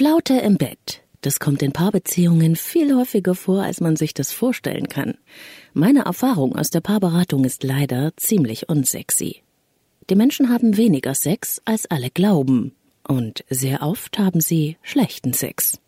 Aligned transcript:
Flaute 0.00 0.38
im 0.38 0.56
Bett. 0.56 1.02
Das 1.20 1.40
kommt 1.40 1.60
in 1.62 1.72
Paarbeziehungen 1.72 2.56
viel 2.56 2.96
häufiger 2.96 3.34
vor, 3.34 3.62
als 3.62 3.82
man 3.82 3.96
sich 3.96 4.14
das 4.14 4.32
vorstellen 4.32 4.88
kann. 4.88 5.18
Meine 5.74 6.06
Erfahrung 6.06 6.56
aus 6.56 6.70
der 6.70 6.80
Paarberatung 6.80 7.44
ist 7.44 7.64
leider 7.64 8.10
ziemlich 8.16 8.70
unsexy. 8.70 9.42
Die 10.08 10.14
Menschen 10.14 10.48
haben 10.48 10.78
weniger 10.78 11.12
Sex, 11.12 11.60
als 11.66 11.84
alle 11.90 12.08
glauben. 12.08 12.72
Und 13.06 13.44
sehr 13.50 13.82
oft 13.82 14.18
haben 14.18 14.40
sie 14.40 14.78
schlechten 14.80 15.34
Sex. 15.34 15.78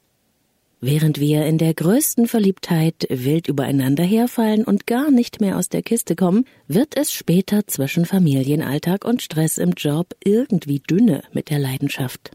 Während 0.82 1.18
wir 1.18 1.46
in 1.46 1.56
der 1.56 1.72
größten 1.72 2.28
Verliebtheit 2.28 3.06
wild 3.08 3.48
übereinander 3.48 4.04
herfallen 4.04 4.64
und 4.64 4.86
gar 4.86 5.10
nicht 5.10 5.40
mehr 5.40 5.56
aus 5.56 5.70
der 5.70 5.80
Kiste 5.80 6.16
kommen, 6.16 6.44
wird 6.68 6.98
es 6.98 7.14
später 7.14 7.66
zwischen 7.66 8.04
Familienalltag 8.04 9.06
und 9.06 9.22
Stress 9.22 9.56
im 9.56 9.70
Job 9.70 10.14
irgendwie 10.22 10.80
dünne 10.80 11.22
mit 11.32 11.48
der 11.48 11.58
Leidenschaft. 11.58 12.32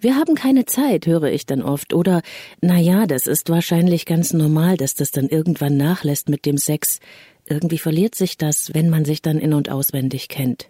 Wir 0.00 0.16
haben 0.16 0.34
keine 0.34 0.64
Zeit, 0.64 1.06
höre 1.06 1.24
ich 1.24 1.44
dann 1.46 1.62
oft, 1.62 1.92
oder 1.92 2.22
na 2.60 2.78
ja, 2.78 3.06
das 3.06 3.26
ist 3.26 3.50
wahrscheinlich 3.50 4.06
ganz 4.06 4.32
normal, 4.32 4.76
dass 4.76 4.94
das 4.94 5.10
dann 5.10 5.28
irgendwann 5.28 5.76
nachlässt 5.76 6.28
mit 6.28 6.46
dem 6.46 6.56
Sex. 6.56 7.00
Irgendwie 7.46 7.78
verliert 7.78 8.14
sich 8.14 8.36
das, 8.36 8.74
wenn 8.74 8.90
man 8.90 9.04
sich 9.04 9.22
dann 9.22 9.38
in 9.38 9.54
und 9.54 9.70
auswendig 9.70 10.28
kennt. 10.28 10.68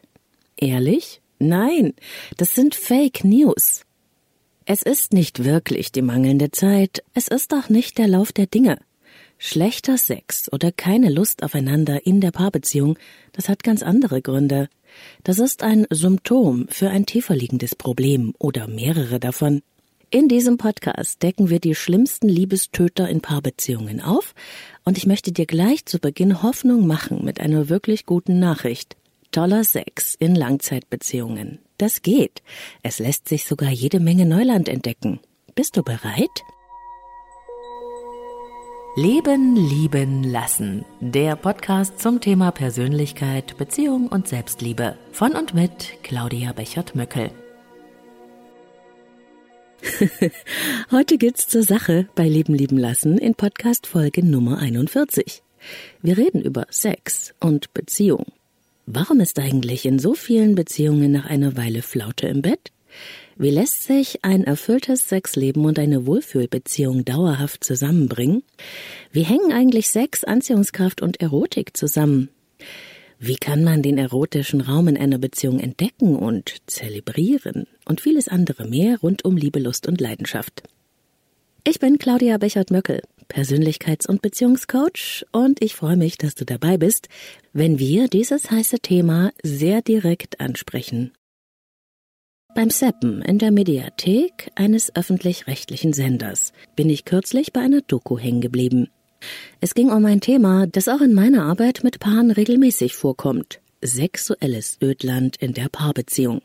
Ehrlich? 0.56 1.20
Nein, 1.38 1.92
das 2.36 2.54
sind 2.54 2.74
Fake 2.74 3.22
News. 3.22 3.84
Es 4.64 4.82
ist 4.82 5.12
nicht 5.12 5.44
wirklich 5.44 5.92
die 5.92 6.02
mangelnde 6.02 6.50
Zeit, 6.50 7.02
es 7.14 7.28
ist 7.28 7.54
auch 7.54 7.68
nicht 7.68 7.98
der 7.98 8.08
Lauf 8.08 8.32
der 8.32 8.46
Dinge. 8.46 8.78
Schlechter 9.38 9.96
Sex 9.96 10.52
oder 10.52 10.72
keine 10.72 11.10
Lust 11.10 11.44
aufeinander 11.44 12.04
in 12.04 12.20
der 12.20 12.32
Paarbeziehung, 12.32 12.98
das 13.32 13.48
hat 13.48 13.62
ganz 13.62 13.84
andere 13.84 14.20
Gründe. 14.20 14.68
Das 15.22 15.38
ist 15.38 15.62
ein 15.62 15.86
Symptom 15.90 16.66
für 16.68 16.90
ein 16.90 17.06
tieferliegendes 17.06 17.76
Problem 17.76 18.34
oder 18.38 18.66
mehrere 18.66 19.20
davon. 19.20 19.62
In 20.10 20.26
diesem 20.26 20.56
Podcast 20.56 21.22
decken 21.22 21.50
wir 21.50 21.60
die 21.60 21.74
schlimmsten 21.74 22.28
Liebestöter 22.28 23.08
in 23.08 23.20
Paarbeziehungen 23.20 24.00
auf 24.00 24.34
und 24.84 24.98
ich 24.98 25.06
möchte 25.06 25.30
dir 25.30 25.46
gleich 25.46 25.84
zu 25.86 25.98
Beginn 26.00 26.42
Hoffnung 26.42 26.86
machen 26.86 27.24
mit 27.24 27.40
einer 27.40 27.68
wirklich 27.68 28.06
guten 28.06 28.40
Nachricht. 28.40 28.96
Toller 29.30 29.62
Sex 29.62 30.16
in 30.18 30.34
Langzeitbeziehungen. 30.34 31.58
Das 31.76 32.02
geht. 32.02 32.42
Es 32.82 32.98
lässt 32.98 33.28
sich 33.28 33.44
sogar 33.44 33.70
jede 33.70 34.00
Menge 34.00 34.26
Neuland 34.26 34.68
entdecken. 34.68 35.20
Bist 35.54 35.76
du 35.76 35.82
bereit? 35.82 36.42
Leben, 38.96 39.54
lieben, 39.54 40.24
lassen. 40.24 40.84
Der 41.00 41.36
Podcast 41.36 42.00
zum 42.00 42.20
Thema 42.20 42.50
Persönlichkeit, 42.50 43.56
Beziehung 43.56 44.08
und 44.08 44.26
Selbstliebe. 44.26 44.96
Von 45.12 45.32
und 45.32 45.54
mit 45.54 46.02
Claudia 46.02 46.52
Bechert-Möckel. 46.52 47.30
Heute 50.90 51.18
geht's 51.18 51.46
zur 51.46 51.62
Sache 51.62 52.08
bei 52.16 52.26
Leben, 52.26 52.54
lieben, 52.54 52.78
lassen 52.78 53.18
in 53.18 53.34
Podcast 53.34 53.86
Folge 53.86 54.24
Nummer 54.24 54.58
41. 54.58 55.42
Wir 56.02 56.18
reden 56.18 56.42
über 56.42 56.66
Sex 56.70 57.34
und 57.38 57.72
Beziehung. 57.74 58.26
Warum 58.86 59.20
ist 59.20 59.38
eigentlich 59.38 59.86
in 59.86 59.98
so 60.00 60.14
vielen 60.14 60.54
Beziehungen 60.56 61.12
nach 61.12 61.26
einer 61.26 61.56
Weile 61.56 61.82
Flaute 61.82 62.26
im 62.26 62.42
Bett? 62.42 62.72
Wie 63.40 63.50
lässt 63.50 63.84
sich 63.84 64.24
ein 64.24 64.42
erfülltes 64.42 65.08
Sexleben 65.08 65.64
und 65.64 65.78
eine 65.78 66.06
Wohlfühlbeziehung 66.06 67.04
dauerhaft 67.04 67.62
zusammenbringen? 67.62 68.42
Wie 69.12 69.22
hängen 69.22 69.52
eigentlich 69.52 69.90
Sex, 69.90 70.24
Anziehungskraft 70.24 71.02
und 71.02 71.20
Erotik 71.20 71.76
zusammen? 71.76 72.30
Wie 73.20 73.36
kann 73.36 73.62
man 73.62 73.80
den 73.80 73.96
erotischen 73.96 74.60
Raum 74.60 74.88
in 74.88 74.98
einer 74.98 75.18
Beziehung 75.18 75.60
entdecken 75.60 76.16
und 76.16 76.56
zelebrieren? 76.66 77.68
Und 77.84 78.00
vieles 78.00 78.26
andere 78.26 78.66
mehr 78.66 78.98
rund 78.98 79.24
um 79.24 79.36
Liebe, 79.36 79.60
Lust 79.60 79.86
und 79.86 80.00
Leidenschaft. 80.00 80.64
Ich 81.62 81.78
bin 81.78 81.98
Claudia 81.98 82.38
Bechert-Möckel, 82.38 83.02
Persönlichkeits- 83.28 84.08
und 84.08 84.20
Beziehungscoach 84.20 85.24
und 85.30 85.62
ich 85.62 85.76
freue 85.76 85.96
mich, 85.96 86.18
dass 86.18 86.34
du 86.34 86.44
dabei 86.44 86.76
bist, 86.76 87.08
wenn 87.52 87.78
wir 87.78 88.08
dieses 88.08 88.50
heiße 88.50 88.80
Thema 88.80 89.30
sehr 89.44 89.80
direkt 89.80 90.40
ansprechen. 90.40 91.12
Beim 92.54 92.70
Seppen 92.70 93.22
in 93.22 93.38
der 93.38 93.52
Mediathek 93.52 94.50
eines 94.54 94.94
öffentlich-rechtlichen 94.96 95.92
Senders 95.92 96.52
bin 96.74 96.90
ich 96.90 97.04
kürzlich 97.04 97.52
bei 97.52 97.60
einer 97.60 97.82
Doku 97.82 98.18
hängen 98.18 98.40
geblieben. 98.40 98.88
Es 99.60 99.74
ging 99.74 99.90
um 99.90 100.04
ein 100.06 100.20
Thema, 100.20 100.66
das 100.66 100.88
auch 100.88 101.00
in 101.00 101.14
meiner 101.14 101.44
Arbeit 101.44 101.84
mit 101.84 102.00
Paaren 102.00 102.30
regelmäßig 102.30 102.94
vorkommt. 102.94 103.60
Sexuelles 103.82 104.78
Ödland 104.82 105.36
in 105.36 105.52
der 105.52 105.68
Paarbeziehung. 105.68 106.40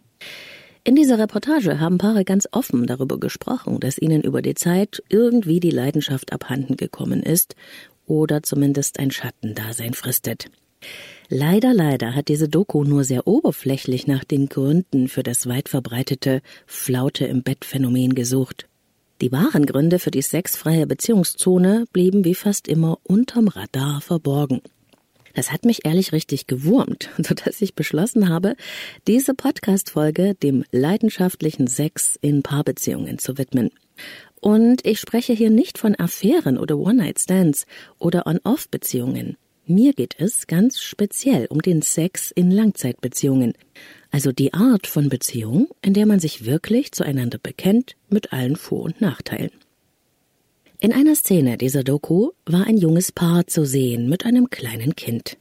In 0.84 0.96
dieser 0.96 1.18
Reportage 1.18 1.80
haben 1.80 1.98
Paare 1.98 2.26
ganz 2.26 2.48
offen 2.52 2.86
darüber 2.86 3.20
gesprochen, 3.20 3.80
dass 3.80 3.98
ihnen 3.98 4.22
über 4.22 4.42
die 4.42 4.56
Zeit 4.56 5.02
irgendwie 5.10 5.62
die 5.62 5.72
Leidenschaft 5.72 6.34
abhanden 6.34 6.76
gekommen 6.76 7.24
ist 7.24 7.56
oder 8.06 8.44
zumindest 8.44 9.00
ein 9.00 9.10
Schattendasein 9.10 9.94
fristet. 9.94 10.52
Leider, 11.36 11.74
leider 11.74 12.14
hat 12.14 12.28
diese 12.28 12.48
Doku 12.48 12.84
nur 12.84 13.04
sehr 13.04 13.26
oberflächlich 13.26 14.06
nach 14.06 14.24
den 14.24 14.50
Gründen 14.50 15.08
für 15.08 15.24
das 15.24 15.48
weit 15.48 15.68
verbreitete 15.68 16.44
Flaute 16.68 17.26
im 17.26 17.42
Bett 17.42 17.66
Phänomen 17.66 18.14
gesucht. 18.14 18.68
Die 19.20 19.32
wahren 19.32 19.66
Gründe 19.66 19.98
für 19.98 20.12
die 20.12 20.22
sexfreie 20.22 20.86
Beziehungszone 20.86 21.86
blieben 21.92 22.24
wie 22.24 22.36
fast 22.36 22.68
immer 22.68 23.00
unterm 23.02 23.48
Radar 23.48 24.00
verborgen. 24.00 24.62
Das 25.34 25.52
hat 25.52 25.66
mich 25.66 25.88
ehrlich 25.88 26.12
richtig 26.12 26.46
gewurmt, 26.46 27.10
sodass 27.18 27.64
ich 27.64 27.74
beschlossen 27.74 28.30
habe, 28.30 28.56
diese 29.08 29.34
Podcast-Folge 29.34 30.36
dem 30.36 30.64
leidenschaftlichen 30.72 31.66
Sex 31.66 32.16
in 32.22 32.44
Paarbeziehungen 32.44 33.18
zu 33.18 33.40
widmen. 33.40 33.72
Und 34.40 34.86
ich 34.86 35.00
spreche 35.00 35.34
hier 35.34 35.50
nicht 35.50 35.80
von 35.80 35.96
Affären 35.98 36.60
oder 36.60 36.78
One-Night-Stands 36.78 37.66
oder 37.98 38.28
On-Off-Beziehungen. 38.28 39.36
Mir 39.66 39.94
geht 39.94 40.16
es 40.18 40.48
ganz 40.48 40.82
speziell 40.82 41.46
um 41.46 41.62
den 41.62 41.82
Sex 41.82 42.32
in 42.32 42.52
Langzeitbeziehungen, 42.52 43.54
also 44.12 44.34
die 44.34 44.54
Art 44.54 44.88
von 44.88 45.08
Beziehung, 45.08 45.70
in 45.82 45.94
der 45.94 46.06
man 46.06 46.20
sich 46.20 46.46
wirklich 46.46 46.92
zueinander 46.92 47.38
bekennt 47.42 47.96
mit 48.10 48.34
allen 48.34 48.58
Vor- 48.58 48.84
und 48.84 49.00
Nachteilen. 49.00 49.52
In 50.80 50.92
einer 50.92 51.16
Szene 51.16 51.58
dieser 51.58 51.86
Doku 51.86 52.32
war 52.46 52.68
ein 52.68 52.76
junges 52.78 53.14
Paar 53.14 53.48
zu 53.48 53.66
sehen 53.66 54.10
mit 54.10 54.26
einem 54.26 54.50
kleinen 54.50 54.98
Kind. 54.98 55.38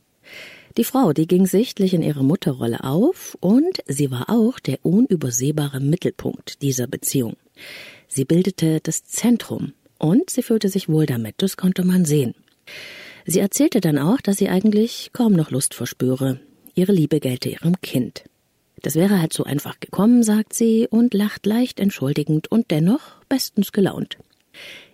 Die 0.77 0.85
Frau, 0.85 1.13
die 1.13 1.27
ging 1.27 1.47
sichtlich 1.47 1.93
in 1.93 2.03
ihrer 2.05 2.23
Mutterrolle 2.23 2.85
auf 2.85 3.37
und 3.41 3.83
sie 3.89 4.13
war 4.13 4.31
auch 4.31 4.61
der 4.61 4.79
unübersehbare 4.85 5.81
Mittelpunkt 5.81 6.63
dieser 6.63 6.87
Beziehung. 6.87 7.35
Sie 8.07 8.25
bildete 8.25 8.79
das 8.81 9.05
Zentrum 9.05 9.73
und 9.99 10.31
sie 10.31 10.43
fühlte 10.43 10.69
sich 10.69 10.89
wohl 10.89 11.07
damit, 11.07 11.35
das 11.39 11.57
konnte 11.57 11.85
man 11.85 12.05
sehen. 12.05 12.37
Sie 13.27 13.41
erzählte 13.41 13.81
dann 13.81 13.99
auch, 13.99 14.21
dass 14.21 14.37
sie 14.37 14.49
eigentlich 14.49 15.11
kaum 15.13 15.33
noch 15.33 15.51
Lust 15.51 15.75
verspüre. 15.75 16.41
Ihre 16.75 16.93
Liebe 16.93 17.21
gelte 17.21 17.51
ihrem 17.51 17.81
Kind. 17.81 18.25
Das 18.83 18.97
wäre 18.97 19.21
halt 19.21 19.33
so 19.33 19.45
einfach 19.45 19.79
gekommen, 19.79 20.23
sagt 20.23 20.55
sie 20.55 20.89
und 20.91 21.15
lacht 21.15 21.47
leicht 21.47 21.79
entschuldigend 21.79 22.51
und 22.51 22.71
dennoch 22.71 23.23
bestens 23.29 23.73
gelaunt. 23.73 24.19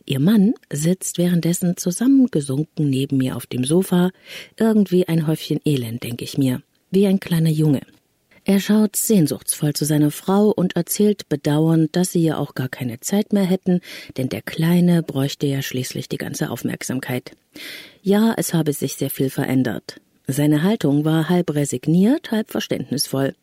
Ihr 0.04 0.20
Mann 0.20 0.54
sitzt 0.72 1.18
währenddessen 1.18 1.76
zusammengesunken 1.76 2.88
neben 2.88 3.18
mir 3.18 3.36
auf 3.36 3.46
dem 3.46 3.64
Sofa, 3.64 4.10
irgendwie 4.58 5.08
ein 5.08 5.26
Häufchen 5.26 5.60
Elend, 5.64 6.02
denke 6.02 6.24
ich 6.24 6.38
mir, 6.38 6.62
wie 6.90 7.06
ein 7.06 7.20
kleiner 7.20 7.50
Junge. 7.50 7.82
Er 8.48 8.60
schaut 8.60 8.96
sehnsuchtsvoll 8.96 9.74
zu 9.74 9.84
seiner 9.84 10.10
Frau 10.10 10.48
und 10.48 10.74
erzählt 10.74 11.28
bedauernd, 11.28 11.94
dass 11.94 12.12
sie 12.12 12.22
ja 12.22 12.38
auch 12.38 12.54
gar 12.54 12.70
keine 12.70 12.98
Zeit 12.98 13.34
mehr 13.34 13.44
hätten, 13.44 13.82
denn 14.16 14.30
der 14.30 14.40
Kleine 14.40 15.02
bräuchte 15.02 15.46
ja 15.46 15.60
schließlich 15.60 16.08
die 16.08 16.16
ganze 16.16 16.48
Aufmerksamkeit. 16.48 17.32
Ja, 18.00 18.32
es 18.38 18.54
habe 18.54 18.72
sich 18.72 18.94
sehr 18.94 19.10
viel 19.10 19.28
verändert. 19.28 20.00
Seine 20.26 20.62
Haltung 20.62 21.04
war 21.04 21.28
halb 21.28 21.54
resigniert, 21.54 22.30
halb 22.30 22.50
verständnisvoll. 22.50 23.34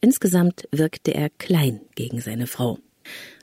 Insgesamt 0.00 0.66
wirkte 0.72 1.14
er 1.14 1.30
klein 1.30 1.80
gegen 1.94 2.20
seine 2.20 2.48
Frau. 2.48 2.80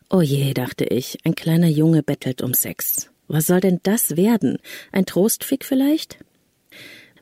Oh 0.09 0.21
je, 0.21 0.53
dachte 0.53 0.83
ich, 0.83 1.19
ein 1.23 1.33
kleiner 1.33 1.69
Junge 1.69 2.03
bettelt 2.03 2.41
um 2.41 2.53
Sex. 2.53 3.09
Was 3.29 3.47
soll 3.47 3.61
denn 3.61 3.79
das 3.83 4.17
werden? 4.17 4.57
Ein 4.91 5.05
Trostfick 5.05 5.63
vielleicht? 5.63 6.17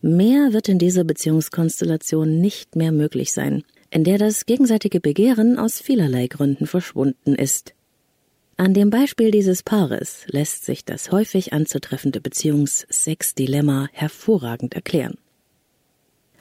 Mehr 0.01 0.51
wird 0.51 0.67
in 0.67 0.79
dieser 0.79 1.03
Beziehungskonstellation 1.03 2.41
nicht 2.41 2.75
mehr 2.75 2.91
möglich 2.91 3.31
sein, 3.31 3.63
in 3.93 4.03
der 4.03 4.17
das 4.17 4.47
gegenseitige 4.47 4.99
Begehren 4.99 5.59
aus 5.59 5.79
vielerlei 5.79 6.25
Gründen 6.25 6.65
verschwunden 6.65 7.35
ist. 7.35 7.75
An 8.57 8.73
dem 8.73 8.89
Beispiel 8.89 9.29
dieses 9.29 9.61
Paares 9.61 10.23
lässt 10.25 10.65
sich 10.65 10.83
das 10.83 11.11
häufig 11.11 11.53
anzutreffende 11.53 12.19
Beziehungs-Sex-Dilemma 12.19 13.89
hervorragend 13.93 14.73
erklären. 14.73 15.19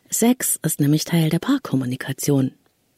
Sex 0.09 0.59
ist 0.63 0.81
nämlich 0.81 1.05
Teil 1.05 1.29
der 1.29 1.41
Paarkommunikation. 1.41 2.53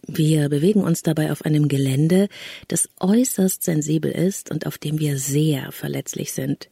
Wir 0.07 0.49
bewegen 0.49 0.85
uns 0.85 1.03
dabei 1.03 1.33
auf 1.33 1.45
einem 1.45 1.67
Gelände, 1.67 2.29
das 2.69 2.89
äußerst 3.01 3.63
sensibel 3.63 4.13
ist 4.13 4.53
und 4.53 4.69
auf 4.69 4.79
dem 4.79 5.01
wir 5.01 5.19
sehr 5.19 5.73
verletzlich 5.73 6.33
sind. 6.33 6.71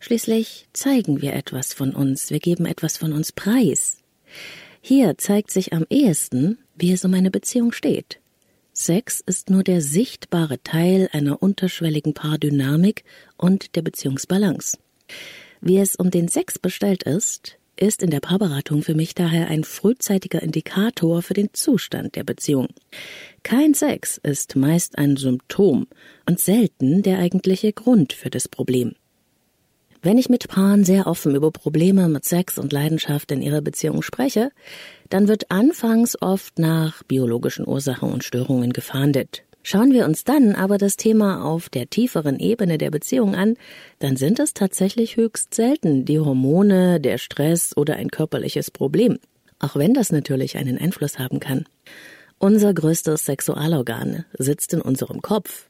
Schließlich 0.00 0.66
zeigen 0.72 1.22
wir 1.22 1.34
etwas 1.34 1.72
von 1.72 1.94
uns, 1.94 2.30
wir 2.30 2.40
geben 2.40 2.66
etwas 2.66 2.96
von 2.96 3.12
uns 3.12 3.30
preis. 3.30 3.98
Hier 4.80 5.18
zeigt 5.18 5.50
sich 5.50 5.72
am 5.72 5.84
ehesten, 5.88 6.58
wie 6.76 6.92
es 6.92 7.04
um 7.04 7.14
eine 7.14 7.30
Beziehung 7.30 7.72
steht. 7.72 8.20
Sex 8.72 9.22
ist 9.24 9.48
nur 9.48 9.64
der 9.64 9.80
sichtbare 9.80 10.62
Teil 10.62 11.08
einer 11.12 11.42
unterschwelligen 11.42 12.12
Paardynamik 12.12 13.04
und 13.38 13.74
der 13.74 13.82
Beziehungsbalance. 13.82 14.78
Wie 15.60 15.78
es 15.78 15.96
um 15.96 16.10
den 16.10 16.28
Sex 16.28 16.58
bestellt 16.58 17.02
ist, 17.02 17.58
ist 17.76 18.02
in 18.02 18.10
der 18.10 18.20
Paarberatung 18.20 18.82
für 18.82 18.94
mich 18.94 19.14
daher 19.14 19.48
ein 19.48 19.64
frühzeitiger 19.64 20.42
Indikator 20.42 21.22
für 21.22 21.34
den 21.34 21.52
Zustand 21.52 22.16
der 22.16 22.24
Beziehung. 22.24 22.68
Kein 23.42 23.74
Sex 23.74 24.18
ist 24.22 24.56
meist 24.56 24.98
ein 24.98 25.16
Symptom 25.16 25.86
und 26.26 26.40
selten 26.40 27.02
der 27.02 27.18
eigentliche 27.18 27.72
Grund 27.72 28.12
für 28.12 28.30
das 28.30 28.48
Problem. 28.48 28.94
Wenn 30.06 30.18
ich 30.18 30.28
mit 30.28 30.46
Paaren 30.46 30.84
sehr 30.84 31.08
offen 31.08 31.34
über 31.34 31.50
Probleme 31.50 32.08
mit 32.08 32.24
Sex 32.24 32.58
und 32.58 32.72
Leidenschaft 32.72 33.32
in 33.32 33.42
ihrer 33.42 33.60
Beziehung 33.60 34.02
spreche, 34.02 34.50
dann 35.08 35.26
wird 35.26 35.50
anfangs 35.50 36.16
oft 36.22 36.60
nach 36.60 37.02
biologischen 37.02 37.66
Ursachen 37.66 38.12
und 38.12 38.22
Störungen 38.22 38.72
gefahndet. 38.72 39.42
Schauen 39.64 39.92
wir 39.92 40.04
uns 40.04 40.22
dann 40.22 40.54
aber 40.54 40.78
das 40.78 40.96
Thema 40.96 41.44
auf 41.44 41.68
der 41.70 41.90
tieferen 41.90 42.38
Ebene 42.38 42.78
der 42.78 42.92
Beziehung 42.92 43.34
an, 43.34 43.56
dann 43.98 44.16
sind 44.16 44.38
es 44.38 44.54
tatsächlich 44.54 45.16
höchst 45.16 45.54
selten 45.54 46.04
die 46.04 46.20
Hormone, 46.20 47.00
der 47.00 47.18
Stress 47.18 47.76
oder 47.76 47.96
ein 47.96 48.12
körperliches 48.12 48.70
Problem, 48.70 49.18
auch 49.58 49.74
wenn 49.74 49.92
das 49.92 50.12
natürlich 50.12 50.56
einen 50.56 50.78
Einfluss 50.78 51.18
haben 51.18 51.40
kann. 51.40 51.64
Unser 52.38 52.72
größtes 52.72 53.24
Sexualorgan 53.24 54.24
sitzt 54.38 54.72
in 54.72 54.80
unserem 54.80 55.20
Kopf 55.20 55.68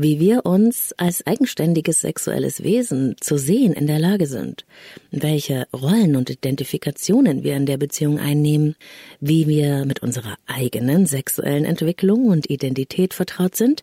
wie 0.00 0.20
wir 0.20 0.46
uns 0.46 0.94
als 0.96 1.26
eigenständiges 1.26 2.02
sexuelles 2.02 2.62
Wesen 2.62 3.16
zu 3.18 3.36
sehen 3.36 3.72
in 3.72 3.88
der 3.88 3.98
Lage 3.98 4.28
sind, 4.28 4.64
welche 5.10 5.66
Rollen 5.74 6.14
und 6.14 6.30
Identifikationen 6.30 7.42
wir 7.42 7.56
in 7.56 7.66
der 7.66 7.78
Beziehung 7.78 8.20
einnehmen, 8.20 8.76
wie 9.18 9.48
wir 9.48 9.84
mit 9.86 10.00
unserer 10.00 10.36
eigenen 10.46 11.06
sexuellen 11.06 11.64
Entwicklung 11.64 12.26
und 12.26 12.48
Identität 12.48 13.12
vertraut 13.12 13.56
sind 13.56 13.82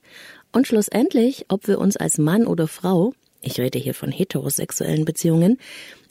und 0.53 0.67
schlussendlich, 0.67 1.47
ob 1.50 1.67
wir 1.67 1.79
uns 1.79 1.97
als 1.97 2.18
Mann 2.18 2.47
oder 2.47 2.69
Frau, 2.69 3.13
ich 3.41 3.59
rede 3.59 3.77
hier 3.77 3.94
von 3.94 4.09
heterosexuellen 4.09 5.03
Beziehungen, 5.03 5.57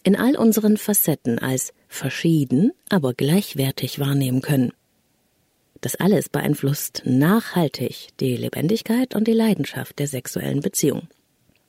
in 0.02 0.16
all 0.16 0.36
unseren 0.36 0.76
Facetten 0.76 1.38
als 1.38 1.72
verschieden, 1.88 2.72
aber 2.90 3.14
gleichwertig 3.14 3.98
wahrnehmen 4.00 4.42
können. 4.42 4.72
Das 5.84 5.96
alles 5.96 6.31
beeinflusst 6.31 7.02
nachhaltig 7.04 8.08
die 8.19 8.38
Lebendigkeit 8.38 9.14
und 9.14 9.28
die 9.28 9.34
Leidenschaft 9.34 9.98
der 9.98 10.06
sexuellen 10.06 10.60
Beziehung. 10.60 11.08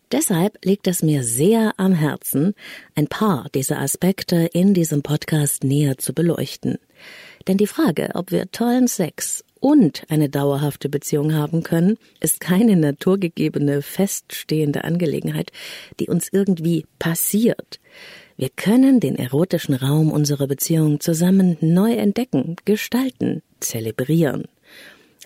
Deshalb 0.09 0.63
liegt 0.63 0.87
es 0.87 1.03
mir 1.03 1.21
sehr 1.25 1.73
am 1.75 1.91
Herzen, 1.91 2.53
ein 2.95 3.07
paar 3.07 3.49
dieser 3.53 3.77
Aspekte 3.81 4.47
in 4.53 4.73
diesem 4.73 5.03
Podcast 5.03 5.65
näher 5.65 5.97
zu 5.97 6.13
beleuchten. 6.13 6.77
Denn 7.49 7.57
die 7.57 7.67
Frage, 7.67 8.11
ob 8.13 8.31
wir 8.31 8.49
tollen 8.51 8.87
Sex 8.87 9.43
und 9.59 10.03
eine 10.07 10.29
dauerhafte 10.29 10.87
Beziehung 10.87 11.33
haben 11.33 11.61
können, 11.61 11.97
ist 12.21 12.39
keine 12.39 12.77
naturgegebene, 12.77 13.81
feststehende 13.81 14.85
Angelegenheit, 14.85 15.51
die 15.99 16.07
uns 16.07 16.29
irgendwie 16.31 16.85
passiert. 16.99 17.81
Wir 18.37 18.49
können 18.49 18.99
den 18.99 19.15
erotischen 19.15 19.75
Raum 19.75 20.11
unserer 20.11 20.47
Beziehung 20.47 20.99
zusammen 20.99 21.57
neu 21.61 21.93
entdecken, 21.93 22.57
gestalten, 22.65 23.41
zelebrieren. 23.61 24.45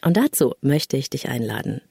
Und 0.04 0.16
dazu 0.16 0.54
möchte 0.62 0.96
ich 0.96 1.10
dich 1.10 1.28
einladen. 1.28 1.82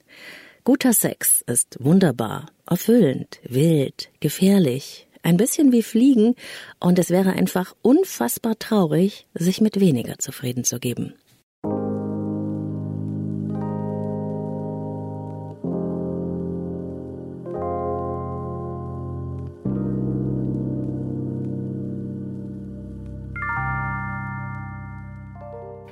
Guter 0.63 0.93
Sex 0.93 1.43
ist 1.45 1.77
wunderbar, 1.79 2.47
erfüllend, 2.65 3.39
wild, 3.43 4.09
gefährlich, 4.21 5.07
ein 5.21 5.35
bisschen 5.35 5.71
wie 5.71 5.83
Fliegen, 5.83 6.35
und 6.79 6.97
es 6.99 7.09
wäre 7.09 7.33
einfach 7.33 7.75
unfassbar 7.81 8.57
traurig, 8.57 9.27
sich 9.33 9.59
mit 9.59 9.79
weniger 9.79 10.19
zufrieden 10.19 10.63
zu 10.63 10.79
geben. 10.79 11.13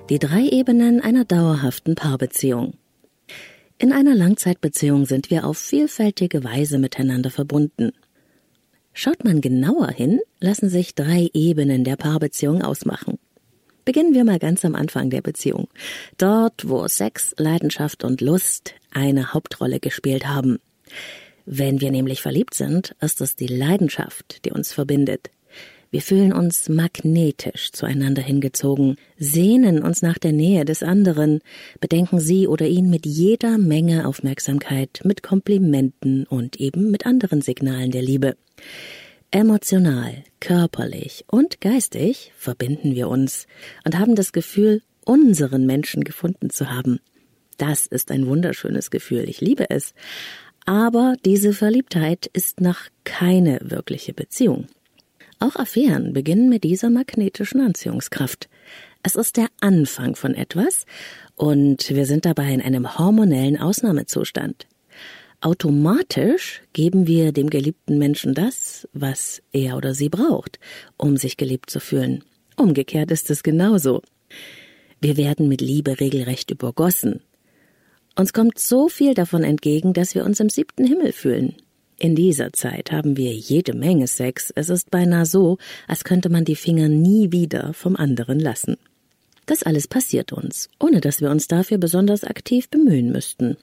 Die 0.10 0.20
drei 0.20 0.48
Ebenen 0.48 1.02
einer 1.02 1.26
dauerhaften 1.26 1.96
Paarbeziehung. 1.96 2.76
In 3.78 3.92
einer 3.92 4.16
Langzeitbeziehung 4.16 5.06
sind 5.06 5.30
wir 5.30 5.46
auf 5.46 5.58
vielfältige 5.58 6.46
Weise 6.46 6.80
miteinander 6.80 7.30
verbunden. 7.30 7.92
Schaut 8.94 9.26
man 9.26 9.42
genauer 9.42 9.90
hin, 9.90 10.22
lassen 10.40 10.70
sich 10.70 10.96
drei 10.96 11.30
Ebenen 11.34 11.84
der 11.84 11.98
Paarbeziehung 11.98 12.62
ausmachen. 12.62 13.20
Beginnen 13.84 14.14
wir 14.14 14.24
mal 14.24 14.40
ganz 14.40 14.64
am 14.64 14.76
Anfang 14.76 15.10
der 15.10 15.22
Beziehung. 15.22 15.68
Dort, 16.18 16.70
wo 16.70 16.88
Sex, 16.88 17.36
Leidenschaft 17.38 18.06
und 18.06 18.22
Lust 18.22 18.76
eine 18.92 19.34
Hauptrolle 19.34 19.82
gespielt 19.82 20.26
haben. 20.26 20.60
Wenn 21.46 21.82
wir 21.82 21.92
nämlich 21.92 22.22
verliebt 22.22 22.54
sind, 22.54 22.96
ist 23.02 23.20
es 23.20 23.36
die 23.36 23.48
Leidenschaft, 23.48 24.46
die 24.46 24.52
uns 24.52 24.72
verbindet. 24.72 25.32
Wir 25.90 26.02
fühlen 26.02 26.34
uns 26.34 26.68
magnetisch 26.68 27.72
zueinander 27.72 28.22
hingezogen, 28.22 28.98
sehnen 29.18 29.82
uns 29.82 30.02
nach 30.02 30.18
der 30.18 30.34
Nähe 30.34 30.66
des 30.66 30.84
anderen, 30.84 31.40
bedenken 31.80 32.20
sie 32.20 32.48
oder 32.48 32.68
ihn 32.68 32.90
mit 32.90 33.06
jeder 33.06 33.58
Menge 33.58 34.06
Aufmerksamkeit, 34.06 35.02
mit 35.06 35.24
Komplimenten 35.24 36.26
und 36.26 36.58
eben 36.58 36.92
mit 36.92 37.06
anderen 37.06 37.42
Signalen 37.42 37.92
der 37.92 38.02
Liebe. 38.02 38.36
Emotional, 39.32 40.24
körperlich 40.40 41.24
und 41.28 41.62
geistig 41.62 42.32
verbinden 42.38 42.96
wir 42.96 43.08
uns 43.08 43.48
und 43.86 43.98
haben 43.98 44.16
das 44.16 44.34
Gefühl, 44.34 44.82
unseren 45.06 45.66
Menschen 45.66 46.04
gefunden 46.04 46.50
zu 46.50 46.70
haben. 46.70 47.00
Das 47.58 47.88
ist 47.88 48.12
ein 48.12 48.28
wunderschönes 48.28 48.92
Gefühl, 48.92 49.28
ich 49.30 49.42
liebe 49.42 49.70
es. 49.70 49.94
Aber 50.66 51.16
diese 51.26 51.54
Verliebtheit 51.54 52.30
ist 52.34 52.60
noch 52.60 52.80
keine 53.06 53.60
wirkliche 53.64 54.14
Beziehung. 54.14 54.68
Auch 55.40 55.56
Affären 55.56 56.14
beginnen 56.14 56.50
mit 56.50 56.64
dieser 56.64 56.90
magnetischen 56.90 57.62
Anziehungskraft. 57.62 58.50
Es 59.04 59.16
ist 59.16 59.38
der 59.38 59.48
Anfang 59.62 60.16
von 60.16 60.34
etwas 60.34 60.86
und 61.36 61.90
wir 61.90 62.06
sind 62.06 62.26
dabei 62.26 62.52
in 62.52 62.62
einem 62.62 62.98
hormonellen 62.98 63.58
Ausnahmezustand. 63.58 64.68
Automatisch 65.40 66.64
geben 66.74 67.06
wir 67.06 67.32
dem 67.32 67.52
geliebten 67.52 68.00
Menschen 68.00 68.34
das, 68.34 68.88
was 68.94 69.44
er 69.52 69.78
oder 69.78 69.94
sie 69.94 70.10
braucht, 70.10 70.60
um 70.98 71.16
sich 71.16 71.38
geliebt 71.38 71.70
zu 71.70 71.80
fühlen. 71.80 72.24
Umgekehrt 72.56 73.12
ist 73.12 73.30
es 73.30 73.44
genauso. 73.44 74.02
Wir 75.00 75.16
werden 75.16 75.48
mit 75.48 75.62
Liebe 75.62 76.00
regelrecht 76.00 76.50
übergossen. 76.50 77.22
Uns 78.16 78.34
kommt 78.34 78.58
so 78.58 78.90
viel 78.90 79.14
davon 79.14 79.44
entgegen, 79.44 79.94
dass 79.94 80.16
wir 80.16 80.26
uns 80.26 80.40
im 80.40 80.50
siebten 80.50 80.86
Himmel 80.86 81.12
fühlen. 81.12 81.56
In 82.00 82.16
dieser 82.16 82.54
Zeit 82.54 82.92
haben 82.92 83.18
wir 83.18 83.34
jede 83.34 83.74
Menge 83.74 84.08
Sex. 84.08 84.52
Es 84.56 84.70
ist 84.70 84.92
beinahe 84.92 85.26
so, 85.26 85.58
als 85.88 86.04
könnte 86.04 86.30
man 86.30 86.46
die 86.46 86.56
Finger 86.56 86.90
nie 86.90 87.32
wieder 87.32 87.74
vom 87.74 87.96
anderen 87.96 88.40
lassen. 88.40 88.78
Das 89.48 89.64
alles 89.64 89.88
passiert 89.88 90.32
uns, 90.32 90.70
ohne 90.80 91.02
dass 91.02 91.22
wir 91.22 91.32
uns 91.32 91.48
dafür 91.48 91.80
besonders 91.80 92.24
aktiv 92.24 92.70
bemühen 92.70 93.12
müssten. 93.12 93.58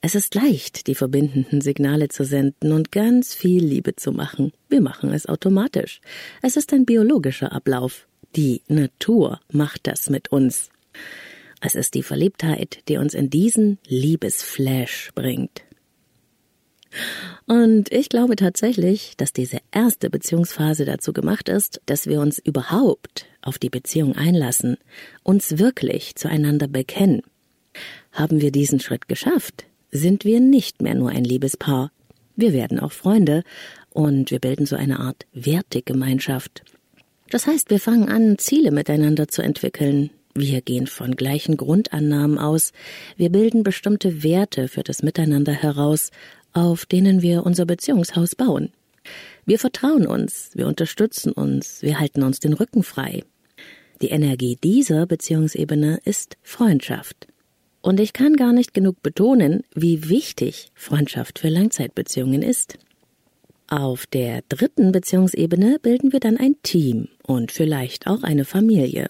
Es 0.00 0.14
ist 0.14 0.34
leicht, 0.34 0.86
die 0.86 0.94
verbindenden 0.94 1.60
Signale 1.60 2.08
zu 2.08 2.24
senden 2.24 2.72
und 2.72 2.92
ganz 2.92 3.34
viel 3.34 3.64
Liebe 3.64 3.96
zu 3.96 4.12
machen. 4.12 4.52
Wir 4.68 4.80
machen 4.80 5.12
es 5.12 5.26
automatisch. 5.26 6.00
Es 6.40 6.56
ist 6.56 6.72
ein 6.72 6.84
biologischer 6.84 7.52
Ablauf. 7.52 8.06
Die 8.36 8.62
Natur 8.68 9.40
macht 9.50 9.86
das 9.86 10.08
mit 10.08 10.30
uns. 10.30 10.70
Es 11.60 11.74
ist 11.74 11.94
die 11.94 12.02
Verliebtheit, 12.02 12.80
die 12.88 12.96
uns 12.96 13.14
in 13.14 13.30
diesen 13.30 13.78
Liebesflash 13.86 15.10
bringt. 15.14 15.62
Und 17.46 17.92
ich 17.92 18.08
glaube 18.08 18.36
tatsächlich, 18.36 19.14
dass 19.16 19.32
diese 19.32 19.58
erste 19.70 20.10
Beziehungsphase 20.10 20.84
dazu 20.84 21.12
gemacht 21.12 21.48
ist, 21.48 21.80
dass 21.86 22.06
wir 22.06 22.20
uns 22.20 22.38
überhaupt 22.38 23.26
auf 23.40 23.58
die 23.58 23.70
Beziehung 23.70 24.16
einlassen, 24.16 24.76
uns 25.22 25.58
wirklich 25.58 26.14
zueinander 26.14 26.68
bekennen. 26.68 27.22
Haben 28.12 28.40
wir 28.40 28.52
diesen 28.52 28.80
Schritt 28.80 29.08
geschafft, 29.08 29.64
sind 29.90 30.24
wir 30.24 30.40
nicht 30.40 30.82
mehr 30.82 30.94
nur 30.94 31.10
ein 31.10 31.24
Liebespaar. 31.24 31.90
Wir 32.36 32.52
werden 32.52 32.78
auch 32.78 32.92
Freunde 32.92 33.42
und 33.90 34.30
wir 34.30 34.38
bilden 34.38 34.66
so 34.66 34.76
eine 34.76 35.00
Art 35.00 35.26
Wertegemeinschaft. 35.32 36.62
Das 37.30 37.46
heißt, 37.46 37.70
wir 37.70 37.80
fangen 37.80 38.08
an, 38.08 38.38
Ziele 38.38 38.70
miteinander 38.70 39.28
zu 39.28 39.42
entwickeln. 39.42 40.10
Wir 40.34 40.62
gehen 40.62 40.86
von 40.86 41.14
gleichen 41.14 41.58
Grundannahmen 41.58 42.38
aus. 42.38 42.72
Wir 43.16 43.30
bilden 43.30 43.62
bestimmte 43.62 44.22
Werte 44.22 44.68
für 44.68 44.82
das 44.82 45.02
Miteinander 45.02 45.52
heraus 45.52 46.10
auf 46.52 46.86
denen 46.86 47.22
wir 47.22 47.44
unser 47.44 47.66
Beziehungshaus 47.66 48.34
bauen. 48.34 48.70
Wir 49.44 49.58
vertrauen 49.58 50.06
uns, 50.06 50.50
wir 50.54 50.66
unterstützen 50.66 51.32
uns, 51.32 51.82
wir 51.82 51.98
halten 51.98 52.22
uns 52.22 52.40
den 52.40 52.52
Rücken 52.52 52.82
frei. 52.82 53.24
Die 54.00 54.10
Energie 54.10 54.58
dieser 54.62 55.06
Beziehungsebene 55.06 56.00
ist 56.04 56.36
Freundschaft. 56.42 57.28
Und 57.80 57.98
ich 57.98 58.12
kann 58.12 58.36
gar 58.36 58.52
nicht 58.52 58.74
genug 58.74 59.02
betonen, 59.02 59.64
wie 59.74 60.08
wichtig 60.08 60.70
Freundschaft 60.74 61.40
für 61.40 61.48
Langzeitbeziehungen 61.48 62.42
ist. 62.42 62.78
Auf 63.68 64.06
der 64.06 64.42
dritten 64.48 64.92
Beziehungsebene 64.92 65.78
bilden 65.80 66.12
wir 66.12 66.20
dann 66.20 66.36
ein 66.36 66.56
Team 66.62 67.08
und 67.22 67.50
vielleicht 67.50 68.06
auch 68.06 68.22
eine 68.22 68.44
Familie. 68.44 69.08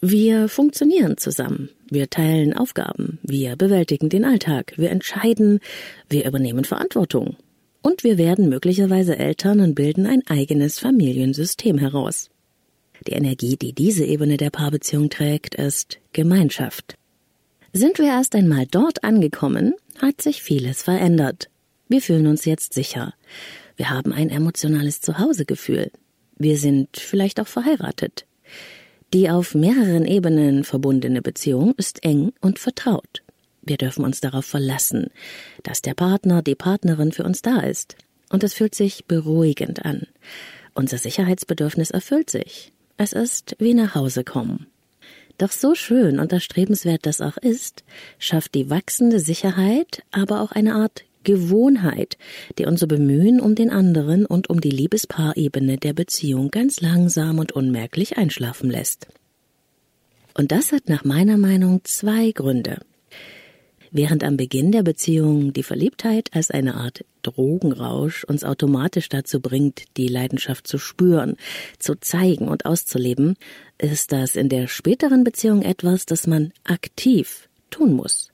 Wir 0.00 0.48
funktionieren 0.48 1.16
zusammen. 1.16 1.70
Wir 1.88 2.10
teilen 2.10 2.52
Aufgaben, 2.52 3.18
wir 3.22 3.54
bewältigen 3.56 4.08
den 4.08 4.24
Alltag, 4.24 4.72
wir 4.76 4.90
entscheiden, 4.90 5.60
wir 6.08 6.26
übernehmen 6.26 6.64
Verantwortung. 6.64 7.36
Und 7.80 8.02
wir 8.02 8.18
werden 8.18 8.48
möglicherweise 8.48 9.16
Eltern 9.16 9.60
und 9.60 9.76
bilden 9.76 10.06
ein 10.06 10.26
eigenes 10.26 10.80
Familiensystem 10.80 11.78
heraus. 11.78 12.28
Die 13.06 13.12
Energie, 13.12 13.56
die 13.56 13.72
diese 13.72 14.04
Ebene 14.04 14.36
der 14.36 14.50
Paarbeziehung 14.50 15.10
trägt, 15.10 15.54
ist 15.54 15.98
Gemeinschaft. 16.12 16.96
Sind 17.72 17.98
wir 17.98 18.06
erst 18.06 18.34
einmal 18.34 18.66
dort 18.66 19.04
angekommen, 19.04 19.74
hat 20.00 20.20
sich 20.20 20.42
vieles 20.42 20.82
verändert. 20.82 21.48
Wir 21.88 22.02
fühlen 22.02 22.26
uns 22.26 22.44
jetzt 22.44 22.74
sicher. 22.74 23.14
Wir 23.76 23.90
haben 23.90 24.12
ein 24.12 24.30
emotionales 24.30 25.00
Zuhausegefühl. 25.00 25.92
Wir 26.36 26.58
sind 26.58 26.96
vielleicht 26.96 27.38
auch 27.38 27.46
verheiratet. 27.46 28.26
Die 29.12 29.30
auf 29.30 29.54
mehreren 29.54 30.04
Ebenen 30.04 30.64
verbundene 30.64 31.22
Beziehung 31.22 31.74
ist 31.76 32.04
eng 32.04 32.32
und 32.40 32.58
vertraut. 32.58 33.22
Wir 33.62 33.76
dürfen 33.76 34.04
uns 34.04 34.20
darauf 34.20 34.44
verlassen, 34.44 35.08
dass 35.62 35.82
der 35.82 35.94
Partner, 35.94 36.42
die 36.42 36.54
Partnerin 36.54 37.12
für 37.12 37.24
uns 37.24 37.42
da 37.42 37.60
ist. 37.60 37.96
Und 38.30 38.42
es 38.42 38.54
fühlt 38.54 38.74
sich 38.74 39.06
beruhigend 39.06 39.84
an. 39.84 40.06
Unser 40.74 40.98
Sicherheitsbedürfnis 40.98 41.90
erfüllt 41.90 42.30
sich. 42.30 42.72
Es 42.96 43.12
ist 43.12 43.56
wie 43.58 43.74
nach 43.74 43.94
Hause 43.94 44.24
kommen. 44.24 44.66
Doch 45.38 45.52
so 45.52 45.74
schön 45.74 46.18
und 46.18 46.32
erstrebenswert 46.32 47.04
das 47.04 47.20
auch 47.20 47.36
ist, 47.36 47.84
schafft 48.18 48.54
die 48.54 48.70
wachsende 48.70 49.20
Sicherheit 49.20 50.02
aber 50.10 50.40
auch 50.40 50.52
eine 50.52 50.74
Art 50.74 51.04
Gewohnheit, 51.26 52.16
die 52.56 52.66
unser 52.66 52.86
Bemühen 52.86 53.40
um 53.40 53.56
den 53.56 53.68
anderen 53.68 54.24
und 54.24 54.48
um 54.48 54.60
die 54.60 54.70
Liebespaarebene 54.70 55.76
der 55.76 55.92
Beziehung 55.92 56.50
ganz 56.50 56.80
langsam 56.80 57.40
und 57.40 57.52
unmerklich 57.52 58.16
einschlafen 58.16 58.70
lässt. 58.70 59.08
Und 60.34 60.52
das 60.52 60.70
hat 60.70 60.88
nach 60.88 61.04
meiner 61.04 61.36
Meinung 61.36 61.80
zwei 61.82 62.30
Gründe. 62.30 62.78
Während 63.90 64.22
am 64.24 64.36
Beginn 64.36 64.70
der 64.70 64.82
Beziehung 64.82 65.52
die 65.52 65.62
Verliebtheit 65.62 66.28
als 66.32 66.50
eine 66.50 66.74
Art 66.74 67.04
Drogenrausch 67.22 68.24
uns 68.24 68.44
automatisch 68.44 69.08
dazu 69.08 69.40
bringt, 69.40 69.84
die 69.96 70.08
Leidenschaft 70.08 70.66
zu 70.68 70.78
spüren, 70.78 71.36
zu 71.78 71.98
zeigen 71.98 72.48
und 72.48 72.66
auszuleben, 72.66 73.36
ist 73.78 74.12
das 74.12 74.36
in 74.36 74.48
der 74.48 74.68
späteren 74.68 75.24
Beziehung 75.24 75.62
etwas, 75.62 76.06
das 76.06 76.26
man 76.26 76.52
aktiv 76.64 77.48
tun 77.70 77.94
muss. 77.94 78.30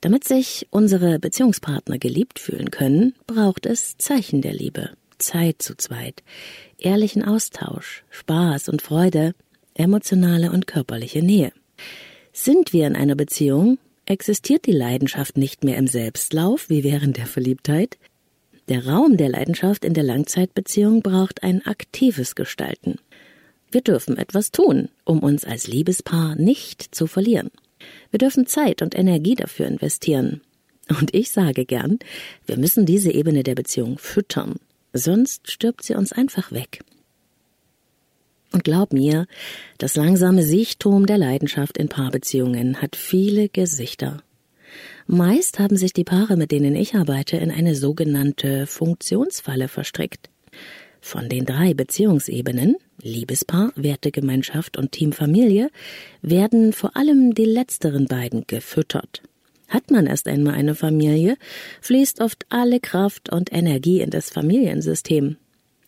Damit 0.00 0.24
sich 0.24 0.68
unsere 0.70 1.18
Beziehungspartner 1.18 1.98
geliebt 1.98 2.38
fühlen 2.38 2.70
können, 2.70 3.14
braucht 3.26 3.66
es 3.66 3.96
Zeichen 3.98 4.42
der 4.42 4.52
Liebe, 4.52 4.90
Zeit 5.18 5.60
zu 5.60 5.76
zweit, 5.76 6.22
ehrlichen 6.78 7.24
Austausch, 7.24 8.04
Spaß 8.10 8.68
und 8.68 8.80
Freude, 8.80 9.34
emotionale 9.74 10.52
und 10.52 10.66
körperliche 10.68 11.22
Nähe. 11.22 11.52
Sind 12.32 12.72
wir 12.72 12.86
in 12.86 12.94
einer 12.94 13.16
Beziehung, 13.16 13.78
existiert 14.06 14.66
die 14.66 14.72
Leidenschaft 14.72 15.36
nicht 15.36 15.64
mehr 15.64 15.76
im 15.76 15.88
Selbstlauf 15.88 16.70
wie 16.70 16.84
während 16.84 17.16
der 17.16 17.26
Verliebtheit. 17.26 17.98
Der 18.68 18.86
Raum 18.86 19.16
der 19.16 19.30
Leidenschaft 19.30 19.84
in 19.84 19.94
der 19.94 20.04
Langzeitbeziehung 20.04 21.02
braucht 21.02 21.42
ein 21.42 21.66
aktives 21.66 22.36
Gestalten. 22.36 22.96
Wir 23.72 23.80
dürfen 23.80 24.16
etwas 24.16 24.52
tun, 24.52 24.88
um 25.04 25.18
uns 25.18 25.44
als 25.44 25.66
Liebespaar 25.66 26.36
nicht 26.36 26.94
zu 26.94 27.06
verlieren. 27.06 27.50
Wir 28.10 28.18
dürfen 28.18 28.46
Zeit 28.46 28.82
und 28.82 28.98
Energie 28.98 29.34
dafür 29.34 29.66
investieren. 29.66 30.40
Und 30.88 31.14
ich 31.14 31.30
sage 31.30 31.64
gern, 31.66 31.98
wir 32.46 32.58
müssen 32.58 32.86
diese 32.86 33.12
Ebene 33.12 33.42
der 33.42 33.54
Beziehung 33.54 33.98
füttern, 33.98 34.56
sonst 34.92 35.50
stirbt 35.50 35.84
sie 35.84 35.94
uns 35.94 36.12
einfach 36.12 36.50
weg. 36.50 36.80
Und 38.52 38.64
glaub 38.64 38.94
mir, 38.94 39.26
das 39.76 39.96
langsame 39.96 40.42
Siechtum 40.42 41.04
der 41.04 41.18
Leidenschaft 41.18 41.76
in 41.76 41.88
Paarbeziehungen 41.88 42.80
hat 42.80 42.96
viele 42.96 43.50
Gesichter. 43.50 44.22
Meist 45.06 45.58
haben 45.58 45.76
sich 45.76 45.92
die 45.92 46.04
Paare, 46.04 46.36
mit 46.36 46.50
denen 46.50 46.74
ich 46.74 46.94
arbeite, 46.94 47.36
in 47.36 47.50
eine 47.50 47.74
sogenannte 47.74 48.66
Funktionsfalle 48.66 49.68
verstrickt. 49.68 50.30
Von 51.00 51.28
den 51.28 51.44
drei 51.44 51.74
Beziehungsebenen 51.74 52.76
Liebespaar, 53.00 53.72
Wertegemeinschaft 53.76 54.76
und 54.76 54.92
Teamfamilie 54.92 55.70
werden 56.22 56.72
vor 56.72 56.96
allem 56.96 57.34
die 57.34 57.44
letzteren 57.44 58.06
beiden 58.06 58.46
gefüttert. 58.46 59.22
Hat 59.68 59.90
man 59.90 60.06
erst 60.06 60.26
einmal 60.26 60.54
eine 60.54 60.74
Familie, 60.74 61.36
fließt 61.82 62.20
oft 62.20 62.46
alle 62.48 62.80
Kraft 62.80 63.30
und 63.30 63.52
Energie 63.52 64.00
in 64.00 64.10
das 64.10 64.30
Familiensystem. 64.30 65.36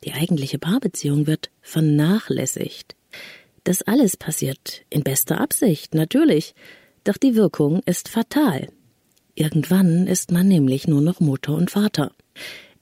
Die 0.05 0.13
eigentliche 0.13 0.59
Paarbeziehung 0.59 1.27
wird 1.27 1.51
vernachlässigt. 1.63 2.95
Das 3.65 3.83
alles 3.83 4.17
passiert 4.17 4.83
in 4.91 5.03
bester 5.03 5.41
Absicht, 5.41 5.95
natürlich, 5.95 6.55
doch 7.05 7.17
die 7.17 7.35
Wirkung 7.35 7.83
ist 7.87 8.09
fatal. 8.09 8.69
Irgendwann 9.35 10.07
ist 10.07 10.31
man 10.31 10.49
nämlich 10.49 10.87
nur 10.87 11.01
noch 11.01 11.21
Mutter 11.21 11.55
und 11.55 11.71
Vater. 11.71 12.13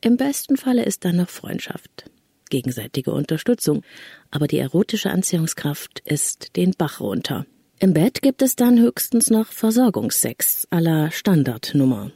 Im 0.01 0.17
besten 0.17 0.57
Falle 0.57 0.85
ist 0.85 1.05
dann 1.05 1.17
noch 1.17 1.29
Freundschaft, 1.29 2.11
gegenseitige 2.49 3.13
Unterstützung, 3.13 3.83
aber 4.31 4.47
die 4.47 4.59
erotische 4.59 5.11
Anziehungskraft 5.11 6.01
ist 6.05 6.57
den 6.57 6.73
Bach 6.77 7.01
runter. 7.01 7.47
Im 7.81 7.95
Bett 7.95 8.23
gibt 8.23 8.43
es 8.43 8.57
dann 8.57 8.79
höchstens 8.79 9.31
noch 9.31 9.47
Versorgungssex 9.47 10.67
aller 10.71 11.11
Standardnummer. 11.11 12.11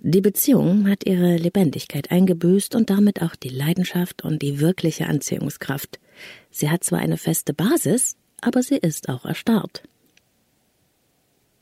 Die 0.00 0.20
Beziehung 0.20 0.88
hat 0.88 1.06
ihre 1.06 1.36
Lebendigkeit 1.36 2.12
eingebüßt 2.12 2.76
und 2.76 2.88
damit 2.88 3.20
auch 3.20 3.34
die 3.34 3.48
Leidenschaft 3.48 4.22
und 4.22 4.42
die 4.42 4.60
wirkliche 4.60 5.06
Anziehungskraft. 5.06 5.98
Sie 6.52 6.70
hat 6.70 6.84
zwar 6.84 7.00
eine 7.00 7.16
feste 7.16 7.52
Basis, 7.52 8.16
aber 8.40 8.62
sie 8.62 8.76
ist 8.76 9.08
auch 9.08 9.24
erstarrt. 9.24 9.82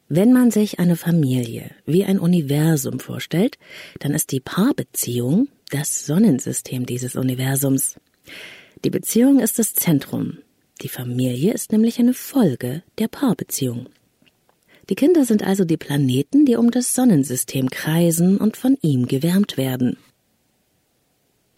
Wenn 0.09 0.33
man 0.33 0.51
sich 0.51 0.79
eine 0.79 0.97
Familie 0.97 1.71
wie 1.87 2.05
ein 2.05 2.19
Universum 2.19 3.01
vorstellt, 3.01 3.59
dann 4.01 4.13
ist 4.13 4.31
die 4.33 4.41
Paarbeziehung 4.41 5.49
das 5.71 6.07
Sonnensystem 6.07 6.87
dieses 6.87 7.17
Universums. 7.17 7.97
Die 8.85 8.91
Beziehung 8.91 9.41
ist 9.41 9.59
das 9.59 9.75
Zentrum. 9.75 10.39
Die 10.83 10.89
Familie 10.89 11.53
ist 11.53 11.73
nämlich 11.73 11.99
eine 11.99 12.15
Folge 12.15 12.83
der 12.99 13.09
Paarbeziehung. 13.09 13.89
Die 14.89 14.95
Kinder 14.95 15.25
sind 15.25 15.43
also 15.43 15.65
die 15.65 15.77
Planeten, 15.77 16.47
die 16.47 16.57
um 16.57 16.71
das 16.71 16.95
Sonnensystem 16.95 17.71
kreisen 17.71 18.37
und 18.39 18.57
von 18.57 18.77
ihm 18.83 19.07
gewärmt 19.07 19.57
werden. 19.57 19.97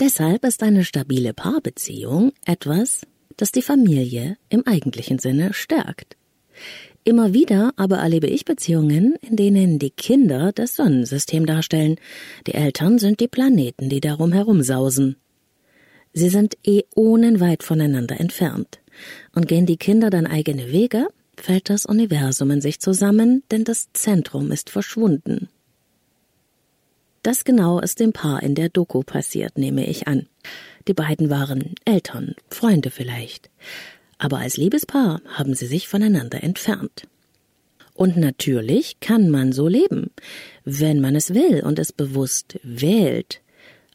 Deshalb 0.00 0.44
ist 0.44 0.62
eine 0.62 0.84
stabile 0.84 1.34
Paarbeziehung 1.34 2.32
etwas, 2.46 3.02
das 3.36 3.52
die 3.52 3.62
Familie 3.62 4.38
im 4.48 4.66
eigentlichen 4.66 5.18
Sinne 5.18 5.52
stärkt. 5.52 6.16
Immer 7.08 7.32
wieder 7.32 7.72
aber 7.76 7.96
erlebe 8.00 8.26
ich 8.26 8.44
Beziehungen, 8.44 9.16
in 9.22 9.34
denen 9.34 9.78
die 9.78 9.88
Kinder 9.88 10.52
das 10.52 10.76
Sonnensystem 10.76 11.46
darstellen, 11.46 11.96
die 12.46 12.52
Eltern 12.52 12.98
sind 12.98 13.20
die 13.20 13.28
Planeten, 13.28 13.88
die 13.88 14.02
darum 14.02 14.30
herumsausen. 14.30 15.16
Sie 16.12 16.28
sind 16.28 16.58
äonenweit 16.66 17.62
voneinander 17.62 18.20
entfernt. 18.20 18.80
Und 19.34 19.48
gehen 19.48 19.64
die 19.64 19.78
Kinder 19.78 20.10
dann 20.10 20.26
eigene 20.26 20.70
Wege, 20.70 21.08
fällt 21.34 21.70
das 21.70 21.86
Universum 21.86 22.50
in 22.50 22.60
sich 22.60 22.78
zusammen, 22.78 23.42
denn 23.50 23.64
das 23.64 23.90
Zentrum 23.94 24.52
ist 24.52 24.68
verschwunden. 24.68 25.48
Das 27.22 27.44
genau 27.44 27.80
ist 27.80 28.00
dem 28.00 28.12
Paar 28.12 28.42
in 28.42 28.54
der 28.54 28.68
Doku 28.68 29.00
passiert, 29.02 29.56
nehme 29.56 29.86
ich 29.86 30.06
an. 30.06 30.26
Die 30.86 30.94
beiden 30.94 31.30
waren 31.30 31.74
Eltern, 31.86 32.34
Freunde 32.50 32.90
vielleicht. 32.90 33.48
Aber 34.18 34.38
als 34.38 34.56
Liebespaar 34.56 35.22
haben 35.26 35.54
sie 35.54 35.66
sich 35.66 35.88
voneinander 35.88 36.42
entfernt. 36.42 37.06
Und 37.94 38.16
natürlich 38.16 39.00
kann 39.00 39.28
man 39.30 39.52
so 39.52 39.66
leben, 39.66 40.10
wenn 40.64 41.00
man 41.00 41.16
es 41.16 41.34
will 41.34 41.62
und 41.64 41.78
es 41.78 41.92
bewusst 41.92 42.58
wählt. 42.62 43.40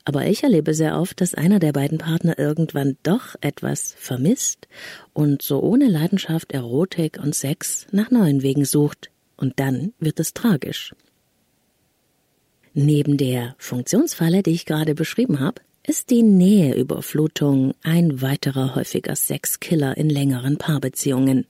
Aber 0.06 0.26
ich 0.26 0.44
erlebe 0.44 0.74
sehr 0.74 1.00
oft, 1.00 1.22
dass 1.22 1.34
einer 1.34 1.60
der 1.60 1.72
beiden 1.72 1.98
Partner 1.98 2.38
irgendwann 2.38 2.98
doch 3.04 3.36
etwas 3.40 3.96
vermisst 3.98 4.68
und 5.14 5.42
so 5.42 5.62
ohne 5.62 5.88
Leidenschaft, 5.88 6.52
Erotik 6.52 7.18
und 7.24 7.34
Sex 7.34 7.88
nach 7.92 8.12
neuen 8.12 8.42
Wegen 8.42 8.66
sucht. 8.66 9.10
Und 9.38 9.60
dann 9.60 9.94
wird 10.00 10.20
es 10.20 10.34
tragisch. 10.34 10.94
Neben 12.74 13.18
der 13.18 13.56
Funktionsfalle, 13.58 14.44
die 14.44 14.52
ich 14.52 14.66
gerade 14.66 14.96
beschrieben 14.96 15.40
habe, 15.40 15.62
ist 15.86 16.10
die 16.12 16.24
Näheüberflutung 16.24 17.74
ein 17.84 18.22
weiterer 18.22 18.74
häufiger 18.76 19.16
Sexkiller 19.16 19.98
in 19.98 20.10
längeren 20.10 20.58
Paarbeziehungen. 20.58 21.46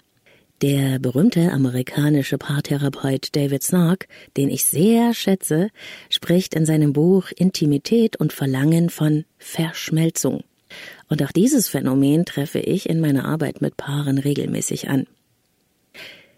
Der 0.63 0.97
berühmte 0.97 1.51
amerikanische 1.51 2.39
Paartherapeut 2.39 3.35
David 3.35 3.61
Snark, 3.61 4.07
den 4.35 4.49
ich 4.49 4.65
sehr 4.65 5.13
schätze, 5.13 5.69
spricht 6.09 6.55
in 6.55 6.65
seinem 6.65 6.93
Buch 6.93 7.29
Intimität 7.35 8.15
und 8.15 8.33
Verlangen 8.33 8.89
von 8.89 9.25
Verschmelzung. 9.37 10.43
Und 11.09 11.21
auch 11.21 11.31
dieses 11.31 11.69
Phänomen 11.69 12.25
treffe 12.25 12.59
ich 12.59 12.89
in 12.89 12.99
meiner 12.99 13.25
Arbeit 13.25 13.61
mit 13.61 13.77
Paaren 13.77 14.17
regelmäßig 14.17 14.89
an. 14.89 15.05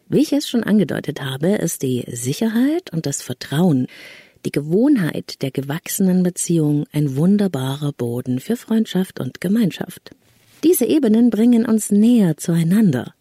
Wie 0.09 0.21
ich 0.21 0.33
es 0.33 0.49
schon 0.49 0.63
angedeutet 0.63 1.21
habe, 1.21 1.49
ist 1.55 1.81
die 1.81 2.03
Sicherheit 2.07 2.91
und 2.91 3.05
das 3.05 3.21
Vertrauen, 3.21 3.87
die 4.45 4.51
Gewohnheit 4.51 5.41
der 5.41 5.51
gewachsenen 5.51 6.23
Beziehung 6.23 6.85
ein 6.91 7.15
wunderbarer 7.15 7.91
Boden 7.91 8.39
für 8.39 8.55
Freundschaft 8.55 9.19
und 9.19 9.41
Gemeinschaft. 9.41 10.11
Diese 10.63 10.85
Ebenen 10.85 11.29
bringen 11.29 11.65
uns 11.65 11.91
näher 11.91 12.37
zueinander 12.37 13.13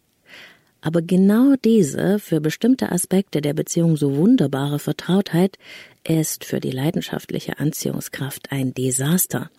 Aber 0.81 1.01
genau 1.01 1.55
diese 1.63 2.19
für 2.19 2.39
bestimmte 2.39 2.91
Aspekte 2.91 3.41
der 3.41 3.53
Beziehung 3.53 3.97
so 3.97 4.15
wunderbare 4.15 4.77
Vertrautheit 4.77 5.57
ist 6.07 6.45
für 6.45 6.59
die 6.59 6.69
leidenschaftliche 6.69 7.57
Anziehungskraft 7.57 8.51
ein 8.51 8.73
Desaster. 8.75 9.49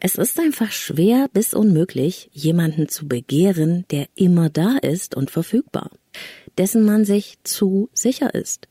Es 0.00 0.14
ist 0.14 0.38
einfach 0.38 0.70
schwer 0.70 1.28
bis 1.32 1.54
unmöglich, 1.54 2.30
jemanden 2.32 2.88
zu 2.88 3.08
begehren, 3.08 3.84
der 3.90 4.06
immer 4.14 4.48
da 4.48 4.76
ist 4.78 5.16
und 5.16 5.32
verfügbar, 5.32 5.90
dessen 6.56 6.84
man 6.84 7.04
sich 7.04 7.38
zu 7.42 7.90
sicher 7.92 8.32
ist. 8.32 8.68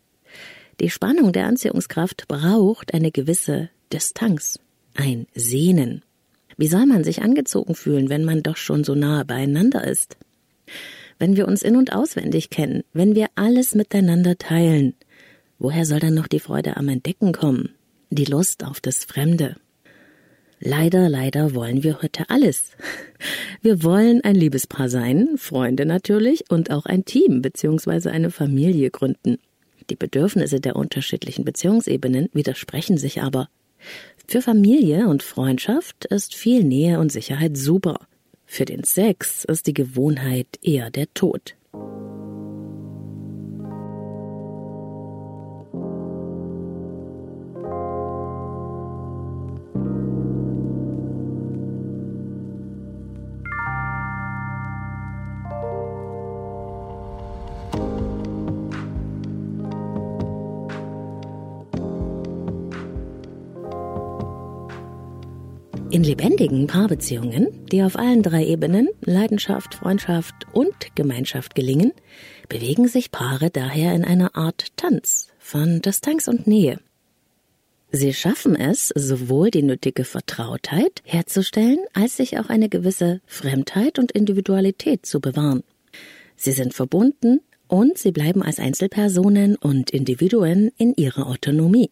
Die 0.79 0.91
Spannung 0.91 1.33
der 1.33 1.47
Anziehungskraft 1.47 2.27
braucht 2.27 2.93
eine 2.93 3.11
gewisse 3.11 3.69
Distanz, 3.91 4.59
ein 4.93 5.25
Sehnen. 5.33 6.03
Wie 6.55 6.67
soll 6.67 6.85
man 6.85 7.03
sich 7.03 7.23
angezogen 7.23 7.73
fühlen, 7.73 8.09
wenn 8.09 8.23
man 8.23 8.43
doch 8.43 8.57
schon 8.57 8.83
so 8.83 8.93
nahe 8.93 9.25
beieinander 9.25 9.83
ist? 9.83 10.17
Wenn 11.17 11.35
wir 11.35 11.47
uns 11.47 11.63
in 11.63 11.75
und 11.75 11.93
auswendig 11.93 12.51
kennen, 12.51 12.83
wenn 12.93 13.15
wir 13.15 13.27
alles 13.33 13.73
miteinander 13.73 14.37
teilen, 14.37 14.93
woher 15.57 15.85
soll 15.85 15.99
dann 15.99 16.13
noch 16.13 16.27
die 16.27 16.39
Freude 16.39 16.77
am 16.77 16.89
Entdecken 16.89 17.31
kommen, 17.31 17.69
die 18.11 18.25
Lust 18.25 18.63
auf 18.63 18.79
das 18.79 19.03
Fremde? 19.03 19.55
Leider, 20.59 21.09
leider 21.09 21.55
wollen 21.55 21.83
wir 21.83 22.01
heute 22.03 22.29
alles. 22.29 22.71
Wir 23.61 23.83
wollen 23.83 24.23
ein 24.23 24.35
Liebespaar 24.35 24.89
sein, 24.89 25.37
Freunde 25.37 25.85
natürlich 25.85 26.49
und 26.49 26.69
auch 26.69 26.85
ein 26.85 27.05
Team 27.05 27.41
bzw. 27.41 28.09
eine 28.09 28.29
Familie 28.29 28.91
gründen. 28.91 29.37
Die 29.89 29.95
Bedürfnisse 29.95 30.59
der 30.59 30.75
unterschiedlichen 30.75 31.45
Beziehungsebenen 31.45 32.29
widersprechen 32.33 32.97
sich 32.97 33.21
aber. 33.21 33.49
Für 34.27 34.41
Familie 34.41 35.07
und 35.07 35.23
Freundschaft 35.23 36.05
ist 36.05 36.35
viel 36.35 36.63
Nähe 36.63 36.99
und 36.99 37.11
Sicherheit 37.11 37.55
super. 37.55 37.99
Für 38.45 38.65
den 38.65 38.83
Sex 38.83 39.45
ist 39.45 39.67
die 39.67 39.73
Gewohnheit 39.73 40.47
eher 40.61 40.89
der 40.89 41.13
Tod. 41.13 41.55
In 65.89 66.03
lebendigen 66.03 66.67
Paarbeziehungen, 66.67 67.65
die 67.71 67.81
auf 67.81 67.95
allen 67.95 68.21
drei 68.21 68.45
Ebenen 68.45 68.89
Leidenschaft, 69.05 69.75
Freundschaft 69.75 70.35
und 70.51 70.75
Gemeinschaft 70.95 71.55
gelingen, 71.55 71.93
bewegen 72.49 72.89
sich 72.89 73.09
Paare 73.09 73.49
daher 73.49 73.95
in 73.95 74.03
einer 74.03 74.35
Art 74.35 74.75
Tanz 74.75 75.29
von 75.39 75.81
Distanz 75.81 76.27
und 76.27 76.45
Nähe. 76.45 76.81
Sie 77.89 78.13
schaffen 78.13 78.57
es, 78.57 78.91
sowohl 78.95 79.49
die 79.49 79.63
nötige 79.63 80.03
Vertrautheit 80.03 81.01
herzustellen, 81.05 81.79
als 81.93 82.17
sich 82.17 82.37
auch 82.37 82.49
eine 82.49 82.67
gewisse 82.67 83.21
Fremdheit 83.25 83.97
und 83.97 84.11
Individualität 84.11 85.05
zu 85.05 85.21
bewahren. 85.21 85.63
Sie 86.35 86.51
sind 86.51 86.73
verbunden 86.73 87.39
und 87.69 87.97
sie 87.97 88.11
bleiben 88.11 88.43
als 88.43 88.59
Einzelpersonen 88.59 89.55
und 89.55 89.91
Individuen 89.91 90.69
in 90.77 90.93
ihrer 90.95 91.27
Autonomie. 91.27 91.91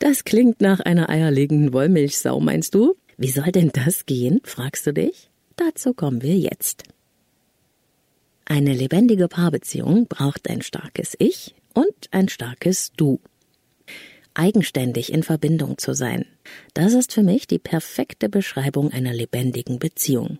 Das 0.00 0.24
klingt 0.24 0.60
nach 0.60 0.80
einer 0.80 1.08
eierlegenden 1.08 1.72
Wollmilchsau, 1.72 2.40
meinst 2.40 2.74
du? 2.74 2.94
Wie 3.16 3.30
soll 3.30 3.50
denn 3.52 3.70
das 3.72 4.06
gehen, 4.06 4.40
fragst 4.44 4.86
du 4.86 4.92
dich? 4.92 5.30
Dazu 5.56 5.94
kommen 5.94 6.22
wir 6.22 6.36
jetzt. 6.36 6.84
Eine 8.44 8.74
lebendige 8.74 9.26
Paarbeziehung 9.26 10.06
braucht 10.06 10.48
ein 10.48 10.62
starkes 10.62 11.16
Ich 11.18 11.54
und 11.74 11.94
ein 12.10 12.28
starkes 12.28 12.92
Du. 12.96 13.20
Eigenständig 14.34 15.12
in 15.12 15.22
Verbindung 15.22 15.78
zu 15.78 15.94
sein, 15.94 16.26
das 16.74 16.92
ist 16.92 17.14
für 17.14 17.22
mich 17.22 17.46
die 17.46 17.58
perfekte 17.58 18.28
Beschreibung 18.28 18.92
einer 18.92 19.14
lebendigen 19.14 19.78
Beziehung. 19.78 20.38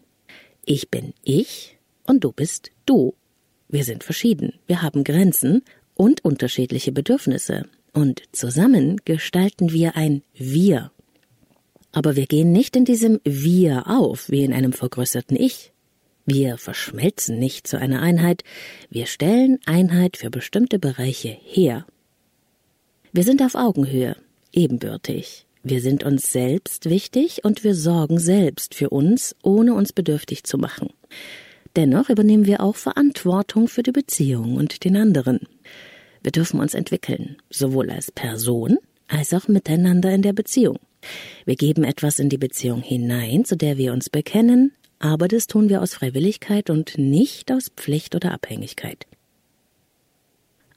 Ich 0.65 0.91
bin 0.91 1.15
ich 1.25 1.79
und 2.05 2.23
du 2.25 2.31
bist 2.31 2.71
du. 2.85 3.15
Wir 3.69 3.85
sind 3.85 4.05
verschieden, 4.05 4.53
wir 4.67 4.83
haben 4.83 5.03
Grenzen 5.03 5.63
und 5.95 6.25
unterschiedliche 6.25 6.93
Bedürfnisse, 6.93 7.65
und 7.93 8.23
zusammen 8.33 9.01
gestalten 9.07 9.73
wir 9.73 9.97
ein 9.97 10.23
Wir 10.35 10.93
aber 11.97 12.15
wir 12.15 12.27
gehen 12.27 12.53
nicht 12.53 12.77
in 12.77 12.85
diesem 12.85 13.21
Wir 13.25 13.87
auf, 13.87 14.29
wie 14.29 14.45
in 14.45 14.53
einem 14.53 14.75
vergrößerten 14.75 15.35
Ich. 15.35 15.73
Wir 16.27 16.59
verschmelzen 16.59 17.39
nicht 17.39 17.67
zu 17.67 17.79
einer 17.79 18.03
Einheit, 18.03 18.45
wir 18.91 19.07
stellen 19.07 19.61
Einheit 19.65 20.19
für 20.19 20.29
bestimmte 20.29 20.79
Bereiche 20.79 21.35
her. 21.43 21.87
Wir 23.15 23.25
sind 23.25 23.41
auf 23.41 23.55
Augenhöhe, 23.55 24.15
ebenbürtig. 24.53 25.47
Wir 25.63 25.81
sind 25.81 26.05
uns 26.05 26.31
selbst 26.31 26.91
wichtig 26.91 27.45
und 27.45 27.65
wir 27.65 27.75
sorgen 27.75 28.19
selbst 28.19 28.75
für 28.75 28.91
uns, 28.91 29.35
ohne 29.43 29.73
uns 29.73 29.95
bedürftig 29.95 30.45
zu 30.45 30.59
machen. 30.59 30.91
Dennoch 31.77 32.11
übernehmen 32.11 32.45
wir 32.45 32.61
auch 32.61 32.77
Verantwortung 32.77 33.69
für 33.69 33.83
die 33.83 33.93
Beziehung 33.93 34.57
und 34.57 34.85
den 34.85 34.99
anderen. 34.99 35.49
Wir 36.23 36.33
dürfen 36.33 36.61
uns 36.61 36.75
entwickeln, 36.75 37.39
sowohl 37.49 37.89
als 37.89 38.13
Person 38.13 38.77
als 39.09 39.33
auch 39.33 39.49
miteinander 39.49 40.13
in 40.13 40.21
der 40.21 40.35
Beziehung. 40.35 40.79
Wir 41.45 41.57
geben 41.57 41.85
etwas 41.85 42.19
in 42.19 42.29
die 42.29 42.39
Beziehung 42.39 42.83
hinein, 42.83 43.45
zu 43.45 43.57
der 43.57 43.77
wir 43.77 43.93
uns 43.93 44.11
bekennen, 44.11 44.73
aber 44.99 45.29
das 45.29 45.47
tun 45.47 45.69
wir 45.69 45.83
aus 45.83 45.95
Freiwilligkeit 45.95 46.71
und 46.71 46.99
nicht 46.99 47.53
aus 47.53 47.71
Pflicht 47.77 48.15
oder 48.15 48.33
Abhängigkeit. 48.33 49.07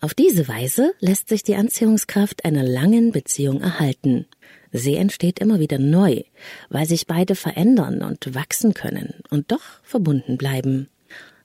Auf 0.02 0.14
diese 0.14 0.48
Weise 0.48 0.94
lässt 1.00 1.28
sich 1.28 1.44
die 1.44 1.56
Anziehungskraft 1.56 2.46
einer 2.46 2.64
langen 2.64 3.12
Beziehung 3.12 3.62
erhalten. 3.62 4.28
Sie 4.72 4.96
entsteht 4.96 5.40
immer 5.40 5.60
wieder 5.60 5.78
neu, 5.78 6.22
weil 6.70 6.86
sich 6.86 7.08
beide 7.08 7.36
verändern 7.36 8.02
und 8.02 8.34
wachsen 8.34 8.74
können 8.74 9.16
und 9.30 9.52
doch 9.52 9.64
verbunden 9.84 10.38
bleiben. 10.38 10.88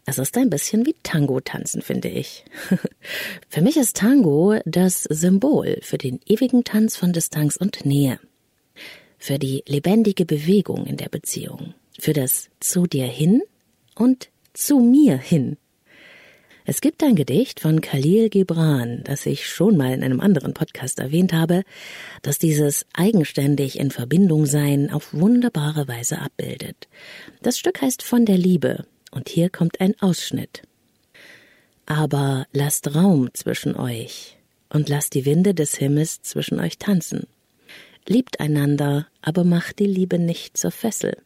Es 0.07 0.19
ist 0.19 0.37
ein 0.37 0.51
bisschen 0.51 0.87
wie 0.87 0.95
Tango 1.03 1.41
tanzen, 1.41 1.81
finde 1.81 2.09
ich. 2.09 2.45
für 3.49 3.63
mich 3.63 3.77
ist 3.77 3.97
Tango 3.97 4.57
das 4.67 5.05
Symbol 5.05 5.79
für 5.81 5.99
den 5.99 6.21
ewigen 6.27 6.63
Tanz 6.63 6.97
von 6.97 7.13
Distanz 7.13 7.57
und 7.57 7.87
Nähe 7.87 8.21
für 9.25 9.39
die 9.39 9.65
lebendige 9.67 10.27
Bewegung 10.27 10.85
in 10.85 10.99
der 10.99 11.09
Beziehung, 11.09 11.73
für 11.99 12.13
das 12.13 12.51
zu 12.61 12.87
dir 12.87 13.07
hin 13.07 13.41
und 13.95 14.29
zu 14.53 14.81
mir 14.81 15.17
hin. 15.17 15.57
Es 16.67 16.83
gibt 16.83 17.03
ein 17.03 17.15
Gedicht 17.15 17.59
von 17.59 17.81
Khalil 17.81 18.29
Gibran, 18.29 19.01
das 19.05 19.25
ich 19.25 19.49
schon 19.49 19.79
mal 19.79 19.95
in 19.95 20.05
einem 20.05 20.21
anderen 20.21 20.53
Podcast 20.53 20.99
erwähnt 20.99 21.33
habe, 21.33 21.65
das 22.21 22.39
dieses 22.39 22.85
eigenständig 22.93 23.79
in 23.79 23.91
Verbindung 23.91 24.45
sein 24.45 24.91
auf 24.91 25.15
wunderbare 25.15 25.89
Weise 25.89 26.19
abbildet. 26.19 26.87
Das 27.41 27.57
Stück 27.57 27.81
heißt 27.81 28.03
Von 28.03 28.27
der 28.27 28.37
Liebe 28.37 28.85
und 29.11 29.31
hier 29.31 29.49
kommt 29.49 29.81
ein 29.81 29.99
Ausschnitt. 30.03 30.65
Aber 31.87 32.47
lasst 32.53 32.95
Raum 32.95 33.31
zwischen 33.33 33.75
euch 33.75 34.37
und 34.69 34.91
lasst 34.91 35.15
die 35.15 35.25
Winde 35.25 35.55
des 35.55 35.77
Himmels 35.77 36.21
zwischen 36.21 36.61
euch 36.61 36.77
tanzen. 36.77 37.27
Liebt 38.07 38.41
einander, 38.41 39.07
aber 39.23 39.45
macht 39.45 39.79
die 39.79 39.87
Liebe 39.87 40.19
nicht 40.19 40.57
zur 40.57 40.71
Fessel. 40.71 41.17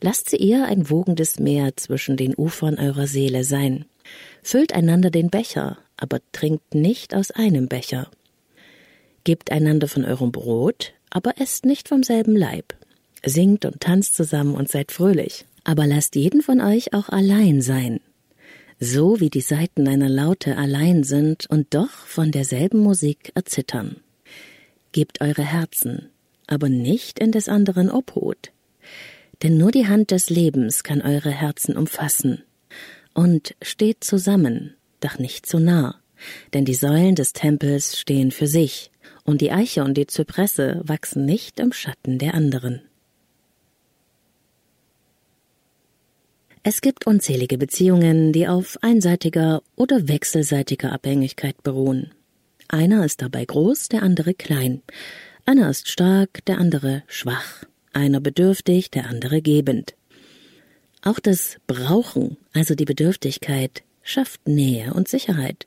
Lasst 0.00 0.30
sie 0.30 0.36
eher 0.36 0.66
ein 0.66 0.88
wogendes 0.90 1.38
Meer 1.38 1.76
zwischen 1.76 2.16
den 2.16 2.34
Ufern 2.36 2.78
eurer 2.78 3.06
Seele 3.06 3.44
sein. 3.44 3.84
Füllt 4.42 4.72
einander 4.72 5.10
den 5.10 5.28
Becher, 5.28 5.78
aber 5.96 6.20
trinkt 6.32 6.74
nicht 6.74 7.14
aus 7.14 7.30
einem 7.30 7.68
Becher. 7.68 8.10
Gebt 9.24 9.50
einander 9.50 9.88
von 9.88 10.04
eurem 10.04 10.32
Brot, 10.32 10.94
aber 11.10 11.40
esst 11.40 11.66
nicht 11.66 11.88
vom 11.88 12.02
selben 12.02 12.36
Leib. 12.36 12.74
Singt 13.24 13.64
und 13.64 13.80
tanzt 13.80 14.14
zusammen 14.14 14.54
und 14.54 14.68
seid 14.68 14.92
fröhlich, 14.92 15.44
aber 15.64 15.86
lasst 15.86 16.14
jeden 16.14 16.40
von 16.40 16.60
euch 16.60 16.94
auch 16.94 17.08
allein 17.08 17.60
sein. 17.60 18.00
So 18.80 19.18
wie 19.18 19.28
die 19.28 19.40
Saiten 19.40 19.88
einer 19.88 20.08
Laute 20.08 20.56
allein 20.56 21.02
sind 21.02 21.50
und 21.50 21.74
doch 21.74 21.90
von 21.90 22.30
derselben 22.30 22.78
Musik 22.78 23.32
erzittern. 23.34 23.96
Gebt 24.92 25.20
eure 25.20 25.42
Herzen, 25.42 26.10
aber 26.46 26.68
nicht 26.68 27.18
in 27.18 27.32
des 27.32 27.48
anderen 27.48 27.90
Obhut. 27.90 28.52
Denn 29.42 29.56
nur 29.56 29.70
die 29.70 29.86
Hand 29.86 30.10
des 30.10 30.30
Lebens 30.30 30.82
kann 30.82 31.02
eure 31.02 31.30
Herzen 31.30 31.76
umfassen. 31.76 32.42
Und 33.14 33.54
steht 33.62 34.02
zusammen, 34.02 34.74
doch 35.00 35.18
nicht 35.18 35.46
zu 35.46 35.58
nah, 35.58 36.00
denn 36.54 36.64
die 36.64 36.74
Säulen 36.74 37.14
des 37.14 37.32
Tempels 37.32 37.98
stehen 37.98 38.30
für 38.30 38.46
sich, 38.46 38.90
und 39.24 39.40
die 39.40 39.52
Eiche 39.52 39.84
und 39.84 39.94
die 39.94 40.06
Zypresse 40.06 40.80
wachsen 40.84 41.24
nicht 41.24 41.60
im 41.60 41.72
Schatten 41.72 42.18
der 42.18 42.34
anderen. 42.34 42.82
Es 46.62 46.80
gibt 46.80 47.06
unzählige 47.06 47.56
Beziehungen, 47.56 48.32
die 48.32 48.48
auf 48.48 48.78
einseitiger 48.82 49.62
oder 49.76 50.08
wechselseitiger 50.08 50.92
Abhängigkeit 50.92 51.62
beruhen. 51.62 52.12
Einer 52.68 53.04
ist 53.04 53.22
dabei 53.22 53.46
groß, 53.46 53.88
der 53.88 54.02
andere 54.02 54.34
klein. 54.34 54.82
Einer 55.46 55.70
ist 55.70 55.88
stark, 55.88 56.44
der 56.44 56.58
andere 56.58 57.02
schwach. 57.06 57.64
Einer 57.94 58.20
bedürftig, 58.20 58.90
der 58.90 59.06
andere 59.06 59.40
gebend. 59.40 59.94
Auch 61.02 61.18
das 61.18 61.56
Brauchen, 61.66 62.36
also 62.52 62.74
die 62.74 62.84
Bedürftigkeit, 62.84 63.82
schafft 64.02 64.46
Nähe 64.46 64.92
und 64.92 65.08
Sicherheit. 65.08 65.66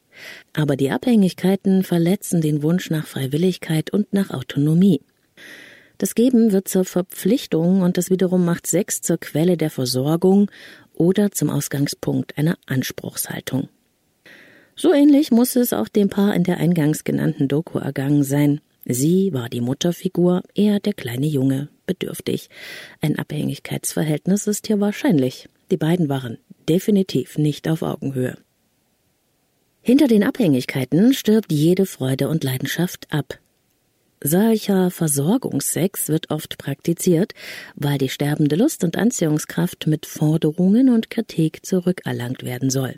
Aber 0.54 0.76
die 0.76 0.92
Abhängigkeiten 0.92 1.84
verletzen 1.84 2.42
den 2.42 2.62
Wunsch 2.62 2.92
nach 2.92 3.08
Freiwilligkeit 3.08 3.92
und 3.92 4.14
nach 4.14 4.30
Autonomie. 4.30 5.02
Das 5.98 6.14
Geben 6.14 6.52
wird 6.52 6.68
zur 6.68 6.86
Verpflichtung 6.86 7.82
und 7.82 7.98
das 7.98 8.12
wiederum 8.12 8.46
macht 8.46 8.68
Sex 8.68 9.02
zur 9.02 9.18
Quelle 9.18 9.58
der 9.58 9.72
Versorgung 9.72 10.52
oder 10.94 11.32
zum 11.32 11.50
Ausgangspunkt 11.50 12.38
einer 12.38 12.58
Anspruchshaltung. 12.68 13.70
So 14.82 14.92
ähnlich 14.92 15.30
muss 15.30 15.56
es 15.56 15.74
auch 15.74 15.88
dem 15.88 16.10
Paar 16.10 16.34
in 16.34 16.44
der 16.44 16.58
eingangs 16.58 17.04
genannten 17.04 17.48
Doku 17.48 17.78
ergangen 17.78 18.24
sein. 18.24 18.62
Sie 18.84 19.32
war 19.32 19.48
die 19.48 19.62
Mutterfigur, 19.62 20.42
er 20.56 20.80
der 20.80 20.94
kleine 20.94 21.28
Junge, 21.28 21.70
bedürftig. 21.86 22.50
Ein 23.00 23.20
Abhängigkeitsverhältnis 23.20 24.48
ist 24.48 24.66
hier 24.66 24.80
wahrscheinlich. 24.80 25.50
Die 25.70 25.78
beiden 25.78 26.10
waren 26.10 26.40
definitiv 26.68 27.38
nicht 27.38 27.70
auf 27.70 27.84
Augenhöhe. 27.84 28.40
Hinter 29.84 30.08
den 30.08 30.24
Abhängigkeiten 30.24 31.14
stirbt 31.14 31.52
jede 31.52 31.86
Freude 31.86 32.28
und 32.28 32.44
Leidenschaft 32.44 33.06
ab. 33.12 33.38
Solcher 34.24 34.90
Versorgungssex 34.90 36.08
wird 36.08 36.32
oft 36.32 36.58
praktiziert, 36.58 37.34
weil 37.76 38.00
die 38.00 38.10
sterbende 38.10 38.56
Lust 38.56 38.84
und 38.84 38.98
Anziehungskraft 38.98 39.86
mit 39.86 40.08
Forderungen 40.08 40.90
und 40.90 41.12
Kritik 41.12 41.64
zurückerlangt 41.64 42.42
werden 42.42 42.72
soll. 42.72 42.96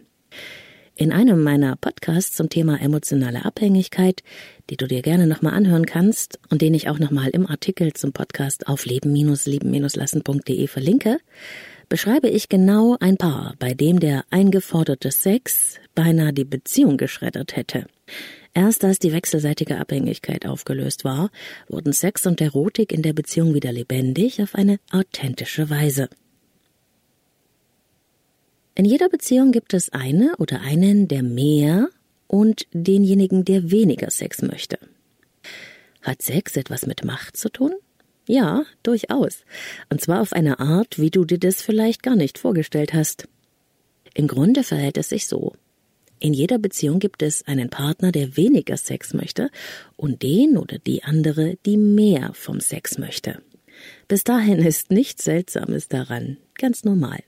In 0.95 1.11
einem 1.11 1.41
meiner 1.41 1.75
Podcasts 1.75 2.35
zum 2.35 2.49
Thema 2.49 2.79
emotionale 2.79 3.45
Abhängigkeit, 3.45 4.21
die 4.69 4.77
du 4.77 4.87
dir 4.87 5.01
gerne 5.01 5.25
nochmal 5.25 5.55
anhören 5.55 5.87
kannst 5.87 6.39
und 6.49 6.61
den 6.61 6.75
ich 6.75 6.87
auch 6.87 6.99
nochmal 6.99 7.29
im 7.31 7.47
Artikel 7.47 7.93
zum 7.93 8.13
Podcast 8.13 8.67
auf 8.67 8.85
leben-lieben-lassen.de 8.85 10.67
verlinke, 10.67 11.17
beschreibe 11.89 12.29
ich 12.29 12.47
genau 12.47 12.95
ein 12.99 13.17
Paar, 13.17 13.55
bei 13.57 13.73
dem 13.73 13.99
der 13.99 14.23
eingeforderte 14.29 15.09
Sex 15.09 15.79
beinahe 15.95 16.31
die 16.31 16.45
Beziehung 16.45 16.97
geschreddert 16.97 17.55
hätte. 17.55 17.87
Erst 18.53 18.83
als 18.83 18.99
die 18.99 19.13
wechselseitige 19.13 19.79
Abhängigkeit 19.79 20.45
aufgelöst 20.45 21.03
war, 21.03 21.31
wurden 21.67 21.91
Sex 21.91 22.27
und 22.27 22.39
Erotik 22.39 22.91
in 22.91 23.01
der 23.01 23.13
Beziehung 23.13 23.55
wieder 23.55 23.71
lebendig 23.71 24.43
auf 24.43 24.53
eine 24.53 24.77
authentische 24.91 25.71
Weise. 25.71 26.07
In 28.75 28.85
jeder 28.85 29.09
Beziehung 29.09 29.51
gibt 29.51 29.73
es 29.73 29.89
eine 29.89 30.35
oder 30.37 30.61
einen, 30.61 31.07
der 31.07 31.21
mehr 31.21 31.89
und 32.27 32.65
denjenigen, 32.73 33.45
der 33.45 33.69
weniger 33.69 34.09
Sex 34.09 34.41
möchte. 34.41 34.79
Hat 36.01 36.21
Sex 36.21 36.57
etwas 36.57 36.87
mit 36.87 37.05
Macht 37.05 37.37
zu 37.37 37.49
tun? 37.49 37.73
Ja, 38.27 38.63
durchaus. 38.81 39.43
Und 39.89 40.01
zwar 40.01 40.21
auf 40.21 40.33
eine 40.33 40.59
Art, 40.59 40.97
wie 40.97 41.11
du 41.11 41.25
dir 41.25 41.37
das 41.37 41.61
vielleicht 41.61 42.03
gar 42.03 42.15
nicht 42.15 42.39
vorgestellt 42.39 42.93
hast. 42.93 43.27
Im 44.13 44.27
Grunde 44.27 44.63
verhält 44.63 44.97
es 44.97 45.09
sich 45.09 45.27
so. 45.27 45.53
In 46.19 46.33
jeder 46.33 46.57
Beziehung 46.57 46.99
gibt 46.99 47.21
es 47.21 47.45
einen 47.47 47.69
Partner, 47.69 48.11
der 48.11 48.37
weniger 48.37 48.77
Sex 48.77 49.13
möchte 49.13 49.49
und 49.97 50.23
den 50.23 50.57
oder 50.57 50.79
die 50.79 51.03
andere, 51.03 51.57
die 51.65 51.77
mehr 51.77 52.31
vom 52.33 52.59
Sex 52.59 52.97
möchte. 52.97 53.41
Bis 54.07 54.23
dahin 54.23 54.59
ist 54.59 54.89
nichts 54.89 55.25
Seltsames 55.25 55.89
daran, 55.89 56.37
ganz 56.55 56.83
normal. 56.85 57.19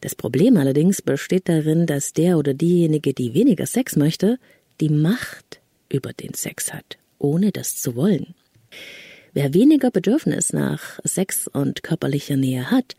Das 0.00 0.14
Problem 0.14 0.56
allerdings 0.56 1.02
besteht 1.02 1.48
darin, 1.48 1.86
dass 1.86 2.12
der 2.12 2.38
oder 2.38 2.54
diejenige, 2.54 3.14
die 3.14 3.34
weniger 3.34 3.66
Sex 3.66 3.96
möchte, 3.96 4.38
die 4.80 4.90
Macht 4.90 5.60
über 5.88 6.12
den 6.12 6.34
Sex 6.34 6.72
hat, 6.72 6.98
ohne 7.18 7.50
das 7.50 7.76
zu 7.76 7.96
wollen. 7.96 8.34
Wer 9.32 9.54
weniger 9.54 9.90
Bedürfnis 9.90 10.52
nach 10.52 10.98
Sex 11.04 11.48
und 11.48 11.82
körperlicher 11.82 12.36
Nähe 12.36 12.70
hat, 12.70 12.96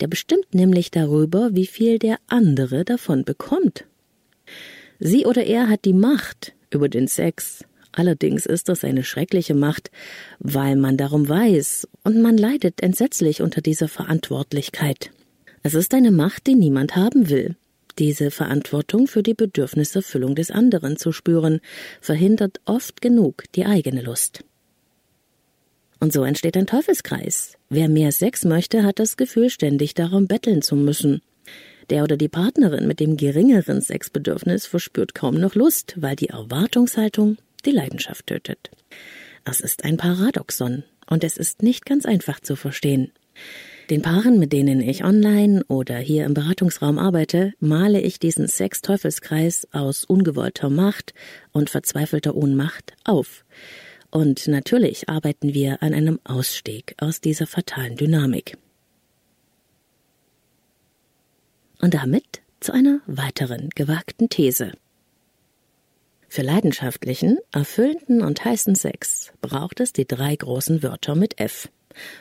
der 0.00 0.08
bestimmt 0.08 0.54
nämlich 0.54 0.90
darüber, 0.90 1.50
wie 1.52 1.66
viel 1.66 1.98
der 1.98 2.18
andere 2.26 2.84
davon 2.84 3.24
bekommt. 3.24 3.84
Sie 4.98 5.26
oder 5.26 5.44
er 5.44 5.68
hat 5.68 5.84
die 5.84 5.92
Macht 5.92 6.54
über 6.70 6.88
den 6.88 7.08
Sex. 7.08 7.64
Allerdings 7.92 8.46
ist 8.46 8.68
das 8.68 8.84
eine 8.84 9.04
schreckliche 9.04 9.54
Macht, 9.54 9.90
weil 10.38 10.76
man 10.76 10.96
darum 10.96 11.28
weiß, 11.28 11.88
und 12.04 12.20
man 12.20 12.36
leidet 12.36 12.82
entsetzlich 12.82 13.40
unter 13.40 13.62
dieser 13.62 13.88
Verantwortlichkeit. 13.88 15.10
Es 15.66 15.74
ist 15.74 15.94
eine 15.94 16.12
Macht, 16.12 16.46
die 16.46 16.54
niemand 16.54 16.94
haben 16.94 17.28
will. 17.28 17.56
Diese 17.98 18.30
Verantwortung 18.30 19.08
für 19.08 19.24
die 19.24 19.34
Bedürfniserfüllung 19.34 20.36
des 20.36 20.52
anderen 20.52 20.96
zu 20.96 21.10
spüren, 21.10 21.60
verhindert 22.00 22.60
oft 22.66 23.00
genug 23.00 23.42
die 23.56 23.66
eigene 23.66 24.00
Lust. 24.00 24.44
Und 25.98 26.12
so 26.12 26.22
entsteht 26.22 26.56
ein 26.56 26.68
Teufelskreis. 26.68 27.54
Wer 27.68 27.88
mehr 27.88 28.12
Sex 28.12 28.44
möchte, 28.44 28.84
hat 28.84 29.00
das 29.00 29.16
Gefühl, 29.16 29.50
ständig 29.50 29.94
darum 29.94 30.28
betteln 30.28 30.62
zu 30.62 30.76
müssen. 30.76 31.20
Der 31.90 32.04
oder 32.04 32.16
die 32.16 32.28
Partnerin 32.28 32.86
mit 32.86 33.00
dem 33.00 33.16
geringeren 33.16 33.80
Sexbedürfnis 33.80 34.66
verspürt 34.66 35.16
kaum 35.16 35.34
noch 35.34 35.56
Lust, 35.56 35.94
weil 35.96 36.14
die 36.14 36.28
Erwartungshaltung 36.28 37.38
die 37.64 37.72
Leidenschaft 37.72 38.28
tötet. 38.28 38.70
Es 39.44 39.58
ist 39.58 39.82
ein 39.82 39.96
Paradoxon 39.96 40.84
und 41.08 41.24
es 41.24 41.36
ist 41.36 41.64
nicht 41.64 41.84
ganz 41.84 42.06
einfach 42.06 42.38
zu 42.38 42.54
verstehen. 42.54 43.10
Den 43.90 44.02
Paaren, 44.02 44.38
mit 44.38 44.52
denen 44.52 44.80
ich 44.80 45.04
online 45.04 45.64
oder 45.68 45.96
hier 45.98 46.24
im 46.24 46.34
Beratungsraum 46.34 46.98
arbeite, 46.98 47.52
male 47.60 48.00
ich 48.00 48.18
diesen 48.18 48.48
Sex-Teufelskreis 48.48 49.68
aus 49.72 50.04
ungewollter 50.04 50.70
Macht 50.70 51.14
und 51.52 51.70
verzweifelter 51.70 52.34
Ohnmacht 52.34 52.94
auf. 53.04 53.44
Und 54.10 54.48
natürlich 54.48 55.08
arbeiten 55.08 55.54
wir 55.54 55.82
an 55.82 55.94
einem 55.94 56.18
Ausstieg 56.24 56.94
aus 56.98 57.20
dieser 57.20 57.46
fatalen 57.46 57.96
Dynamik. 57.96 58.56
und 61.80 61.94
damit 61.94 62.42
zu 62.60 62.72
einer 62.72 63.00
weiteren 63.06 63.70
gewagten 63.74 64.28
These. 64.28 64.72
Für 66.28 66.42
leidenschaftlichen, 66.42 67.38
erfüllenden 67.52 68.22
und 68.22 68.44
heißen 68.44 68.74
Sex 68.74 69.32
braucht 69.40 69.80
es 69.80 69.92
die 69.92 70.06
drei 70.06 70.34
großen 70.34 70.82
Wörter 70.82 71.14
mit 71.14 71.38
F. 71.38 71.68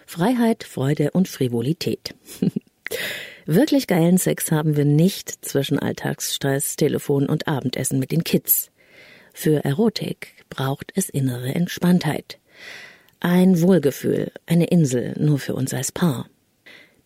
Freiheit, 0.06 0.64
Freude 0.64 1.12
und 1.12 1.28
Frivolität. 1.28 2.16
Wirklich 3.46 3.88
geilen 3.88 4.18
Sex 4.18 4.52
haben 4.52 4.76
wir 4.76 4.86
nicht 4.86 5.46
zwischen 5.46 5.78
Alltagsstress, 5.78 6.76
Telefon 6.76 7.28
und 7.28 7.48
Abendessen 7.48 8.00
mit 8.00 8.12
den 8.12 8.24
Kids. 8.24 8.72
Für 9.34 9.64
Erotik 9.64 10.46
braucht 10.50 10.92
es 10.96 11.10
innere 11.10 11.54
Entspanntheit. 11.54 12.40
Ein 13.20 13.62
Wohlgefühl, 13.62 14.32
eine 14.46 14.66
Insel 14.66 15.14
nur 15.20 15.40
für 15.40 15.56
uns 15.56 15.74
als 15.74 15.92
Paar. 15.92 16.28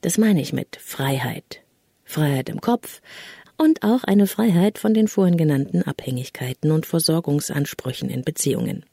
Das 0.02 0.18
meine 0.18 0.42
ich 0.42 0.54
mit 0.54 0.78
Freiheit. 0.78 1.62
Freiheit 2.06 2.50
im 2.50 2.62
Kopf 2.62 3.02
und 3.58 3.84
auch 3.84 4.04
eine 4.06 4.26
Freiheit 4.26 4.80
von 4.80 4.94
den 4.94 5.08
vorhin 5.08 5.38
genannten 5.38 5.84
Abhängigkeiten 5.84 6.72
und 6.72 6.86
Versorgungsansprüchen 6.86 8.10
in 8.10 8.24
Beziehungen. 8.24 8.86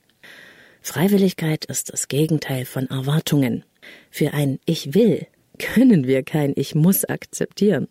Freiwilligkeit 0.87 1.65
ist 1.65 1.93
das 1.93 2.07
Gegenteil 2.07 2.65
von 2.65 2.87
Erwartungen. 2.87 3.65
Für 4.09 4.35
ein 4.35 4.61
Ich 4.67 4.95
will 4.95 5.27
können 5.59 6.07
wir 6.07 6.23
kein 6.23 6.53
Ich 6.55 6.77
muss 6.77 7.05
akzeptieren. 7.05 7.89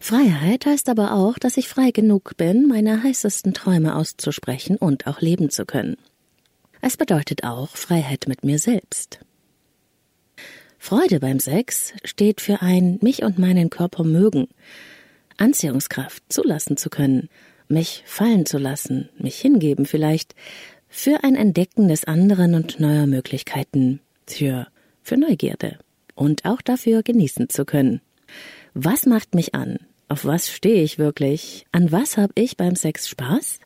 Freiheit 0.00 0.64
heißt 0.64 0.88
aber 0.88 1.12
auch, 1.12 1.38
dass 1.38 1.58
ich 1.58 1.68
frei 1.68 1.90
genug 1.90 2.38
bin, 2.38 2.66
meine 2.66 3.02
heißesten 3.02 3.52
Träume 3.52 3.94
auszusprechen 3.94 4.78
und 4.78 5.06
auch 5.06 5.20
leben 5.20 5.50
zu 5.50 5.66
können. 5.66 5.98
Es 6.80 6.96
bedeutet 6.96 7.44
auch 7.44 7.76
Freiheit 7.76 8.24
mit 8.26 8.42
mir 8.42 8.58
selbst. 8.58 9.20
Freude 10.78 11.20
beim 11.20 11.40
Sex 11.40 11.92
steht 12.04 12.40
für 12.40 12.62
ein 12.62 12.98
mich 13.02 13.22
und 13.22 13.38
meinen 13.38 13.68
Körper 13.68 14.02
mögen, 14.02 14.48
Anziehungskraft 15.36 16.22
zulassen 16.30 16.78
zu 16.78 16.88
können, 16.88 17.28
mich 17.68 18.02
fallen 18.06 18.46
zu 18.46 18.58
lassen, 18.58 19.08
mich 19.18 19.36
hingeben 19.36 19.86
vielleicht, 19.86 20.34
für 20.96 21.24
ein 21.24 21.34
Entdecken 21.34 21.88
des 21.88 22.04
anderen 22.04 22.54
und 22.54 22.78
neuer 22.78 23.06
Möglichkeiten, 23.08 23.98
für, 24.28 24.68
für 25.02 25.16
Neugierde 25.16 25.76
und 26.14 26.44
auch 26.44 26.62
dafür 26.62 27.02
genießen 27.02 27.48
zu 27.48 27.64
können. 27.64 28.00
Was 28.74 29.04
macht 29.04 29.34
mich 29.34 29.56
an? 29.56 29.80
Auf 30.08 30.24
was 30.24 30.48
stehe 30.48 30.84
ich 30.84 30.96
wirklich? 30.96 31.66
An 31.72 31.90
was 31.90 32.16
habe 32.16 32.32
ich 32.36 32.56
beim 32.56 32.76
Sex 32.76 33.08
Spaß? 33.08 33.58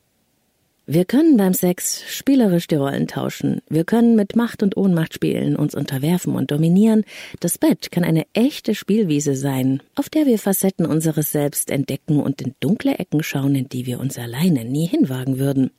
Wir 0.86 1.04
können 1.04 1.36
beim 1.36 1.52
Sex 1.52 2.02
spielerisch 2.08 2.66
die 2.66 2.76
Rollen 2.76 3.06
tauschen. 3.06 3.60
Wir 3.68 3.84
können 3.84 4.16
mit 4.16 4.34
Macht 4.34 4.62
und 4.62 4.78
Ohnmacht 4.78 5.12
spielen, 5.12 5.54
uns 5.54 5.74
unterwerfen 5.74 6.34
und 6.34 6.50
dominieren. 6.50 7.04
Das 7.40 7.58
Bett 7.58 7.90
kann 7.90 8.04
eine 8.04 8.24
echte 8.32 8.74
Spielwiese 8.74 9.36
sein, 9.36 9.82
auf 9.96 10.08
der 10.08 10.24
wir 10.24 10.38
Facetten 10.38 10.86
unseres 10.86 11.30
Selbst 11.30 11.70
entdecken 11.70 12.20
und 12.20 12.40
in 12.40 12.54
dunkle 12.60 12.98
Ecken 12.98 13.22
schauen, 13.22 13.54
in 13.54 13.68
die 13.68 13.84
wir 13.84 14.00
uns 14.00 14.18
alleine 14.18 14.64
nie 14.64 14.86
hinwagen 14.86 15.38
würden. 15.38 15.70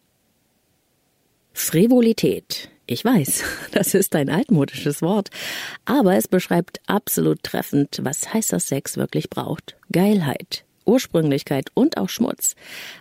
Frivolität. 1.59 2.69
Ich 2.87 3.05
weiß, 3.05 3.43
das 3.73 3.93
ist 3.93 4.15
ein 4.15 4.29
altmodisches 4.29 5.01
Wort, 5.01 5.29
aber 5.85 6.15
es 6.15 6.27
beschreibt 6.27 6.79
absolut 6.87 7.43
treffend, 7.43 7.99
was 8.01 8.33
heißer 8.33 8.59
Sex 8.59 8.97
wirklich 8.97 9.29
braucht. 9.29 9.75
Geilheit, 9.91 10.63
Ursprünglichkeit 10.85 11.69
und 11.75 11.97
auch 11.97 12.09
Schmutz. 12.09 12.55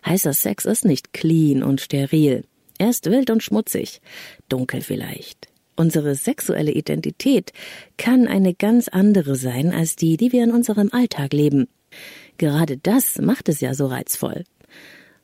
Heißer 0.05 0.35
Sex 0.35 0.67
ist 0.67 0.85
nicht 0.85 1.15
clean 1.15 1.63
und 1.63 1.81
steril. 1.81 2.45
Er 2.79 2.91
ist 2.91 3.07
wild 3.07 3.31
und 3.31 3.43
schmutzig, 3.43 4.03
dunkel 4.49 4.83
vielleicht. 4.83 5.47
Unsere 5.77 6.17
sexuelle 6.17 6.73
Identität 6.73 7.53
kann 7.97 8.27
eine 8.27 8.53
ganz 8.55 8.89
andere 8.89 9.37
sein 9.37 9.73
als 9.73 9.97
die, 9.97 10.17
die 10.17 10.33
wir 10.33 10.43
in 10.45 10.51
unserem 10.51 10.91
Alltag 10.93 11.33
leben. 11.33 11.69
Gerade 12.37 12.77
das 12.77 13.19
macht 13.19 13.49
es 13.49 13.61
ja 13.61 13.73
so 13.73 13.87
reizvoll. 13.87 14.45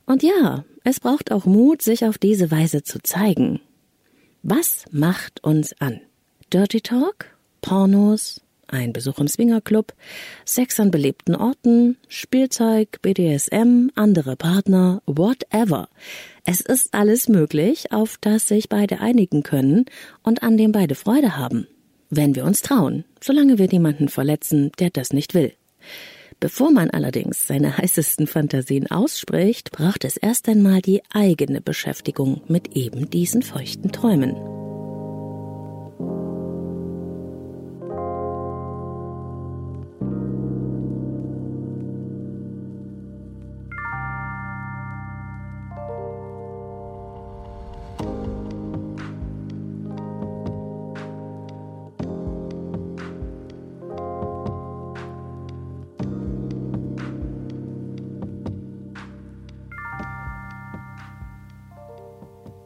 Und 0.05 0.23
ja, 0.23 0.63
es 0.85 0.99
braucht 0.99 1.31
auch 1.31 1.45
Mut, 1.45 1.81
sich 1.81 2.05
auf 2.05 2.17
diese 2.17 2.51
Weise 2.51 2.83
zu 2.83 2.99
zeigen. 2.99 3.59
Was 4.43 4.85
macht 4.91 5.43
uns 5.43 5.73
an? 5.81 5.99
Dirty 6.53 6.81
Talk? 6.81 7.25
Pornos? 7.61 8.41
Ein 8.67 8.93
Besuch 8.93 9.17
im 9.17 9.27
Swingerclub? 9.27 9.93
Sex 10.45 10.79
an 10.79 10.91
belebten 10.91 11.35
Orten? 11.35 11.97
Spielzeug? 12.07 13.01
BDSM? 13.01 13.89
Andere 13.95 14.35
Partner? 14.35 15.01
Whatever. 15.07 15.89
Es 16.45 16.61
ist 16.61 16.93
alles 16.93 17.29
möglich, 17.29 17.91
auf 17.91 18.17
das 18.21 18.47
sich 18.47 18.69
beide 18.69 18.99
einigen 18.99 19.41
können 19.41 19.85
und 20.21 20.43
an 20.43 20.55
dem 20.55 20.71
beide 20.71 20.93
Freude 20.93 21.35
haben. 21.35 21.67
Wenn 22.11 22.35
wir 22.35 22.45
uns 22.45 22.61
trauen, 22.61 23.05
solange 23.19 23.57
wir 23.57 23.67
niemanden 23.67 24.07
verletzen, 24.07 24.71
der 24.77 24.91
das 24.91 25.13
nicht 25.13 25.33
will. 25.33 25.53
Bevor 26.39 26.71
man 26.71 26.89
allerdings 26.89 27.47
seine 27.47 27.77
heißesten 27.77 28.27
Fantasien 28.27 28.91
ausspricht, 28.91 29.71
braucht 29.71 30.03
es 30.03 30.17
erst 30.17 30.49
einmal 30.49 30.81
die 30.81 31.01
eigene 31.13 31.61
Beschäftigung 31.61 32.41
mit 32.47 32.75
eben 32.75 33.09
diesen 33.09 33.41
feuchten 33.41 33.91
Träumen. 33.91 34.35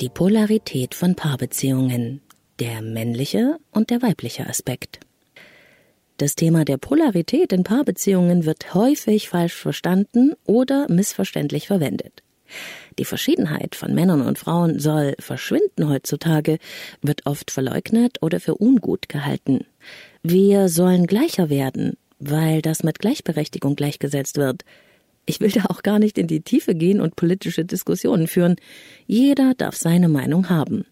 Die 0.01 0.07
Polarität 0.07 0.95
von 0.95 1.15
Paarbeziehungen, 1.15 2.21
der 2.57 2.81
männliche 2.81 3.57
und 3.71 3.89
der 3.89 4.01
weibliche 4.01 4.47
Aspekt. 4.47 5.01
Das 6.15 6.35
Thema 6.35 6.63
der 6.63 6.77
Polarität 6.77 7.51
in 7.51 7.63
Paarbeziehungen 7.63 8.45
wird 8.45 8.73
häufig 8.73 9.27
falsch 9.27 9.55
verstanden 9.55 10.35
oder 10.45 10.85
missverständlich 10.89 11.67
verwendet. 11.67 12.23
Die 12.97 13.03
Verschiedenheit 13.03 13.75
von 13.75 13.93
Männern 13.93 14.21
und 14.21 14.39
Frauen 14.39 14.79
soll 14.79 15.15
verschwinden 15.19 15.89
heutzutage, 15.89 16.59
wird 17.01 17.25
oft 17.25 17.51
verleugnet 17.51 18.21
oder 18.21 18.39
für 18.39 18.55
ungut 18.55 19.09
gehalten. 19.09 19.65
Wir 20.23 20.69
sollen 20.69 21.07
gleicher 21.07 21.49
werden, 21.49 21.97
weil 22.19 22.61
das 22.61 22.83
mit 22.83 22.99
Gleichberechtigung 22.99 23.75
gleichgesetzt 23.75 24.37
wird. 24.37 24.63
Ich 25.29 25.39
will 25.39 25.51
da 25.51 25.65
auch 25.65 25.83
gar 25.83 25.99
nicht 25.99 26.17
in 26.17 26.25
die 26.25 26.41
Tiefe 26.41 26.73
gehen 26.73 26.99
und 26.99 27.15
politische 27.15 27.63
Diskussionen 27.63 28.27
führen. 28.27 28.55
Jeder 29.05 29.53
darf 29.53 29.75
seine 29.75 30.09
Meinung 30.09 30.49
haben. 30.49 30.85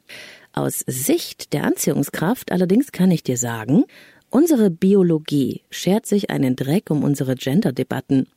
Aus 0.54 0.84
Sicht 0.86 1.54
der 1.54 1.63
Anziehungskraft 1.63 2.52
allerdings 2.52 2.91
kann 2.91 3.10
ich 3.10 3.23
dir 3.23 3.38
sagen, 3.38 3.86
unsere 4.30 4.69
Biologie 4.69 5.63
schert 5.71 6.06
sich 6.06 6.30
einen 6.30 6.56
Dreck 6.56 6.91
um 6.91 7.04
unsere 7.04 7.34
Gender-Debatten. 7.34 8.28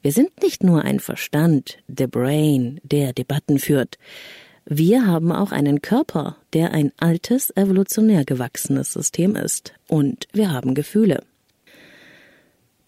Wir 0.00 0.12
sind 0.12 0.30
nicht 0.44 0.62
nur 0.62 0.82
ein 0.82 1.00
Verstand, 1.00 1.78
the 1.88 2.06
brain, 2.06 2.78
der 2.84 3.12
Debatten 3.12 3.58
führt. 3.58 3.98
Wir 4.64 5.06
haben 5.06 5.32
auch 5.32 5.50
einen 5.50 5.82
Körper, 5.82 6.36
der 6.52 6.70
ein 6.70 6.92
altes, 6.98 7.50
evolutionär 7.56 8.24
gewachsenes 8.24 8.92
System 8.92 9.34
ist. 9.34 9.72
Und 9.88 10.28
wir 10.32 10.52
haben 10.52 10.74
Gefühle. 10.76 11.24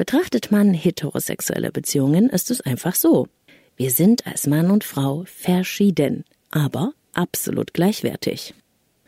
Betrachtet 0.00 0.50
man 0.50 0.72
heterosexuelle 0.72 1.70
Beziehungen, 1.70 2.30
ist 2.30 2.50
es 2.50 2.62
einfach 2.62 2.94
so. 2.94 3.28
Wir 3.76 3.90
sind 3.90 4.26
als 4.26 4.46
Mann 4.46 4.70
und 4.70 4.82
Frau 4.82 5.24
verschieden, 5.26 6.24
aber 6.50 6.94
absolut 7.12 7.74
gleichwertig. 7.74 8.54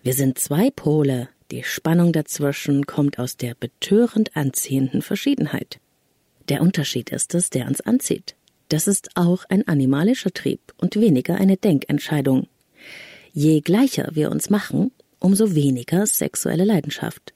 Wir 0.03 0.13
sind 0.13 0.39
zwei 0.39 0.69
Pole, 0.71 1.31
die 1.51 1.63
Spannung 1.63 2.13
dazwischen 2.13 2.85
kommt 2.85 3.19
aus 3.19 3.39
der 3.39 3.55
betörend 3.55 4.37
anziehenden 4.37 5.01
Verschiedenheit. 5.01 5.81
Der 6.51 6.61
Unterschied 6.61 7.09
ist 7.09 7.35
es, 7.35 7.49
der 7.49 7.69
uns 7.69 7.81
anzieht. 7.81 8.37
Das 8.69 8.87
ist 8.87 9.13
auch 9.15 9.47
ein 9.49 9.67
animalischer 9.67 10.35
Trieb 10.35 10.75
und 10.77 10.97
weniger 10.97 11.37
eine 11.37 11.57
Denkentscheidung. 11.57 12.49
Je 13.33 13.63
gleicher 13.63 14.11
wir 14.13 14.31
uns 14.31 14.51
machen, 14.51 14.93
umso 15.21 15.55
weniger 15.55 16.07
sexuelle 16.07 16.67
Leidenschaft 16.67 17.33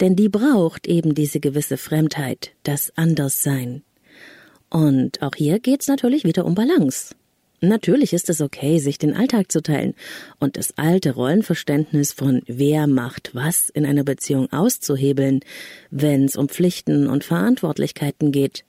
denn 0.00 0.16
die 0.16 0.28
braucht 0.28 0.86
eben 0.86 1.14
diese 1.14 1.40
gewisse 1.40 1.76
Fremdheit, 1.76 2.52
das 2.62 2.92
Anderssein. 2.96 3.82
Und 4.70 5.20
auch 5.22 5.34
hier 5.36 5.58
geht's 5.58 5.88
natürlich 5.88 6.24
wieder 6.24 6.44
um 6.44 6.54
Balance. 6.54 7.14
Natürlich 7.62 8.14
ist 8.14 8.30
es 8.30 8.40
okay, 8.40 8.78
sich 8.78 8.96
den 8.96 9.14
Alltag 9.14 9.52
zu 9.52 9.62
teilen 9.62 9.94
und 10.38 10.56
das 10.56 10.78
alte 10.78 11.12
Rollenverständnis 11.12 12.14
von 12.14 12.40
wer 12.46 12.86
macht 12.86 13.34
was 13.34 13.68
in 13.68 13.84
einer 13.84 14.04
Beziehung 14.04 14.50
auszuhebeln, 14.50 15.40
wenn's 15.90 16.36
um 16.36 16.48
Pflichten 16.48 17.06
und 17.06 17.22
Verantwortlichkeiten 17.22 18.32
geht. 18.32 18.64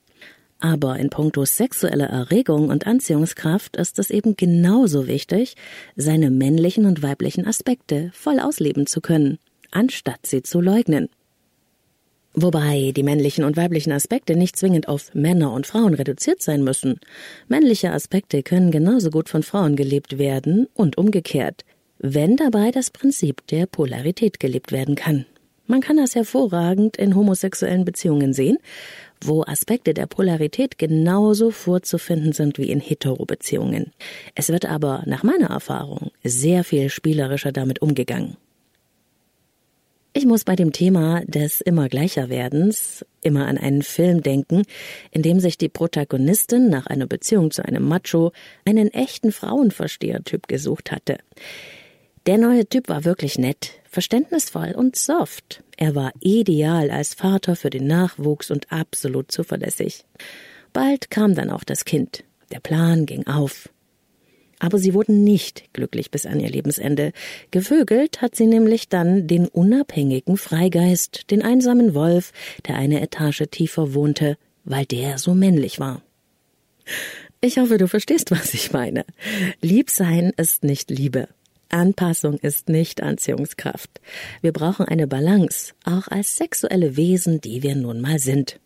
Aber 0.60 1.00
in 1.00 1.10
puncto 1.10 1.46
sexueller 1.46 2.08
Erregung 2.08 2.70
und 2.70 2.86
Anziehungskraft 2.86 3.78
ist 3.78 3.98
es 3.98 4.10
eben 4.10 4.36
genauso 4.36 5.08
wichtig, 5.08 5.56
seine 5.96 6.30
männlichen 6.30 6.86
und 6.86 7.02
weiblichen 7.02 7.48
Aspekte 7.48 8.12
voll 8.14 8.40
ausleben 8.40 8.88
zu 8.88 9.00
können, 9.00 9.40
anstatt 9.72 10.28
sie 10.28 10.44
zu 10.44 10.60
leugnen. 10.60 11.08
Wobei 12.34 12.94
die 12.96 13.04
männlichen 13.04 13.44
und 13.44 13.58
weiblichen 13.58 13.92
Aspekte 13.92 14.36
nicht 14.36 14.56
zwingend 14.56 14.88
auf 14.88 15.14
Männer 15.14 15.52
und 15.52 15.68
Frauen 15.68 15.94
reduziert 15.94 16.42
sein 16.42 16.64
müssen. 16.64 17.00
Männliche 17.48 17.92
Aspekte 17.92 18.42
können 18.42 18.72
genauso 18.72 19.10
gut 19.10 19.28
von 19.28 19.44
Frauen 19.44 19.76
gelebt 19.76 20.18
werden 20.18 20.68
und 20.74 20.98
umgekehrt, 20.98 21.66
wenn 22.00 22.38
dabei 22.38 22.72
das 22.72 22.90
Prinzip 22.90 23.46
der 23.48 23.66
Polarität 23.66 24.40
gelebt 24.40 24.72
werden 24.72 24.96
kann. 24.96 25.26
Man 25.68 25.82
kann 25.82 25.98
das 25.98 26.16
hervorragend 26.16 26.98
in 26.98 27.16
homosexuellen 27.16 27.86
Beziehungen 27.86 28.34
sehen, 28.34 28.58
wo 29.24 29.44
Aspekte 29.44 29.94
der 29.94 30.06
Polarität 30.06 30.78
genauso 30.78 31.52
vorzufinden 31.52 32.34
sind 32.34 32.58
wie 32.58 32.72
in 32.72 32.80
Hetero-Beziehungen. 32.80 33.92
Es 34.36 34.50
wird 34.50 34.66
aber 34.66 35.04
nach 35.06 35.24
meiner 35.24 35.50
Erfahrung 35.50 36.12
sehr 36.24 36.64
viel 36.64 36.90
spielerischer 36.90 37.52
damit 37.52 37.82
umgegangen. 37.82 38.38
Ich 40.14 40.26
muss 40.26 40.44
bei 40.44 40.58
dem 40.58 40.74
Thema 40.74 41.22
des 41.26 41.62
immer 41.62 41.88
gleicher 41.88 42.28
Werdens 42.28 43.06
immer 43.22 43.48
an 43.48 43.58
einen 43.58 43.82
Film 43.82 44.22
denken, 44.22 44.64
in 45.12 45.22
dem 45.22 45.40
sich 45.40 45.58
die 45.58 45.70
Protagonistin 45.70 46.70
nach 46.70 46.86
einer 46.88 47.08
Beziehung 47.08 47.52
zu 47.52 47.64
einem 47.64 47.88
Macho 47.88 48.34
einen 48.66 48.94
echten 48.94 49.32
Frauenverstehertyp 49.32 50.50
gesucht 50.50 50.92
hatte. 50.92 51.20
Der 52.26 52.38
neue 52.38 52.68
Typ 52.68 52.90
war 52.90 53.06
wirklich 53.06 53.38
nett, 53.38 53.72
verständnisvoll 53.90 54.74
und 54.76 54.98
soft. 54.98 55.64
Er 55.78 55.96
war 55.96 56.12
ideal 56.20 56.92
als 56.92 57.14
Vater 57.14 57.56
für 57.56 57.70
den 57.70 57.88
Nachwuchs 57.88 58.52
und 58.52 58.70
absolut 58.70 59.32
zuverlässig. 59.32 60.04
Bald 60.74 61.10
kam 61.10 61.36
dann 61.36 61.50
auch 61.50 61.64
das 61.64 61.86
Kind. 61.86 62.26
Der 62.52 62.60
Plan 62.60 63.06
ging 63.06 63.28
auf. 63.28 63.70
Aber 64.62 64.78
sie 64.78 64.94
wurden 64.94 65.24
nicht 65.24 65.74
glücklich 65.74 66.12
bis 66.12 66.28
an 66.28 66.40
ihr 66.40 66.50
Lebensende. 66.50 67.14
Gevögelt 67.50 68.22
hat 68.22 68.36
sie 68.36 68.46
nämlich 68.46 68.90
dann 68.90 69.26
den 69.26 69.48
unabhängigen 69.48 70.38
Freigeist, 70.38 71.32
den 71.32 71.42
einsamen 71.42 71.96
Wolf, 71.96 72.32
der 72.68 72.76
eine 72.76 73.02
Etage 73.02 73.42
tiefer 73.50 73.96
wohnte, 73.96 74.38
weil 74.64 74.86
der 74.86 75.18
so 75.18 75.34
männlich 75.34 75.80
war. 75.80 76.04
Ich 77.42 77.58
hoffe, 77.58 77.80
du 77.80 77.88
verstehst, 77.88 78.30
was 78.30 78.54
ich 78.54 78.72
meine. 78.72 79.04
Liebsein 79.62 80.32
ist 80.38 80.64
nicht 80.64 80.92
Liebe. 80.92 81.28
Anpassung 81.70 82.38
ist 82.38 82.70
nicht 82.70 83.02
Anziehungskraft. 83.02 84.00
Wir 84.42 84.52
brauchen 84.52 84.86
eine 84.86 85.08
Balance, 85.08 85.74
auch 85.86 86.08
als 86.08 86.38
sexuelle 86.38 86.98
Wesen, 86.98 87.42
die 87.42 87.64
wir 87.64 87.76
nun 87.76 88.00
mal 88.00 88.20
sind. 88.20 88.60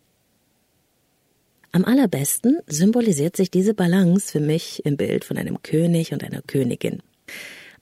Am 1.76 1.84
allerbesten 1.84 2.60
symbolisiert 2.66 3.36
sich 3.36 3.50
diese 3.50 3.74
Balance 3.74 4.32
für 4.32 4.40
mich 4.40 4.86
im 4.86 4.96
Bild 4.96 5.26
von 5.26 5.36
einem 5.36 5.60
König 5.60 6.14
und 6.14 6.24
einer 6.24 6.40
Königin. 6.40 7.02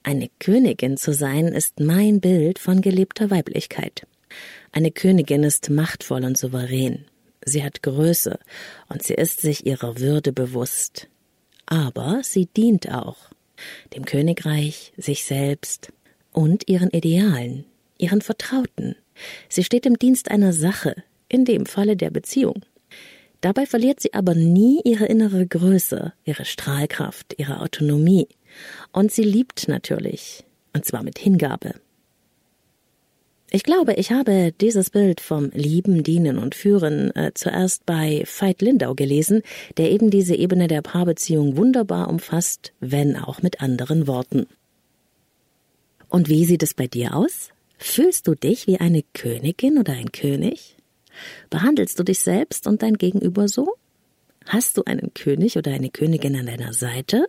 Eine 0.03 0.29
Königin 0.37 0.97
zu 0.97 1.13
sein 1.13 1.47
ist 1.47 1.79
mein 1.79 2.19
Bild 2.19 2.59
von 2.59 2.81
gelebter 2.81 3.31
Weiblichkeit. 3.31 4.05
Eine 4.73 4.91
Königin 4.91 5.43
ist 5.43 5.69
machtvoll 5.69 6.25
und 6.25 6.37
souverän. 6.37 7.05
Sie 7.45 7.63
hat 7.63 7.83
Größe 7.83 8.37
und 8.89 9.01
sie 9.01 9.13
ist 9.13 9.39
sich 9.39 9.65
ihrer 9.65 9.97
Würde 9.97 10.33
bewusst. 10.33 11.07
Aber 11.65 12.19
sie 12.21 12.47
dient 12.47 12.93
auch 12.93 13.15
dem 13.95 14.03
Königreich, 14.03 14.91
sich 14.97 15.23
selbst 15.23 15.93
und 16.33 16.67
ihren 16.67 16.89
Idealen, 16.89 17.63
ihren 17.97 18.19
Vertrauten. 18.19 18.97
Sie 19.47 19.63
steht 19.63 19.85
im 19.85 19.97
Dienst 19.97 20.31
einer 20.31 20.51
Sache, 20.51 21.01
in 21.29 21.45
dem 21.45 21.65
Falle 21.65 21.95
der 21.95 22.09
Beziehung. 22.09 22.65
Dabei 23.45 23.67
verliert 23.67 23.99
sie 23.99 24.11
aber 24.15 24.33
nie 24.33 24.81
ihre 24.85 25.05
innere 25.05 25.45
Größe, 25.45 26.13
ihre 26.23 26.45
Strahlkraft, 26.45 27.35
ihre 27.37 27.61
Autonomie. 27.61 28.27
Und 28.91 29.11
sie 29.11 29.21
liebt 29.21 29.67
natürlich, 29.67 30.43
und 30.73 30.83
zwar 30.83 31.03
mit 31.03 31.19
Hingabe. 31.19 31.75
Ich 33.51 33.61
glaube, 33.61 33.93
ich 33.93 34.11
habe 34.11 34.51
dieses 34.59 34.89
Bild 34.89 35.21
vom 35.21 35.51
Lieben, 35.53 36.01
Dienen 36.01 36.39
und 36.39 36.55
Führen 36.55 37.15
äh, 37.15 37.33
zuerst 37.35 37.85
bei 37.85 38.23
Veit 38.25 38.63
Lindau 38.63 38.95
gelesen, 38.95 39.43
der 39.77 39.91
eben 39.91 40.09
diese 40.09 40.33
Ebene 40.33 40.67
der 40.67 40.81
Paarbeziehung 40.81 41.55
wunderbar 41.55 42.09
umfasst, 42.09 42.73
wenn 42.79 43.15
auch 43.15 43.43
mit 43.43 43.61
anderen 43.61 44.07
Worten. 44.07 44.47
Und 46.09 46.29
wie 46.29 46.45
sieht 46.45 46.63
es 46.63 46.73
bei 46.73 46.87
dir 46.87 47.15
aus? 47.15 47.49
Fühlst 47.77 48.27
du 48.27 48.33
dich 48.33 48.65
wie 48.65 48.79
eine 48.79 49.03
Königin 49.13 49.77
oder 49.77 49.93
ein 49.93 50.11
König? 50.11 50.74
Behandelst 51.49 51.99
du 51.99 52.03
dich 52.03 52.19
selbst 52.19 52.67
und 52.67 52.81
dein 52.81 52.95
Gegenüber 52.95 53.47
so? 53.47 53.75
Hast 54.45 54.77
du 54.77 54.83
einen 54.83 55.13
König 55.13 55.57
oder 55.57 55.71
eine 55.71 55.89
Königin 55.89 56.35
an 56.35 56.45
deiner 56.45 56.73
Seite? 56.73 57.27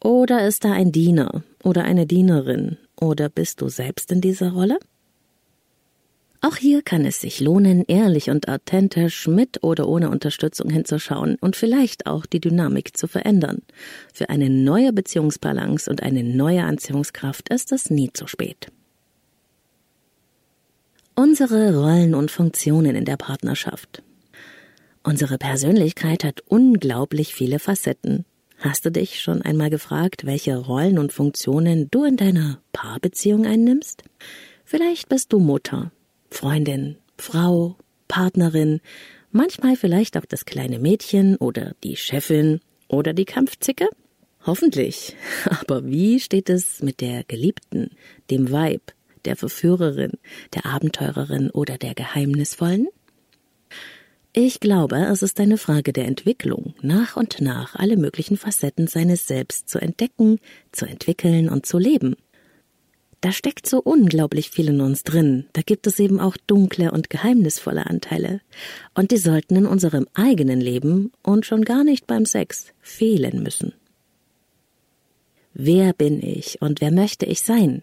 Oder 0.00 0.46
ist 0.46 0.64
da 0.64 0.72
ein 0.72 0.92
Diener 0.92 1.42
oder 1.62 1.84
eine 1.84 2.06
Dienerin? 2.06 2.76
Oder 3.00 3.28
bist 3.28 3.60
du 3.60 3.68
selbst 3.68 4.12
in 4.12 4.20
dieser 4.20 4.52
Rolle? 4.52 4.78
Auch 6.40 6.56
hier 6.56 6.82
kann 6.82 7.04
es 7.04 7.20
sich 7.20 7.40
lohnen, 7.40 7.84
ehrlich 7.88 8.30
und 8.30 8.48
authentisch 8.48 9.26
mit 9.26 9.64
oder 9.64 9.88
ohne 9.88 10.08
Unterstützung 10.08 10.70
hinzuschauen 10.70 11.36
und 11.40 11.56
vielleicht 11.56 12.06
auch 12.06 12.26
die 12.26 12.40
Dynamik 12.40 12.96
zu 12.96 13.08
verändern. 13.08 13.62
Für 14.14 14.28
eine 14.30 14.48
neue 14.48 14.92
Beziehungsbalance 14.92 15.90
und 15.90 16.04
eine 16.04 16.22
neue 16.22 16.62
Anziehungskraft 16.62 17.48
ist 17.48 17.72
es 17.72 17.90
nie 17.90 18.12
zu 18.12 18.28
spät. 18.28 18.68
Unsere 21.18 21.76
Rollen 21.76 22.14
und 22.14 22.30
Funktionen 22.30 22.94
in 22.94 23.04
der 23.04 23.16
Partnerschaft. 23.16 24.04
Unsere 25.02 25.36
Persönlichkeit 25.36 26.22
hat 26.22 26.42
unglaublich 26.46 27.34
viele 27.34 27.58
Facetten. 27.58 28.24
Hast 28.58 28.86
du 28.86 28.92
dich 28.92 29.20
schon 29.20 29.42
einmal 29.42 29.68
gefragt, 29.68 30.26
welche 30.26 30.56
Rollen 30.56 30.96
und 30.96 31.12
Funktionen 31.12 31.88
du 31.90 32.04
in 32.04 32.16
deiner 32.16 32.62
Paarbeziehung 32.72 33.46
einnimmst? 33.46 34.04
Vielleicht 34.64 35.08
bist 35.08 35.32
du 35.32 35.40
Mutter, 35.40 35.90
Freundin, 36.30 36.98
Frau, 37.16 37.74
Partnerin, 38.06 38.80
manchmal 39.32 39.74
vielleicht 39.74 40.16
auch 40.16 40.24
das 40.24 40.44
kleine 40.44 40.78
Mädchen 40.78 41.34
oder 41.34 41.74
die 41.82 41.96
Chefin 41.96 42.60
oder 42.86 43.12
die 43.12 43.24
Kampfzicke? 43.24 43.88
Hoffentlich. 44.46 45.16
Aber 45.62 45.84
wie 45.84 46.20
steht 46.20 46.48
es 46.48 46.80
mit 46.80 47.00
der 47.00 47.24
Geliebten, 47.24 47.90
dem 48.30 48.52
Weib, 48.52 48.92
der 49.24 49.36
Verführerin, 49.36 50.12
der 50.54 50.66
Abenteurerin 50.66 51.50
oder 51.50 51.78
der 51.78 51.94
Geheimnisvollen? 51.94 52.88
Ich 54.32 54.60
glaube, 54.60 54.96
es 54.96 55.22
ist 55.22 55.40
eine 55.40 55.58
Frage 55.58 55.92
der 55.92 56.06
Entwicklung, 56.06 56.74
nach 56.80 57.16
und 57.16 57.40
nach 57.40 57.74
alle 57.74 57.96
möglichen 57.96 58.36
Facetten 58.36 58.86
seines 58.86 59.26
Selbst 59.26 59.68
zu 59.68 59.80
entdecken, 59.80 60.38
zu 60.70 60.86
entwickeln 60.86 61.48
und 61.48 61.66
zu 61.66 61.78
leben. 61.78 62.14
Da 63.20 63.32
steckt 63.32 63.68
so 63.68 63.80
unglaublich 63.80 64.50
viel 64.50 64.68
in 64.68 64.80
uns 64.80 65.02
drin. 65.02 65.46
Da 65.52 65.62
gibt 65.62 65.88
es 65.88 65.98
eben 65.98 66.20
auch 66.20 66.36
dunkle 66.46 66.92
und 66.92 67.10
geheimnisvolle 67.10 67.86
Anteile. 67.86 68.40
Und 68.94 69.10
die 69.10 69.16
sollten 69.16 69.56
in 69.56 69.66
unserem 69.66 70.06
eigenen 70.14 70.60
Leben 70.60 71.10
und 71.24 71.44
schon 71.44 71.64
gar 71.64 71.82
nicht 71.82 72.06
beim 72.06 72.24
Sex 72.24 72.66
fehlen 72.80 73.42
müssen. 73.42 73.72
Wer 75.52 75.92
bin 75.92 76.22
ich 76.22 76.62
und 76.62 76.80
wer 76.80 76.92
möchte 76.92 77.26
ich 77.26 77.40
sein? 77.40 77.82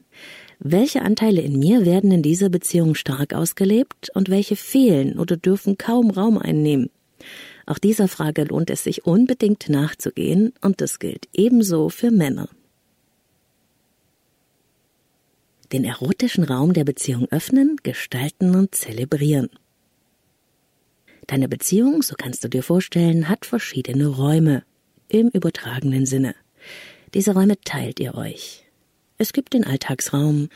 Welche 0.59 1.01
Anteile 1.01 1.41
in 1.41 1.59
mir 1.59 1.85
werden 1.85 2.11
in 2.11 2.21
dieser 2.21 2.49
Beziehung 2.49 2.95
stark 2.95 3.33
ausgelebt 3.33 4.09
und 4.13 4.29
welche 4.29 4.55
fehlen 4.55 5.19
oder 5.19 5.37
dürfen 5.37 5.77
kaum 5.77 6.09
Raum 6.09 6.37
einnehmen? 6.37 6.89
Auch 7.65 7.79
dieser 7.79 8.07
Frage 8.07 8.43
lohnt 8.43 8.69
es 8.69 8.83
sich 8.83 9.05
unbedingt 9.05 9.69
nachzugehen 9.69 10.53
und 10.61 10.81
das 10.81 10.99
gilt 10.99 11.27
ebenso 11.33 11.89
für 11.89 12.11
Männer. 12.11 12.47
den 15.71 15.83
erotischen 15.83 16.43
Raum 16.43 16.73
der 16.73 16.83
Beziehung 16.83 17.27
öffnen, 17.31 17.77
gestalten 17.83 18.55
und 18.55 18.75
zelebrieren. 18.75 19.49
Deine 21.27 21.49
Beziehung, 21.49 22.03
so 22.03 22.15
kannst 22.17 22.43
du 22.43 22.49
dir 22.49 22.63
vorstellen, 22.63 23.29
hat 23.29 23.45
verschiedene 23.45 24.07
Räume 24.07 24.63
im 25.07 25.29
übertragenen 25.29 26.05
Sinne. 26.05 26.35
Diese 27.13 27.33
Räume 27.33 27.59
teilt 27.61 27.99
ihr 27.99 28.15
euch. 28.15 28.64
Es 29.17 29.31
gibt 29.33 29.53
den 29.53 29.65
Alltagsraum, 29.65 30.49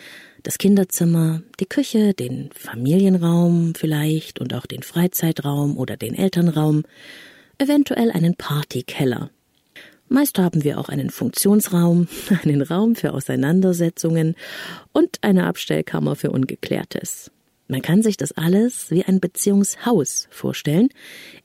das 0.44 0.58
Kinderzimmer, 0.58 1.42
die 1.60 1.66
Küche, 1.66 2.14
den 2.14 2.50
Familienraum 2.54 3.74
vielleicht 3.76 4.40
und 4.40 4.54
auch 4.54 4.66
den 4.66 4.84
Freizeitraum 4.84 5.78
oder 5.78 5.96
den 5.96 6.14
Elternraum, 6.14 6.84
eventuell 7.58 8.12
einen 8.12 8.36
Partykeller, 8.36 9.30
Meist 10.12 10.40
haben 10.40 10.64
wir 10.64 10.80
auch 10.80 10.90
einen 10.90 11.12
Funktionsraum, 11.12 12.08
einen 12.44 12.64
Raum 12.64 12.96
für 12.96 13.14
Auseinandersetzungen 13.14 14.36
und 14.92 15.20
eine 15.22 15.46
Abstellkammer 15.46 16.16
für 16.16 16.32
Ungeklärtes. 16.32 17.32
Man 17.68 17.84
kann 17.84 18.02
sich 18.02 18.18
das 18.18 18.32
alles 18.32 18.90
wie 18.90 19.06
ein 19.06 19.20
Beziehungshaus 19.20 20.28
vorstellen, 20.32 20.90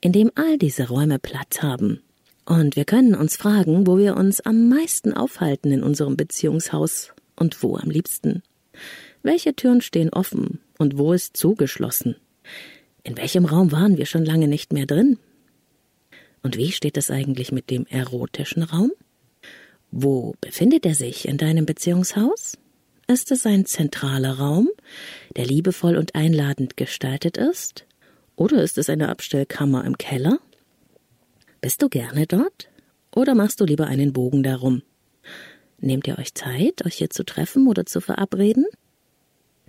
in 0.01 0.11
dem 0.11 0.31
all 0.33 0.57
diese 0.57 0.87
Räume 0.87 1.19
Platz 1.19 1.61
haben. 1.61 2.01
Und 2.45 2.75
wir 2.75 2.85
können 2.85 3.15
uns 3.15 3.35
fragen, 3.35 3.87
wo 3.87 3.97
wir 3.97 4.15
uns 4.15 4.39
am 4.41 4.69
meisten 4.69 5.13
aufhalten 5.13 5.71
in 5.71 5.83
unserem 5.83 6.15
Beziehungshaus 6.15 7.11
und 7.35 7.61
wo 7.63 7.75
am 7.75 7.89
liebsten. 7.89 8.43
Welche 9.23 9.55
Türen 9.55 9.81
stehen 9.81 10.11
offen 10.11 10.59
und 10.77 10.97
wo 10.97 11.13
ist 11.13 11.35
zugeschlossen? 11.35 12.15
In 13.03 13.17
welchem 13.17 13.45
Raum 13.45 13.71
waren 13.71 13.97
wir 13.97 14.05
schon 14.05 14.25
lange 14.25 14.47
nicht 14.47 14.73
mehr 14.73 14.85
drin? 14.85 15.17
Und 16.43 16.57
wie 16.57 16.71
steht 16.71 16.97
es 16.97 17.09
eigentlich 17.09 17.51
mit 17.51 17.71
dem 17.71 17.87
erotischen 17.87 18.61
Raum? 18.61 18.91
Wo 19.89 20.35
befindet 20.41 20.85
er 20.85 20.93
sich 20.93 21.27
in 21.27 21.37
deinem 21.37 21.65
Beziehungshaus? 21.65 22.57
Ist 23.07 23.31
es 23.31 23.45
ein 23.47 23.65
zentraler 23.65 24.37
Raum, 24.37 24.69
der 25.35 25.45
liebevoll 25.45 25.95
und 25.95 26.13
einladend 26.13 26.77
gestaltet 26.77 27.37
ist? 27.37 27.85
Oder 28.35 28.61
ist 28.61 28.77
es 28.77 28.89
eine 28.89 29.09
Abstellkammer 29.09 29.85
im 29.85 29.97
Keller? 29.97 30.39
Bist 31.65 31.81
du 31.81 31.89
gerne 31.89 32.27
dort? 32.27 32.69
Oder 33.15 33.33
machst 33.33 33.59
du 33.59 33.65
lieber 33.65 33.87
einen 33.87 34.13
Bogen 34.13 34.43
darum? 34.43 34.83
Nehmt 35.79 36.05
ihr 36.05 36.19
euch 36.19 36.35
Zeit, 36.35 36.85
euch 36.85 36.93
hier 36.93 37.09
zu 37.09 37.25
treffen 37.25 37.67
oder 37.67 37.87
zu 37.87 38.01
verabreden? 38.01 38.67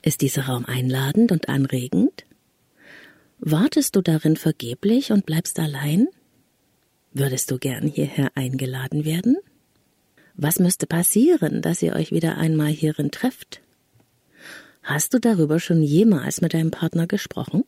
Ist 0.02 0.20
dieser 0.20 0.42
Raum 0.42 0.66
einladend 0.66 1.32
und 1.32 1.48
anregend? 1.48 2.26
Wartest 3.38 3.96
du 3.96 4.02
darin 4.02 4.36
vergeblich 4.36 5.10
und 5.10 5.24
bleibst 5.24 5.58
allein? 5.58 6.06
Würdest 7.14 7.50
du 7.50 7.56
gern 7.56 7.86
hierher 7.86 8.30
eingeladen 8.34 9.06
werden? 9.06 9.38
Was 10.34 10.58
müsste 10.58 10.86
passieren, 10.86 11.62
dass 11.62 11.80
ihr 11.80 11.94
euch 11.94 12.12
wieder 12.12 12.36
einmal 12.36 12.72
hierin 12.72 13.10
trefft? 13.10 13.62
Hast 14.82 15.14
du 15.14 15.18
darüber 15.18 15.60
schon 15.60 15.82
jemals 15.82 16.42
mit 16.42 16.52
deinem 16.52 16.72
Partner 16.72 17.06
gesprochen? 17.06 17.64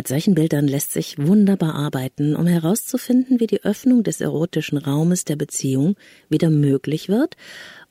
Mit 0.00 0.08
solchen 0.08 0.34
Bildern 0.34 0.66
lässt 0.66 0.94
sich 0.94 1.18
wunderbar 1.18 1.74
arbeiten, 1.74 2.34
um 2.34 2.46
herauszufinden, 2.46 3.38
wie 3.38 3.46
die 3.46 3.62
Öffnung 3.64 4.02
des 4.02 4.22
erotischen 4.22 4.78
Raumes 4.78 5.26
der 5.26 5.36
Beziehung 5.36 5.94
wieder 6.30 6.48
möglich 6.48 7.10
wird 7.10 7.36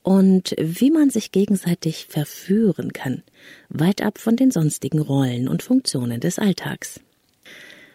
und 0.02 0.56
wie 0.58 0.90
man 0.90 1.10
sich 1.10 1.30
gegenseitig 1.30 2.06
verführen 2.08 2.92
kann, 2.92 3.22
weit 3.68 4.02
ab 4.02 4.18
von 4.18 4.34
den 4.34 4.50
sonstigen 4.50 4.98
Rollen 4.98 5.46
und 5.46 5.62
Funktionen 5.62 6.18
des 6.18 6.40
Alltags 6.40 6.98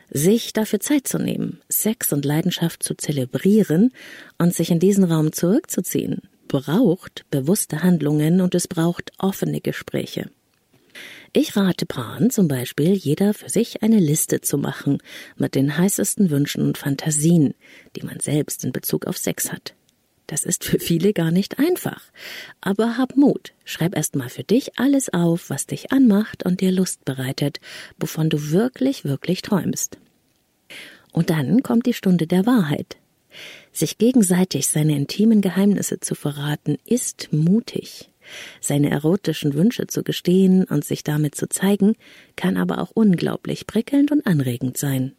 sich 0.09 0.53
dafür 0.53 0.79
Zeit 0.79 1.09
zu 1.09 1.17
nehmen, 1.17 1.59
Sex 1.67 2.13
und 2.13 2.23
Leidenschaft 2.23 2.83
zu 2.83 2.95
zelebrieren 2.95 3.91
und 4.37 4.53
sich 4.53 4.71
in 4.71 4.79
diesen 4.79 5.03
Raum 5.03 5.33
zurückzuziehen, 5.33 6.21
braucht 6.47 7.25
bewusste 7.31 7.83
Handlungen 7.83 8.39
und 8.39 8.55
es 8.55 8.69
braucht 8.69 9.11
offene 9.17 9.59
Gespräche. 9.59 10.29
Ich 11.33 11.55
rate 11.55 11.85
Paaren 11.85 12.29
zum 12.29 12.47
Beispiel, 12.47 12.93
jeder 12.93 13.33
für 13.33 13.49
sich 13.49 13.83
eine 13.83 13.99
Liste 13.99 14.41
zu 14.41 14.57
machen 14.57 14.99
mit 15.37 15.55
den 15.55 15.77
heißesten 15.77 16.29
Wünschen 16.29 16.63
und 16.63 16.77
Fantasien, 16.77 17.53
die 17.95 18.05
man 18.05 18.19
selbst 18.19 18.63
in 18.63 18.71
Bezug 18.71 19.05
auf 19.05 19.17
Sex 19.17 19.51
hat. 19.51 19.75
Das 20.27 20.43
ist 20.43 20.63
für 20.63 20.79
viele 20.79 21.13
gar 21.13 21.31
nicht 21.31 21.59
einfach. 21.59 22.01
Aber 22.61 22.97
hab 22.97 23.15
Mut. 23.15 23.53
Schreib 23.63 23.95
erst 23.95 24.15
mal 24.15 24.29
für 24.29 24.43
dich 24.43 24.79
alles 24.79 25.13
auf, 25.13 25.49
was 25.49 25.67
dich 25.67 25.91
anmacht 25.91 26.43
und 26.45 26.61
dir 26.61 26.71
Lust 26.71 27.05
bereitet, 27.05 27.59
wovon 27.99 28.29
du 28.29 28.49
wirklich, 28.51 29.03
wirklich 29.05 29.41
träumst. 29.43 29.97
Und 31.11 31.29
dann 31.29 31.61
kommt 31.63 31.85
die 31.85 31.93
Stunde 31.93 32.27
der 32.27 32.45
Wahrheit. 32.45 32.97
Sich 33.71 33.97
gegenseitig 33.97 34.67
seine 34.67 34.95
intimen 34.95 35.41
Geheimnisse 35.41 35.99
zu 35.99 36.15
verraten, 36.15 36.77
ist 36.85 37.31
mutig. 37.31 38.09
Seine 38.61 38.89
erotischen 38.89 39.53
Wünsche 39.53 39.87
zu 39.87 40.03
gestehen 40.03 40.65
und 40.65 40.85
sich 40.85 41.03
damit 41.03 41.35
zu 41.35 41.47
zeigen, 41.47 41.95
kann 42.35 42.57
aber 42.57 42.79
auch 42.79 42.91
unglaublich 42.93 43.67
prickelnd 43.67 44.11
und 44.11 44.25
anregend 44.25 44.77
sein. 44.77 45.13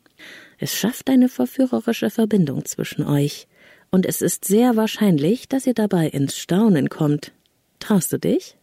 Es 0.59 0.74
schafft 0.74 1.11
eine 1.11 1.28
verführerische 1.28 2.11
Verbindung 2.11 2.64
zwischen 2.64 3.04
euch, 3.04 3.46
und 3.90 4.04
es 4.04 4.20
ist 4.20 4.44
sehr 4.44 4.76
wahrscheinlich, 4.76 5.48
dass 5.48 5.66
ihr 5.66 5.74
dabei 5.74 6.09
ins 6.09 6.36
Staunen 6.36 6.88
kommt. 6.88 7.32
Traust 7.78 8.12
du 8.12 8.18
dich? 8.18 8.57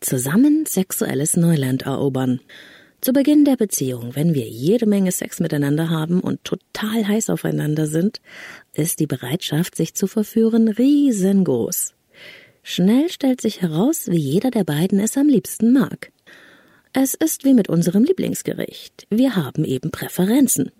Zusammen 0.00 0.64
sexuelles 0.66 1.36
Neuland 1.36 1.82
erobern. 1.82 2.40
Zu 3.00 3.14
Beginn 3.14 3.46
der 3.46 3.56
Beziehung, 3.56 4.14
wenn 4.14 4.34
wir 4.34 4.46
jede 4.46 4.84
Menge 4.84 5.10
Sex 5.10 5.40
miteinander 5.40 5.88
haben 5.88 6.20
und 6.20 6.44
total 6.44 7.08
heiß 7.08 7.30
aufeinander 7.30 7.86
sind, 7.86 8.20
ist 8.74 9.00
die 9.00 9.06
Bereitschaft, 9.06 9.74
sich 9.74 9.94
zu 9.94 10.06
verführen, 10.06 10.68
riesengroß. 10.68 11.94
Schnell 12.62 13.08
stellt 13.08 13.40
sich 13.40 13.62
heraus, 13.62 14.08
wie 14.08 14.18
jeder 14.18 14.50
der 14.50 14.64
beiden 14.64 15.00
es 15.00 15.16
am 15.16 15.28
liebsten 15.28 15.72
mag. 15.72 16.12
Es 16.92 17.14
ist 17.14 17.44
wie 17.44 17.54
mit 17.54 17.70
unserem 17.70 18.04
Lieblingsgericht. 18.04 19.06
Wir 19.08 19.34
haben 19.34 19.64
eben 19.64 19.90
Präferenzen. 19.90 20.70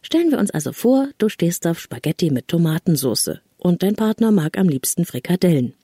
Stellen 0.00 0.30
wir 0.30 0.38
uns 0.38 0.50
also 0.50 0.72
vor, 0.72 1.10
du 1.18 1.28
stehst 1.28 1.66
auf 1.66 1.80
Spaghetti 1.80 2.30
mit 2.30 2.48
Tomatensauce 2.48 3.40
und 3.58 3.82
dein 3.82 3.94
Partner 3.94 4.30
mag 4.30 4.56
am 4.56 4.70
liebsten 4.70 5.04
Frikadellen. 5.04 5.74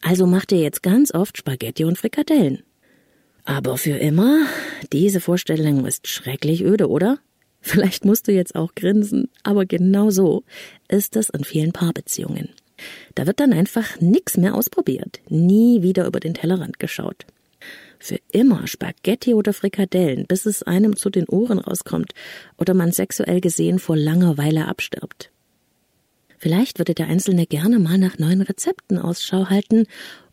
Also 0.00 0.26
macht 0.26 0.52
ihr 0.52 0.60
jetzt 0.60 0.82
ganz 0.82 1.12
oft 1.12 1.36
Spaghetti 1.36 1.84
und 1.84 1.98
Frikadellen. 1.98 2.62
Aber 3.46 3.78
für 3.78 3.96
immer? 3.96 4.44
Diese 4.92 5.20
Vorstellung 5.20 5.86
ist 5.86 6.08
schrecklich 6.08 6.64
öde, 6.64 6.88
oder? 6.88 7.20
Vielleicht 7.60 8.04
musst 8.04 8.28
du 8.28 8.32
jetzt 8.32 8.56
auch 8.56 8.74
grinsen, 8.74 9.30
aber 9.44 9.66
genau 9.66 10.10
so 10.10 10.42
ist 10.88 11.16
es 11.16 11.30
in 11.30 11.44
vielen 11.44 11.72
Paarbeziehungen. 11.72 12.50
Da 13.14 13.26
wird 13.26 13.40
dann 13.40 13.52
einfach 13.52 14.00
nix 14.00 14.36
mehr 14.36 14.54
ausprobiert, 14.54 15.20
nie 15.28 15.82
wieder 15.82 16.06
über 16.06 16.20
den 16.20 16.34
Tellerrand 16.34 16.78
geschaut. 16.78 17.24
Für 17.98 18.18
immer 18.32 18.66
Spaghetti 18.66 19.32
oder 19.32 19.52
Frikadellen, 19.52 20.26
bis 20.26 20.44
es 20.44 20.62
einem 20.64 20.96
zu 20.96 21.08
den 21.08 21.28
Ohren 21.28 21.58
rauskommt 21.58 22.12
oder 22.58 22.74
man 22.74 22.92
sexuell 22.92 23.40
gesehen 23.40 23.78
vor 23.78 23.96
Langeweile 23.96 24.66
abstirbt. 24.66 25.30
Vielleicht 26.36 26.78
würde 26.78 26.94
der 26.94 27.06
Einzelne 27.06 27.46
gerne 27.46 27.78
mal 27.78 27.96
nach 27.96 28.18
neuen 28.18 28.42
Rezepten 28.42 28.98
Ausschau 28.98 29.46
halten 29.46 29.86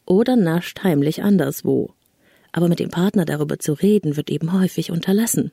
oder 0.06 0.36
nascht 0.36 0.84
heimlich 0.84 1.24
anderswo. 1.24 1.94
Aber 2.54 2.70
mit 2.70 2.80
dem 2.80 2.90
Partner 2.90 3.26
darüber 3.26 3.60
zu 3.60 3.74
reden, 3.74 4.16
wird 4.16 4.30
eben 4.30 4.54
häufig 4.54 4.92
unterlassen. 4.92 5.52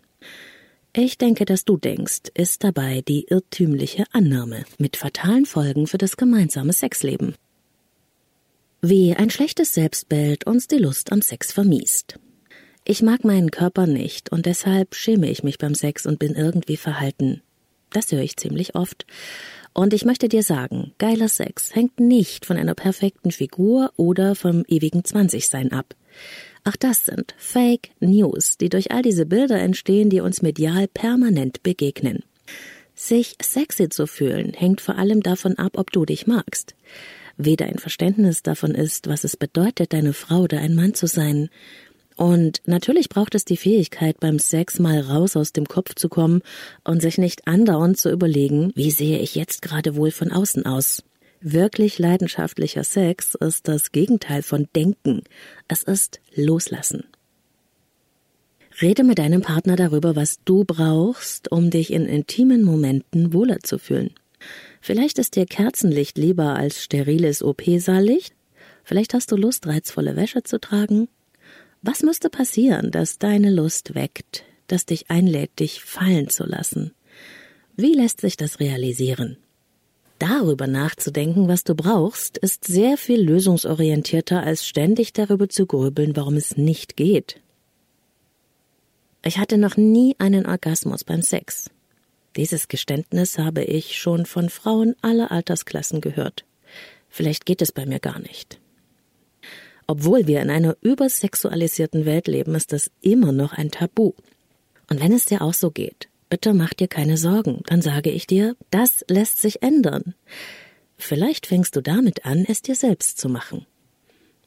Ich 0.93 1.19
denke, 1.19 1.45
dass 1.45 1.65
du 1.65 1.77
denkst, 1.77 2.31
ist 2.35 2.63
dabei 2.63 3.03
die 3.07 3.27
irrtümliche 3.29 4.05
Annahme 4.13 4.65
mit 4.79 4.97
fatalen 4.97 5.47
Folgen 5.47 5.87
für 5.87 5.99
das 5.99 6.17
gemeinsame 6.17 6.73
Sexleben. 6.73 7.35
Wie 8.83 9.15
ein 9.15 9.31
schlechtes 9.31 9.75
Selbstbild 9.75 10.47
uns 10.47 10.67
die 10.67 10.79
Lust 10.79 11.13
am 11.13 11.23
Sex 11.23 11.53
vermiest. 11.53 12.19
Ich 12.85 13.03
mag 13.03 13.25
meinen 13.25 13.51
Körper 13.51 13.87
nicht 13.87 14.33
und 14.33 14.47
deshalb 14.47 14.95
schäme 14.95 15.31
ich 15.31 15.43
mich 15.43 15.59
beim 15.59 15.75
Sex 15.75 16.07
und 16.07 16.19
bin 16.19 16.35
irgendwie 16.35 16.77
verhalten. 16.77 17.43
Das 17.91 18.11
höre 18.11 18.23
ich 18.23 18.37
ziemlich 18.37 18.75
oft. 18.75 19.07
Und 19.73 19.95
ich 19.95 20.05
möchte 20.05 20.29
dir 20.29 20.43
sagen, 20.43 20.93
geiler 20.99 21.29
Sex 21.29 21.75
hängt 21.75 22.01
nicht 22.01 22.47
von 22.47 22.57
einer 22.57 22.75
perfekten 22.75 23.31
Figur 23.31 23.93
oder 23.97 24.35
vom 24.35 24.65
ewigen 24.67 25.05
Zwanzigsein 25.05 25.73
ab. 25.73 25.95
Auch 26.65 26.77
das 26.77 27.07
sind 27.07 27.35
Fake 27.39 27.91
News, 28.01 28.59
die 28.59 28.69
durch 28.69 28.91
all 28.91 29.03
diese 29.03 29.27
Bilder 29.27 29.59
entstehen, 29.59 30.11
die 30.11 30.21
uns 30.21 30.43
medial 30.43 30.89
permanent 30.89 31.63
begegnen. 31.63 32.23
Sich 32.95 33.37
sexy 33.43 33.89
zu 33.89 34.07
fühlen, 34.07 34.53
hängt 34.53 34.81
vor 34.81 34.99
allem 34.99 35.23
davon 35.23 35.57
ab, 35.57 35.73
ob 35.77 35.91
du 35.91 36.05
dich 36.05 36.27
magst. 36.27 36.75
Weder 37.39 37.65
ein 37.67 37.79
Verständnis 37.79 38.43
davon 38.43 38.75
ist, 38.75 39.09
was 39.09 39.25
es 39.25 39.39
bedeutet, 39.39 39.95
deine 39.95 40.13
Frau 40.13 40.43
oder 40.43 40.61
ein 40.61 40.75
Mann 40.75 40.93
zu 40.93 41.07
sein. 41.07 41.49
Und 42.17 42.61
natürlich 42.67 43.09
braucht 43.09 43.35
es 43.35 43.47
die 43.47 43.57
Fähigkeit, 43.57 44.21
beim 44.21 44.39
Sex 44.39 44.79
mal 44.79 45.01
raus 45.01 45.37
aus 45.37 45.53
dem 45.55 45.65
Kopf 45.65 45.95
zu 45.95 46.11
kommen 46.11 46.43
und 46.85 47.01
sich 47.01 47.17
nicht 47.17 47.47
andauernd 47.49 47.97
zu 47.97 48.11
überlegen, 48.11 48.73
wie 48.75 48.91
sehe 48.91 49.19
ich 49.21 49.35
jetzt 49.35 49.63
gerade 49.63 49.97
wohl 49.97 50.11
von 50.11 50.31
außen 50.31 50.67
aus. 50.67 51.03
Wirklich 51.43 51.99
leidenschaftlicher 51.99 52.85
Sex 52.85 53.35
ist 53.35 53.67
das 53.67 53.93
Gegenteil 53.93 54.43
von 54.43 54.69
Denken. 54.77 55.23
Es 55.69 55.83
ist 55.83 56.21
Loslassen. 56.35 57.05
Rede 58.83 59.05
mit 59.05 59.19
deinem 59.19 59.41
Partner 59.41 59.75
darüber, 59.75 60.17
was 60.17 60.41
du 60.45 60.65
brauchst, 60.65 61.51
um 61.51 61.71
dich 61.71 61.95
in 61.95 62.05
intimen 62.05 62.63
Momenten 62.63 63.33
wohler 63.33 63.61
zu 63.61 63.79
fühlen. 63.79 64.11
Vielleicht 64.83 65.19
ist 65.19 65.35
dir 65.35 65.47
Kerzenlicht 65.47 66.19
lieber 66.19 66.57
als 66.57 66.85
steriles 66.85 67.43
OP-Saallicht? 67.43 68.35
Vielleicht 68.85 69.15
hast 69.15 69.33
du 69.33 69.37
Lust, 69.37 69.67
reizvolle 69.67 70.17
Wäsche 70.17 70.43
zu 70.43 70.61
tragen? 70.61 71.09
Was 71.81 72.03
müsste 72.03 72.29
passieren, 72.29 72.91
dass 72.91 73.19
deine 73.19 73.51
Lust 73.51 73.95
weckt, 73.95 74.45
das 74.67 74.85
dich 74.85 75.11
einlädt, 75.11 75.59
dich 75.59 75.83
fallen 75.83 76.29
zu 76.29 76.45
lassen? 76.45 76.93
Wie 77.77 77.95
lässt 77.95 78.21
sich 78.21 78.37
das 78.37 78.61
realisieren? 78.61 79.39
Darüber 80.21 80.67
nachzudenken, 80.67 81.49
was 81.49 81.65
du 81.65 81.75
brauchst, 81.75 82.37
ist 82.37 82.65
sehr 82.65 82.99
viel 82.99 83.23
lösungsorientierter, 83.23 84.43
als 84.43 84.67
ständig 84.67 85.15
darüber 85.15 85.49
zu 85.49 85.65
grübeln, 85.65 86.15
warum 86.15 86.37
es 86.37 86.59
nicht 86.59 86.95
geht. 86.95 87.41
Ich 89.25 89.39
hatte 89.39 89.57
noch 89.57 89.79
nie 89.79 90.17
einen 90.19 90.45
Orgasmus 90.45 91.05
beim 91.05 91.23
Sex. 91.23 91.71
Dieses 92.37 92.69
Geständnis 92.69 93.39
habe 93.39 93.65
ich 93.65 93.97
schon 93.97 94.27
von 94.27 94.51
Frauen 94.51 94.95
aller 95.01 95.33
Altersklassen 95.33 96.03
gehört. 96.03 96.45
Vielleicht 97.09 97.47
geht 97.47 97.63
es 97.63 97.73
bei 97.73 97.87
mir 97.87 97.99
gar 97.99 98.19
nicht. 98.19 98.61
Obwohl 99.87 100.27
wir 100.27 100.43
in 100.43 100.51
einer 100.51 100.77
übersexualisierten 100.83 102.05
Welt 102.05 102.29
leben, 102.29 102.55
ist 102.55 102.75
das 102.75 102.91
immer 103.01 103.33
noch 103.33 103.55
ein 103.55 103.71
Tabu. 103.71 104.13
Und 104.91 105.01
wenn 105.01 105.15
es 105.15 105.25
dir 105.25 105.41
auch 105.41 105.55
so 105.55 105.71
geht, 105.71 106.10
bitte 106.31 106.55
mach 106.55 106.73
dir 106.73 106.89
keine 106.89 107.17
Sorgen, 107.17 107.63
dann 107.67 107.83
sage 107.83 108.11
ich 108.11 108.27
dir, 108.27 108.57
das 108.71 109.05
lässt 109.09 109.43
sich 109.43 109.63
ändern. 109.63 110.15
Vielleicht 110.97 111.47
fängst 111.47 111.77
du 111.77 111.83
damit 111.83 112.25
an, 112.25 112.45
es 112.47 112.63
dir 112.63 112.75
selbst 112.75 113.19
zu 113.19 113.29
machen. 113.29 113.67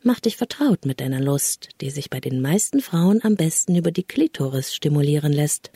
Mach 0.01 0.19
dich 0.19 0.35
vertraut 0.35 0.85
mit 0.85 0.99
deiner 0.99 1.21
Lust, 1.21 1.69
die 1.79 1.89
sich 1.89 2.09
bei 2.09 2.19
den 2.19 2.41
meisten 2.41 2.81
Frauen 2.81 3.23
am 3.23 3.35
besten 3.35 3.75
über 3.75 3.91
die 3.91 4.03
Klitoris 4.03 4.73
stimulieren 4.73 5.31
lässt. 5.31 5.71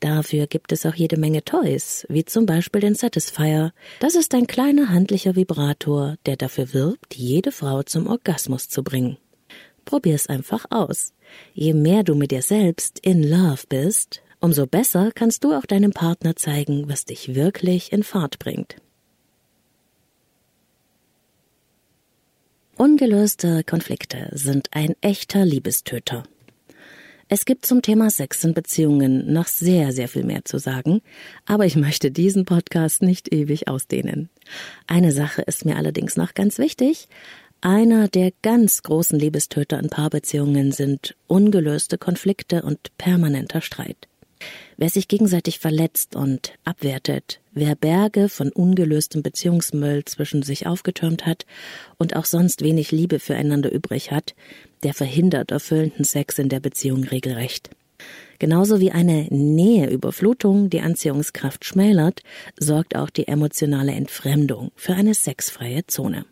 Dafür 0.00 0.46
gibt 0.46 0.72
es 0.72 0.84
auch 0.84 0.94
jede 0.94 1.16
Menge 1.16 1.44
Toys, 1.44 2.06
wie 2.08 2.24
zum 2.24 2.44
Beispiel 2.44 2.80
den 2.80 2.94
Satisfier. 2.94 3.72
Das 4.00 4.14
ist 4.14 4.34
ein 4.34 4.46
kleiner 4.46 4.88
handlicher 4.88 5.36
Vibrator, 5.36 6.16
der 6.26 6.36
dafür 6.36 6.74
wirbt, 6.74 7.14
jede 7.14 7.52
Frau 7.52 7.82
zum 7.82 8.06
Orgasmus 8.06 8.68
zu 8.68 8.82
bringen. 8.82 9.16
Probier's 9.84 10.26
einfach 10.26 10.66
aus. 10.70 11.14
Je 11.54 11.72
mehr 11.72 12.02
du 12.02 12.14
mit 12.14 12.32
dir 12.32 12.42
selbst 12.42 12.98
in 12.98 13.22
Love 13.22 13.62
bist, 13.68 14.22
umso 14.40 14.66
besser 14.66 15.10
kannst 15.14 15.44
du 15.44 15.52
auch 15.52 15.66
deinem 15.66 15.92
Partner 15.92 16.36
zeigen, 16.36 16.88
was 16.88 17.04
dich 17.04 17.34
wirklich 17.34 17.92
in 17.92 18.02
Fahrt 18.02 18.38
bringt. 18.38 18.76
Ungelöste 22.76 23.64
Konflikte 23.64 24.28
sind 24.32 24.68
ein 24.72 24.94
echter 25.00 25.46
Liebestöter. 25.46 26.24
Es 27.28 27.44
gibt 27.44 27.66
zum 27.66 27.82
Thema 27.82 28.10
Sex 28.10 28.44
in 28.44 28.54
Beziehungen 28.54 29.32
noch 29.32 29.46
sehr, 29.48 29.92
sehr 29.92 30.08
viel 30.08 30.24
mehr 30.24 30.44
zu 30.44 30.58
sagen, 30.58 31.00
aber 31.44 31.66
ich 31.66 31.74
möchte 31.74 32.10
diesen 32.12 32.44
Podcast 32.44 33.02
nicht 33.02 33.32
ewig 33.32 33.66
ausdehnen. 33.66 34.28
Eine 34.86 35.10
Sache 35.10 35.42
ist 35.42 35.64
mir 35.64 35.76
allerdings 35.76 36.16
noch 36.16 36.34
ganz 36.34 36.58
wichtig. 36.58 37.08
Einer 37.62 38.06
der 38.06 38.30
ganz 38.42 38.82
großen 38.82 39.18
Liebestöter 39.18 39.78
in 39.80 39.88
Paarbeziehungen 39.88 40.70
sind 40.70 41.16
ungelöste 41.26 41.98
Konflikte 41.98 42.62
und 42.62 42.96
permanenter 42.96 43.60
Streit. 43.60 44.06
Wer 44.76 44.90
sich 44.90 45.08
gegenseitig 45.08 45.58
verletzt 45.58 46.16
und 46.16 46.52
abwertet, 46.64 47.40
wer 47.52 47.74
Berge 47.74 48.28
von 48.28 48.50
ungelöstem 48.50 49.22
Beziehungsmüll 49.22 50.04
zwischen 50.04 50.42
sich 50.42 50.66
aufgetürmt 50.66 51.24
hat 51.24 51.46
und 51.96 52.14
auch 52.14 52.26
sonst 52.26 52.62
wenig 52.62 52.92
Liebe 52.92 53.18
füreinander 53.18 53.72
übrig 53.72 54.10
hat, 54.10 54.34
der 54.82 54.92
verhindert 54.92 55.50
erfüllenden 55.50 56.04
Sex 56.04 56.38
in 56.38 56.48
der 56.48 56.60
Beziehung 56.60 57.04
regelrecht. 57.04 57.70
Genauso 58.38 58.80
wie 58.80 58.90
eine 58.92 59.26
Näheüberflutung 59.30 60.68
die 60.68 60.80
Anziehungskraft 60.80 61.64
schmälert, 61.64 62.22
sorgt 62.58 62.94
auch 62.94 63.08
die 63.08 63.28
emotionale 63.28 63.92
Entfremdung 63.92 64.72
für 64.76 64.92
eine 64.92 65.14
sexfreie 65.14 65.86
Zone. 65.86 66.26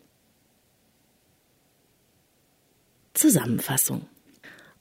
Zusammenfassung 3.15 4.05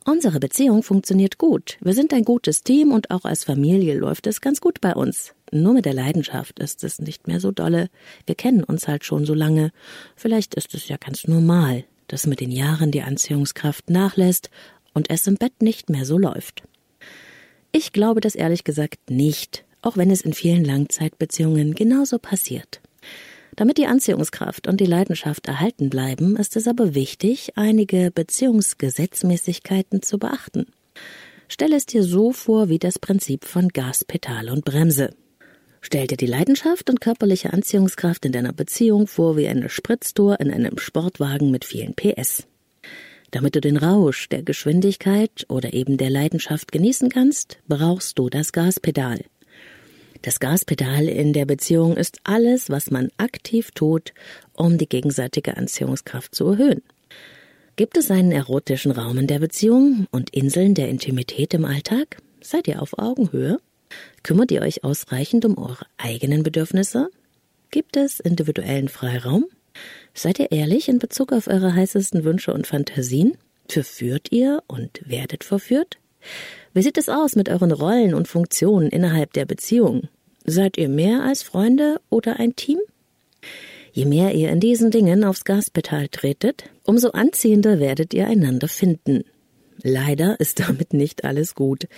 Unsere 0.06 0.38
Beziehung 0.38 0.82
funktioniert 0.82 1.38
gut. 1.38 1.78
Wir 1.80 1.94
sind 1.94 2.12
ein 2.12 2.24
gutes 2.24 2.62
Team 2.62 2.92
und 2.92 3.10
auch 3.10 3.24
als 3.24 3.42
Familie 3.42 3.98
läuft 3.98 4.26
es 4.26 4.42
ganz 4.42 4.60
gut 4.60 4.82
bei 4.82 4.94
uns. 4.94 5.34
Nur 5.50 5.72
mit 5.72 5.86
der 5.86 5.94
Leidenschaft 5.94 6.58
ist 6.58 6.84
es 6.84 6.98
nicht 6.98 7.26
mehr 7.26 7.40
so 7.40 7.52
dolle. 7.52 7.88
Wir 8.26 8.34
kennen 8.34 8.62
uns 8.64 8.86
halt 8.86 9.04
schon 9.04 9.24
so 9.24 9.32
lange. 9.32 9.72
Vielleicht 10.14 10.56
ist 10.56 10.74
es 10.74 10.88
ja 10.88 10.98
ganz 10.98 11.26
normal, 11.26 11.84
dass 12.08 12.26
mit 12.26 12.40
den 12.40 12.50
Jahren 12.50 12.90
die 12.90 13.00
Anziehungskraft 13.00 13.88
nachlässt 13.88 14.50
und 14.92 15.08
es 15.08 15.26
im 15.26 15.36
Bett 15.36 15.62
nicht 15.62 15.88
mehr 15.88 16.04
so 16.04 16.18
läuft. 16.18 16.64
Ich 17.72 17.92
glaube 17.92 18.20
das 18.20 18.34
ehrlich 18.34 18.62
gesagt 18.62 19.10
nicht, 19.10 19.64
auch 19.80 19.96
wenn 19.96 20.10
es 20.10 20.20
in 20.20 20.34
vielen 20.34 20.66
Langzeitbeziehungen 20.66 21.74
genauso 21.74 22.18
passiert. 22.18 22.82
Damit 23.56 23.78
die 23.78 23.86
Anziehungskraft 23.86 24.66
und 24.66 24.80
die 24.80 24.86
Leidenschaft 24.86 25.46
erhalten 25.46 25.88
bleiben, 25.88 26.36
ist 26.36 26.56
es 26.56 26.66
aber 26.66 26.94
wichtig, 26.94 27.52
einige 27.56 28.10
Beziehungsgesetzmäßigkeiten 28.10 30.02
zu 30.02 30.18
beachten. 30.18 30.66
Stelle 31.46 31.76
es 31.76 31.86
dir 31.86 32.02
so 32.02 32.32
vor 32.32 32.68
wie 32.68 32.78
das 32.78 32.98
Prinzip 32.98 33.44
von 33.44 33.68
Gas, 33.68 34.04
Pedal 34.04 34.50
und 34.50 34.64
Bremse. 34.64 35.14
Stell 35.80 36.06
dir 36.06 36.16
die 36.16 36.26
Leidenschaft 36.26 36.88
und 36.90 37.00
körperliche 37.00 37.52
Anziehungskraft 37.52 38.24
in 38.24 38.32
deiner 38.32 38.52
Beziehung 38.52 39.06
vor 39.06 39.36
wie 39.36 39.46
eine 39.46 39.68
Spritztour 39.68 40.40
in 40.40 40.50
einem 40.50 40.78
Sportwagen 40.78 41.50
mit 41.50 41.64
vielen 41.64 41.94
PS. 41.94 42.48
Damit 43.30 43.54
du 43.54 43.60
den 43.60 43.76
Rausch 43.76 44.28
der 44.28 44.42
Geschwindigkeit 44.42 45.44
oder 45.48 45.74
eben 45.74 45.96
der 45.96 46.08
Leidenschaft 46.08 46.72
genießen 46.72 47.10
kannst, 47.10 47.58
brauchst 47.68 48.18
du 48.18 48.30
das 48.30 48.52
Gaspedal. 48.52 49.20
Das 50.24 50.40
Gaspedal 50.40 51.06
in 51.06 51.34
der 51.34 51.44
Beziehung 51.44 51.98
ist 51.98 52.20
alles, 52.24 52.70
was 52.70 52.90
man 52.90 53.10
aktiv 53.18 53.72
tut, 53.72 54.14
um 54.54 54.78
die 54.78 54.88
gegenseitige 54.88 55.58
Anziehungskraft 55.58 56.34
zu 56.34 56.46
erhöhen. 56.46 56.80
Gibt 57.76 57.98
es 57.98 58.10
einen 58.10 58.32
erotischen 58.32 58.90
Raum 58.90 59.18
in 59.18 59.26
der 59.26 59.38
Beziehung 59.38 60.06
und 60.12 60.30
Inseln 60.30 60.72
der 60.72 60.88
Intimität 60.88 61.52
im 61.52 61.66
Alltag? 61.66 62.16
Seid 62.40 62.68
ihr 62.68 62.80
auf 62.80 62.98
Augenhöhe? 62.98 63.58
Kümmert 64.22 64.50
ihr 64.50 64.62
euch 64.62 64.82
ausreichend 64.82 65.44
um 65.44 65.58
eure 65.58 65.84
eigenen 65.98 66.42
Bedürfnisse? 66.42 67.10
Gibt 67.70 67.98
es 67.98 68.18
individuellen 68.18 68.88
Freiraum? 68.88 69.44
Seid 70.14 70.38
ihr 70.38 70.50
ehrlich 70.52 70.88
in 70.88 71.00
Bezug 71.00 71.34
auf 71.34 71.48
eure 71.48 71.74
heißesten 71.74 72.24
Wünsche 72.24 72.54
und 72.54 72.66
Fantasien? 72.66 73.36
Verführt 73.68 74.32
ihr 74.32 74.62
und 74.68 75.02
werdet 75.04 75.44
verführt? 75.44 75.98
Wie 76.72 76.80
sieht 76.80 76.96
es 76.96 77.10
aus 77.10 77.36
mit 77.36 77.50
euren 77.50 77.72
Rollen 77.72 78.14
und 78.14 78.26
Funktionen 78.26 78.88
innerhalb 78.88 79.34
der 79.34 79.44
Beziehung? 79.44 80.08
Seid 80.44 80.76
ihr 80.76 80.90
mehr 80.90 81.22
als 81.22 81.42
Freunde 81.42 82.00
oder 82.10 82.38
ein 82.38 82.54
Team? 82.54 82.78
Je 83.92 84.04
mehr 84.04 84.34
ihr 84.34 84.50
in 84.50 84.60
diesen 84.60 84.90
Dingen 84.90 85.24
aufs 85.24 85.44
Gaspedal 85.44 86.08
tretet, 86.08 86.64
umso 86.84 87.10
anziehender 87.10 87.80
werdet 87.80 88.12
ihr 88.12 88.26
einander 88.26 88.68
finden. 88.68 89.24
Leider 89.82 90.38
ist 90.40 90.60
damit 90.60 90.92
nicht 90.92 91.24
alles 91.24 91.54
gut, 91.54 91.88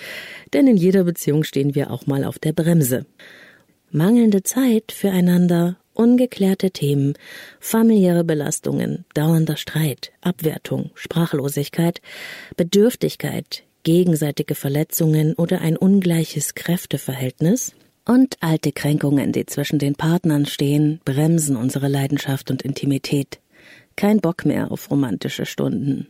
denn 0.53 0.68
in 0.68 0.76
jeder 0.76 1.05
Beziehung 1.05 1.42
stehen 1.42 1.74
wir 1.74 1.90
auch 1.90 2.07
mal 2.07 2.22
auf 2.24 2.38
der 2.38 2.53
Bremse. 2.53 3.07
Mangelnde 3.90 4.42
Zeit 4.42 4.92
füreinander, 4.92 5.76
ungeklärte 5.94 6.70
Themen, 6.70 7.14
familiäre 7.59 8.22
Belastungen, 8.22 9.07
dauernder 9.14 9.57
Streit, 9.57 10.12
Abwertung, 10.20 10.90
Sprachlosigkeit, 10.94 12.01
Bedürftigkeit, 12.57 13.64
gegenseitige 13.82 14.55
Verletzungen 14.55 15.34
oder 15.34 15.61
ein 15.62 15.76
ungleiches 15.76 16.55
Kräfteverhältnis 16.55 17.74
und 18.07 18.36
alte 18.40 18.72
Kränkungen, 18.72 19.32
die 19.32 19.46
zwischen 19.46 19.78
den 19.78 19.94
Partnern 19.94 20.46
stehen, 20.46 21.00
bremsen 21.04 21.57
unsere 21.57 21.88
Leidenschaft 21.88 22.50
und 22.50 22.62
Intimität. 22.62 23.40
Kein 23.96 24.20
Bock 24.20 24.46
mehr 24.46 24.70
auf 24.70 24.90
romantische 24.90 25.46
Stunden. 25.46 26.09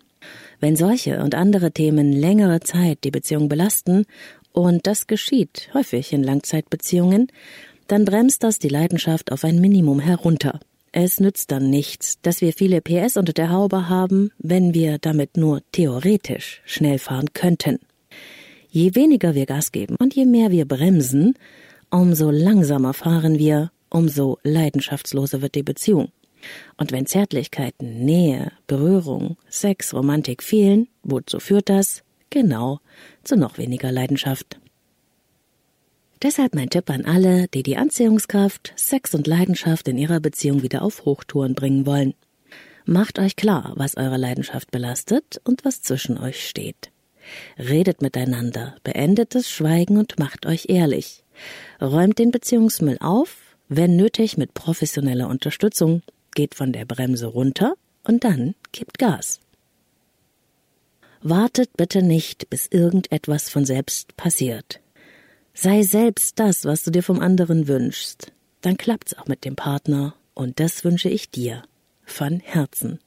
Wenn 0.61 0.76
solche 0.76 1.22
und 1.22 1.34
andere 1.34 1.72
Themen 1.72 2.12
längere 2.12 2.61
Zeit 2.61 2.99
die 3.05 3.11
Beziehung 3.11 3.49
belasten, 3.49 4.05
und 4.53 4.86
das 4.86 5.07
geschieht 5.07 5.68
häufig 5.74 6.12
in 6.12 6.22
Langzeitbeziehungen, 6.22 7.28
dann 7.88 8.05
bremst 8.05 8.42
das 8.42 8.59
die 8.59 8.68
Leidenschaft 8.68 9.30
auf 9.30 9.44
ein 9.44 9.61
Minimum 9.61 10.01
herunter. 10.01 10.61
Es 10.92 11.20
nützt 11.20 11.51
dann 11.51 11.68
nichts, 11.68 12.20
dass 12.22 12.40
wir 12.40 12.55
viele 12.55 12.80
PS 12.80 13.18
unter 13.18 13.34
der 13.34 13.51
Haube 13.51 13.88
haben, 13.90 14.30
wenn 14.38 14.72
wir 14.72 14.99
damit 14.99 15.36
nur 15.36 15.61
theoretisch 15.72 16.62
schnell 16.64 16.99
fahren 16.99 17.34
könnten. 17.34 17.78
Je 18.70 18.94
weniger 18.94 19.34
wir 19.34 19.47
Gas 19.47 19.72
geben 19.72 19.97
und 19.99 20.14
je 20.14 20.24
mehr 20.24 20.51
wir 20.51 20.64
bremsen, 20.64 21.34
umso 22.01 22.30
langsamer 22.30 22.94
fahren 22.94 23.38
wir, 23.38 23.70
umso 23.90 24.38
leidenschaftsloser 24.42 25.42
wird 25.42 25.55
die 25.55 25.62
Beziehung. 25.62 26.11
Und 26.76 26.92
wenn 26.92 27.07
Zärtlichkeiten, 27.07 28.05
Nähe, 28.05 28.53
Berührung, 28.66 29.36
Sex, 29.49 29.94
Romantik 29.94 30.42
fehlen, 30.42 30.88
wozu 31.03 31.40
führt 31.40 31.68
das? 31.68 32.03
Genau, 32.30 32.80
zu 33.24 33.36
noch 33.36 33.59
weniger 33.59 33.90
Leidenschaft. 33.92 34.59
Deshalb 36.22 36.55
mein 36.55 36.70
Tipp 36.70 36.88
an 36.90 37.05
alle, 37.05 37.47
die 37.49 37.62
die 37.62 37.76
Anziehungskraft, 37.76 38.72
Sex 38.76 39.14
und 39.14 39.26
Leidenschaft 39.26 39.86
in 39.86 39.99
ihrer 39.99 40.20
Beziehung 40.20 40.62
wieder 40.62 40.82
auf 40.82 41.05
Hochtouren 41.05 41.55
bringen 41.55 41.86
wollen. 41.86 42.14
Macht 42.86 43.18
euch 43.18 43.36
klar, 43.36 43.72
was 43.76 43.97
eure 43.97 44.16
Leidenschaft 44.16 44.70
belastet 44.70 45.40
und 45.44 45.64
was 45.64 45.82
zwischen 45.82 46.18
euch 46.18 46.49
steht. 46.49 46.90
Redet 47.59 48.01
miteinander, 48.01 48.76
beendet 48.82 49.34
das 49.34 49.51
Schweigen 49.51 49.99
und 49.99 50.18
macht 50.18 50.47
euch 50.47 50.66
ehrlich. 50.68 51.24
Räumt 51.80 52.18
den 52.18 52.30
Beziehungsmüll 52.30 52.99
auf, 53.01 53.37
wenn 53.68 53.97
nötig 53.97 54.37
mit 54.37 54.55
professioneller 54.55 55.28
Unterstützung, 55.28 56.03
geht 56.34 56.55
von 56.55 56.72
der 56.72 56.84
Bremse 56.84 57.26
runter 57.26 57.74
und 58.05 58.24
dann 58.24 58.55
gibt 58.72 58.99
Gas. 58.99 59.41
Wartet 61.22 61.76
bitte 61.76 62.03
nicht, 62.03 62.49
bis 62.51 62.68
irgendetwas 62.68 63.49
von 63.51 63.64
selbst 63.64 64.16
passiert. 64.16 64.80
Sei 65.55 65.82
selbst 65.82 66.39
das, 66.39 66.64
was 66.64 66.84
du 66.84 66.91
dir 66.91 67.03
vom 67.03 67.20
anderen 67.20 67.66
wünschst. 67.66 68.32
Dann 68.61 68.76
klappt's 68.76 69.14
auch 69.14 69.26
mit 69.26 69.45
dem 69.45 69.57
Partner 69.57 70.14
und 70.34 70.61
das 70.61 70.84
wünsche 70.84 71.09
ich 71.09 71.30
dir. 71.30 71.62
Von 72.05 72.39
Herzen. 72.41 73.01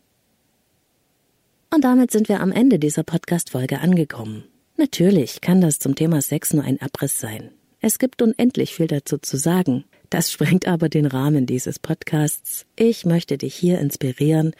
Und 1.73 1.83
damit 1.83 2.11
sind 2.11 2.27
wir 2.27 2.41
am 2.41 2.51
Ende 2.51 2.79
dieser 2.79 3.03
Podcast-Folge 3.03 3.79
angekommen. 3.79 4.43
Natürlich 4.75 5.39
kann 5.39 5.61
das 5.61 5.79
zum 5.79 5.95
Thema 5.95 6.21
Sex 6.21 6.53
nur 6.53 6.63
ein 6.63 6.81
Abriss 6.81 7.19
sein. 7.19 7.51
Es 7.81 7.97
gibt 7.97 8.21
unendlich 8.21 8.73
viel 8.75 8.87
dazu 8.87 9.17
zu 9.17 9.37
sagen. 9.37 9.85
Das 10.09 10.31
sprengt 10.31 10.67
aber 10.67 10.89
den 10.89 11.05
Rahmen 11.05 11.45
dieses 11.45 11.79
Podcasts. 11.79 12.65
Ich 12.75 13.05
möchte 13.05 13.37
dich 13.37 13.55
hier 13.55 13.79
inspirieren 13.79 14.53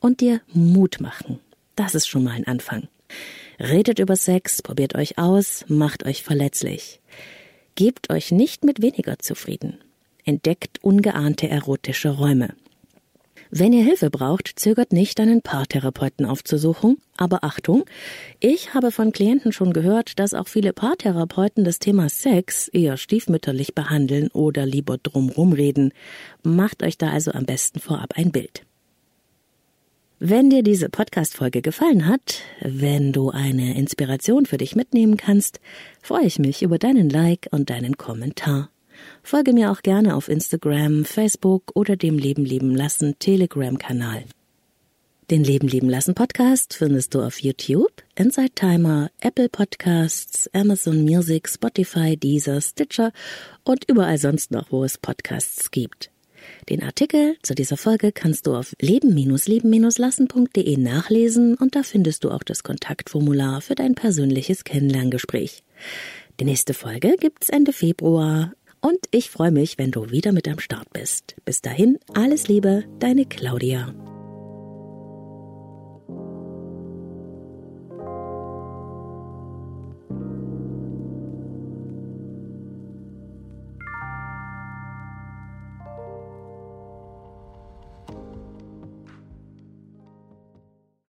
und 0.00 0.20
dir 0.20 0.40
Mut 0.52 1.00
machen. 1.00 1.38
Das 1.76 1.94
ist 1.94 2.06
schon 2.06 2.24
mal 2.24 2.32
ein 2.32 2.46
Anfang. 2.46 2.88
Redet 3.60 3.98
über 3.98 4.16
Sex, 4.16 4.62
probiert 4.62 4.94
euch 4.94 5.18
aus, 5.18 5.64
macht 5.68 6.04
euch 6.04 6.22
verletzlich. 6.22 7.00
Gebt 7.76 8.10
euch 8.10 8.32
nicht 8.32 8.64
mit 8.64 8.82
weniger 8.82 9.18
zufrieden. 9.18 9.78
Entdeckt 10.24 10.82
ungeahnte 10.82 11.48
erotische 11.48 12.10
Räume. 12.10 12.54
Wenn 13.56 13.72
ihr 13.72 13.84
Hilfe 13.84 14.10
braucht, 14.10 14.50
zögert 14.56 14.92
nicht, 14.92 15.20
einen 15.20 15.40
Paartherapeuten 15.40 16.26
aufzusuchen. 16.26 16.96
Aber 17.16 17.44
Achtung, 17.44 17.84
ich 18.40 18.74
habe 18.74 18.90
von 18.90 19.12
Klienten 19.12 19.52
schon 19.52 19.72
gehört, 19.72 20.18
dass 20.18 20.34
auch 20.34 20.48
viele 20.48 20.72
Paartherapeuten 20.72 21.62
das 21.62 21.78
Thema 21.78 22.08
Sex 22.08 22.66
eher 22.66 22.96
stiefmütterlich 22.96 23.72
behandeln 23.72 24.26
oder 24.32 24.66
lieber 24.66 24.98
drumrum 24.98 25.52
reden. 25.52 25.92
Macht 26.42 26.82
euch 26.82 26.98
da 26.98 27.10
also 27.10 27.30
am 27.30 27.46
besten 27.46 27.78
vorab 27.78 28.14
ein 28.16 28.32
Bild. 28.32 28.66
Wenn 30.18 30.50
dir 30.50 30.64
diese 30.64 30.88
Podcast-Folge 30.88 31.62
gefallen 31.62 32.08
hat, 32.08 32.40
wenn 32.60 33.12
du 33.12 33.30
eine 33.30 33.76
Inspiration 33.76 34.46
für 34.46 34.58
dich 34.58 34.74
mitnehmen 34.74 35.16
kannst, 35.16 35.60
freue 36.02 36.26
ich 36.26 36.40
mich 36.40 36.62
über 36.62 36.80
deinen 36.80 37.08
Like 37.08 37.46
und 37.52 37.70
deinen 37.70 37.98
Kommentar. 37.98 38.68
Folge 39.22 39.52
mir 39.52 39.70
auch 39.70 39.82
gerne 39.82 40.16
auf 40.16 40.28
Instagram, 40.28 41.04
Facebook 41.04 41.72
oder 41.74 41.96
dem 41.96 42.18
Leben 42.18 42.44
lieben 42.44 42.74
lassen 42.74 43.18
Telegram-Kanal. 43.18 44.24
Den 45.30 45.42
Leben 45.42 45.68
lieben 45.68 45.88
lassen 45.88 46.14
Podcast 46.14 46.74
findest 46.74 47.14
du 47.14 47.22
auf 47.22 47.40
YouTube, 47.40 48.02
Inside 48.14 48.50
Timer, 48.54 49.10
Apple 49.20 49.48
Podcasts, 49.48 50.50
Amazon 50.52 51.02
Music, 51.02 51.48
Spotify, 51.48 52.14
Deezer, 52.14 52.60
Stitcher 52.60 53.10
und 53.64 53.88
überall 53.88 54.18
sonst 54.18 54.50
noch, 54.50 54.70
wo 54.70 54.84
es 54.84 54.98
Podcasts 54.98 55.70
gibt. 55.70 56.10
Den 56.68 56.82
Artikel 56.82 57.36
zu 57.42 57.54
dieser 57.54 57.78
Folge 57.78 58.12
kannst 58.12 58.46
du 58.46 58.54
auf 58.54 58.74
leben-leben-lassen.de 58.80 60.76
nachlesen 60.76 61.54
und 61.54 61.74
da 61.74 61.82
findest 61.82 62.24
du 62.24 62.30
auch 62.30 62.42
das 62.42 62.62
Kontaktformular 62.62 63.62
für 63.62 63.74
dein 63.74 63.94
persönliches 63.94 64.64
Kennenlerngespräch. 64.64 65.62
Die 66.38 66.44
nächste 66.44 66.74
Folge 66.74 67.16
gibt's 67.18 67.48
Ende 67.48 67.72
Februar 67.72 68.52
und 68.84 68.98
ich 69.12 69.30
freue 69.30 69.50
mich, 69.50 69.78
wenn 69.78 69.90
du 69.90 70.10
wieder 70.10 70.32
mit 70.32 70.46
am 70.46 70.58
Start 70.58 70.92
bist. 70.92 71.36
Bis 71.46 71.62
dahin, 71.62 71.98
alles 72.12 72.48
Liebe, 72.48 72.84
deine 72.98 73.24
Claudia. 73.24 73.94